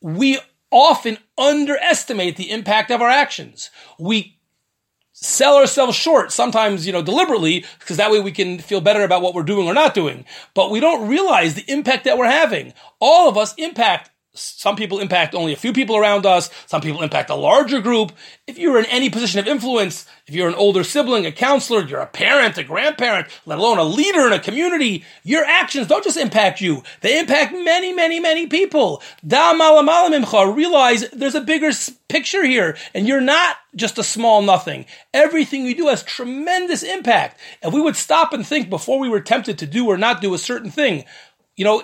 we 0.00 0.38
often 0.70 1.18
underestimate 1.36 2.36
the 2.36 2.50
impact 2.50 2.90
of 2.90 3.02
our 3.02 3.08
actions. 3.08 3.70
We 3.98 4.38
sell 5.12 5.56
ourselves 5.56 5.96
short, 5.96 6.32
sometimes, 6.32 6.86
you 6.86 6.92
know, 6.92 7.02
deliberately, 7.02 7.64
because 7.78 7.98
that 7.98 8.10
way 8.10 8.20
we 8.20 8.32
can 8.32 8.58
feel 8.58 8.80
better 8.80 9.02
about 9.02 9.20
what 9.22 9.34
we're 9.34 9.42
doing 9.42 9.66
or 9.66 9.74
not 9.74 9.94
doing. 9.94 10.24
But 10.54 10.70
we 10.70 10.80
don't 10.80 11.08
realize 11.08 11.54
the 11.54 11.70
impact 11.70 12.04
that 12.04 12.16
we're 12.16 12.30
having. 12.30 12.72
All 13.00 13.28
of 13.28 13.36
us 13.36 13.54
impact 13.58 14.10
some 14.32 14.76
people 14.76 15.00
impact 15.00 15.34
only 15.34 15.52
a 15.52 15.56
few 15.56 15.72
people 15.72 15.96
around 15.96 16.24
us. 16.24 16.50
Some 16.66 16.80
people 16.80 17.02
impact 17.02 17.30
a 17.30 17.34
larger 17.34 17.80
group. 17.80 18.12
If 18.46 18.58
you're 18.58 18.78
in 18.78 18.86
any 18.86 19.10
position 19.10 19.40
of 19.40 19.48
influence, 19.48 20.06
if 20.28 20.34
you're 20.34 20.48
an 20.48 20.54
older 20.54 20.84
sibling, 20.84 21.26
a 21.26 21.32
counselor, 21.32 21.84
you're 21.84 22.00
a 22.00 22.06
parent, 22.06 22.56
a 22.56 22.62
grandparent, 22.62 23.26
let 23.44 23.58
alone 23.58 23.78
a 23.78 23.82
leader 23.82 24.28
in 24.28 24.32
a 24.32 24.38
community, 24.38 25.04
your 25.24 25.44
actions 25.44 25.88
don't 25.88 26.04
just 26.04 26.16
impact 26.16 26.60
you. 26.60 26.84
They 27.00 27.18
impact 27.18 27.52
many, 27.52 27.92
many, 27.92 28.20
many 28.20 28.46
people. 28.46 29.02
Da 29.26 29.52
malamalamimcha. 29.52 30.54
Realize 30.54 31.10
there's 31.10 31.34
a 31.34 31.40
bigger 31.40 31.72
picture 32.08 32.44
here 32.44 32.76
and 32.94 33.08
you're 33.08 33.20
not 33.20 33.56
just 33.74 33.98
a 33.98 34.04
small 34.04 34.42
nothing. 34.42 34.86
Everything 35.12 35.66
you 35.66 35.74
do 35.74 35.88
has 35.88 36.04
tremendous 36.04 36.84
impact. 36.84 37.40
If 37.62 37.74
we 37.74 37.80
would 37.80 37.96
stop 37.96 38.32
and 38.32 38.46
think 38.46 38.70
before 38.70 39.00
we 39.00 39.08
were 39.08 39.20
tempted 39.20 39.58
to 39.58 39.66
do 39.66 39.88
or 39.88 39.98
not 39.98 40.20
do 40.20 40.34
a 40.34 40.38
certain 40.38 40.70
thing, 40.70 41.04
you 41.56 41.64
know, 41.64 41.82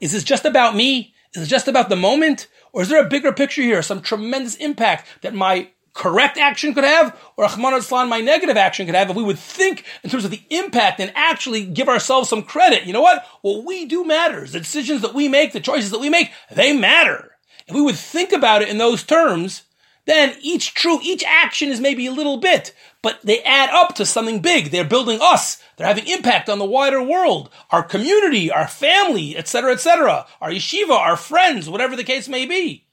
is 0.00 0.12
this 0.12 0.24
just 0.24 0.46
about 0.46 0.74
me? 0.74 1.12
Is 1.36 1.44
it 1.44 1.48
just 1.48 1.68
about 1.68 1.88
the 1.88 1.96
moment? 1.96 2.48
Or 2.72 2.82
is 2.82 2.88
there 2.88 3.04
a 3.04 3.08
bigger 3.08 3.32
picture 3.32 3.62
here, 3.62 3.82
some 3.82 4.02
tremendous 4.02 4.56
impact 4.56 5.06
that 5.22 5.34
my 5.34 5.70
correct 5.92 6.36
action 6.36 6.74
could 6.74 6.84
have, 6.84 7.18
or 7.36 7.46
Rachmana 7.46 7.78
litzlan, 7.78 8.08
my 8.08 8.20
negative 8.20 8.56
action 8.56 8.84
could 8.84 8.94
have, 8.94 9.08
if 9.08 9.16
we 9.16 9.22
would 9.22 9.38
think 9.38 9.84
in 10.02 10.10
terms 10.10 10.26
of 10.26 10.30
the 10.30 10.42
impact 10.50 11.00
and 11.00 11.10
actually 11.14 11.64
give 11.64 11.88
ourselves 11.88 12.28
some 12.28 12.42
credit. 12.42 12.84
You 12.84 12.92
know 12.92 13.00
what? 13.00 13.24
What 13.40 13.64
we 13.64 13.86
do 13.86 14.04
matters. 14.04 14.52
The 14.52 14.60
decisions 14.60 15.02
that 15.02 15.14
we 15.14 15.26
make, 15.26 15.52
the 15.52 15.60
choices 15.60 15.90
that 15.90 16.00
we 16.00 16.10
make, 16.10 16.32
they 16.50 16.76
matter. 16.76 17.32
If 17.66 17.74
we 17.74 17.80
would 17.80 17.96
think 17.96 18.32
about 18.32 18.62
it 18.62 18.68
in 18.68 18.78
those 18.78 19.02
terms, 19.02 19.62
then 20.06 20.36
each 20.40 20.74
true, 20.74 20.98
each 21.02 21.24
action 21.24 21.68
is 21.68 21.80
maybe 21.80 22.06
a 22.06 22.12
little 22.12 22.38
bit, 22.38 22.74
but 23.02 23.20
they 23.22 23.42
add 23.42 23.70
up 23.70 23.94
to 23.96 24.06
something 24.06 24.40
big. 24.40 24.70
They're 24.70 24.84
building 24.84 25.18
us. 25.20 25.62
They're 25.76 25.86
having 25.86 26.06
impact 26.06 26.48
on 26.48 26.58
the 26.58 26.64
wider 26.64 27.02
world, 27.02 27.50
our 27.70 27.82
community, 27.82 28.50
our 28.50 28.68
family, 28.68 29.36
etc., 29.36 29.72
etc., 29.72 30.26
our 30.40 30.50
yeshiva, 30.50 30.90
our 30.90 31.16
friends, 31.16 31.68
whatever 31.68 31.96
the 31.96 32.04
case 32.04 32.28
may 32.28 32.46
be. 32.46 32.84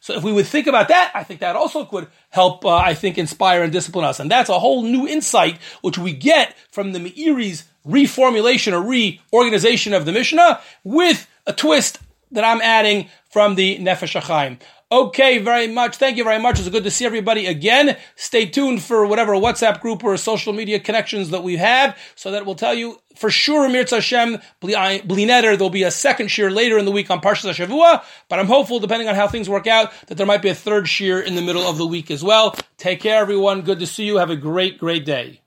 So 0.00 0.14
if 0.14 0.24
we 0.24 0.32
would 0.32 0.46
think 0.46 0.66
about 0.66 0.88
that, 0.88 1.12
I 1.14 1.24
think 1.24 1.40
that 1.40 1.56
also 1.56 1.84
could 1.84 2.08
help, 2.30 2.64
uh, 2.64 2.74
I 2.74 2.94
think, 2.94 3.18
inspire 3.18 3.62
and 3.62 3.70
discipline 3.72 4.06
us. 4.06 4.18
And 4.18 4.30
that's 4.30 4.48
a 4.48 4.58
whole 4.58 4.82
new 4.82 5.06
insight 5.06 5.58
which 5.82 5.98
we 5.98 6.14
get 6.14 6.56
from 6.70 6.92
the 6.92 6.98
Meiri's 6.98 7.64
reformulation 7.86 8.72
or 8.72 8.80
reorganization 8.82 9.92
of 9.92 10.06
the 10.06 10.12
Mishnah 10.12 10.60
with 10.84 11.28
a 11.46 11.52
twist 11.52 11.98
that 12.30 12.44
I'm 12.44 12.62
adding 12.62 13.10
from 13.30 13.56
the 13.56 13.78
Nefesh 13.78 14.18
HaChaim. 14.18 14.58
Okay, 14.92 15.38
very 15.38 15.68
much. 15.68 15.96
Thank 15.96 16.16
you 16.16 16.24
very 16.24 16.40
much. 16.40 16.58
It's 16.58 16.68
good 16.68 16.82
to 16.82 16.90
see 16.90 17.06
everybody 17.06 17.46
again. 17.46 17.96
Stay 18.16 18.46
tuned 18.46 18.82
for 18.82 19.06
whatever 19.06 19.34
WhatsApp 19.34 19.80
group 19.80 20.02
or 20.02 20.16
social 20.16 20.52
media 20.52 20.80
connections 20.80 21.30
that 21.30 21.44
we 21.44 21.58
have 21.58 21.96
so 22.16 22.32
that 22.32 22.44
we'll 22.44 22.56
tell 22.56 22.74
you 22.74 22.98
for 23.14 23.30
sure, 23.30 23.68
Mirza 23.68 23.96
Hashem, 23.96 24.38
bli 24.58 24.74
neder, 24.74 25.56
there'll 25.56 25.70
be 25.70 25.84
a 25.84 25.92
second 25.92 26.26
shiur 26.26 26.52
later 26.52 26.76
in 26.76 26.86
the 26.86 26.90
week 26.90 27.08
on 27.08 27.20
Parshas 27.20 27.54
Shavua, 27.54 28.02
but 28.28 28.40
I'm 28.40 28.48
hopeful, 28.48 28.80
depending 28.80 29.08
on 29.08 29.14
how 29.14 29.28
things 29.28 29.48
work 29.48 29.68
out, 29.68 29.92
that 30.08 30.16
there 30.16 30.26
might 30.26 30.42
be 30.42 30.48
a 30.48 30.54
third 30.56 30.86
shiur 30.86 31.24
in 31.24 31.36
the 31.36 31.42
middle 31.42 31.62
of 31.62 31.78
the 31.78 31.86
week 31.86 32.10
as 32.10 32.24
well. 32.24 32.56
Take 32.76 33.00
care, 33.00 33.20
everyone. 33.20 33.62
Good 33.62 33.78
to 33.78 33.86
see 33.86 34.04
you. 34.04 34.16
Have 34.16 34.30
a 34.30 34.36
great, 34.36 34.78
great 34.78 35.04
day. 35.04 35.42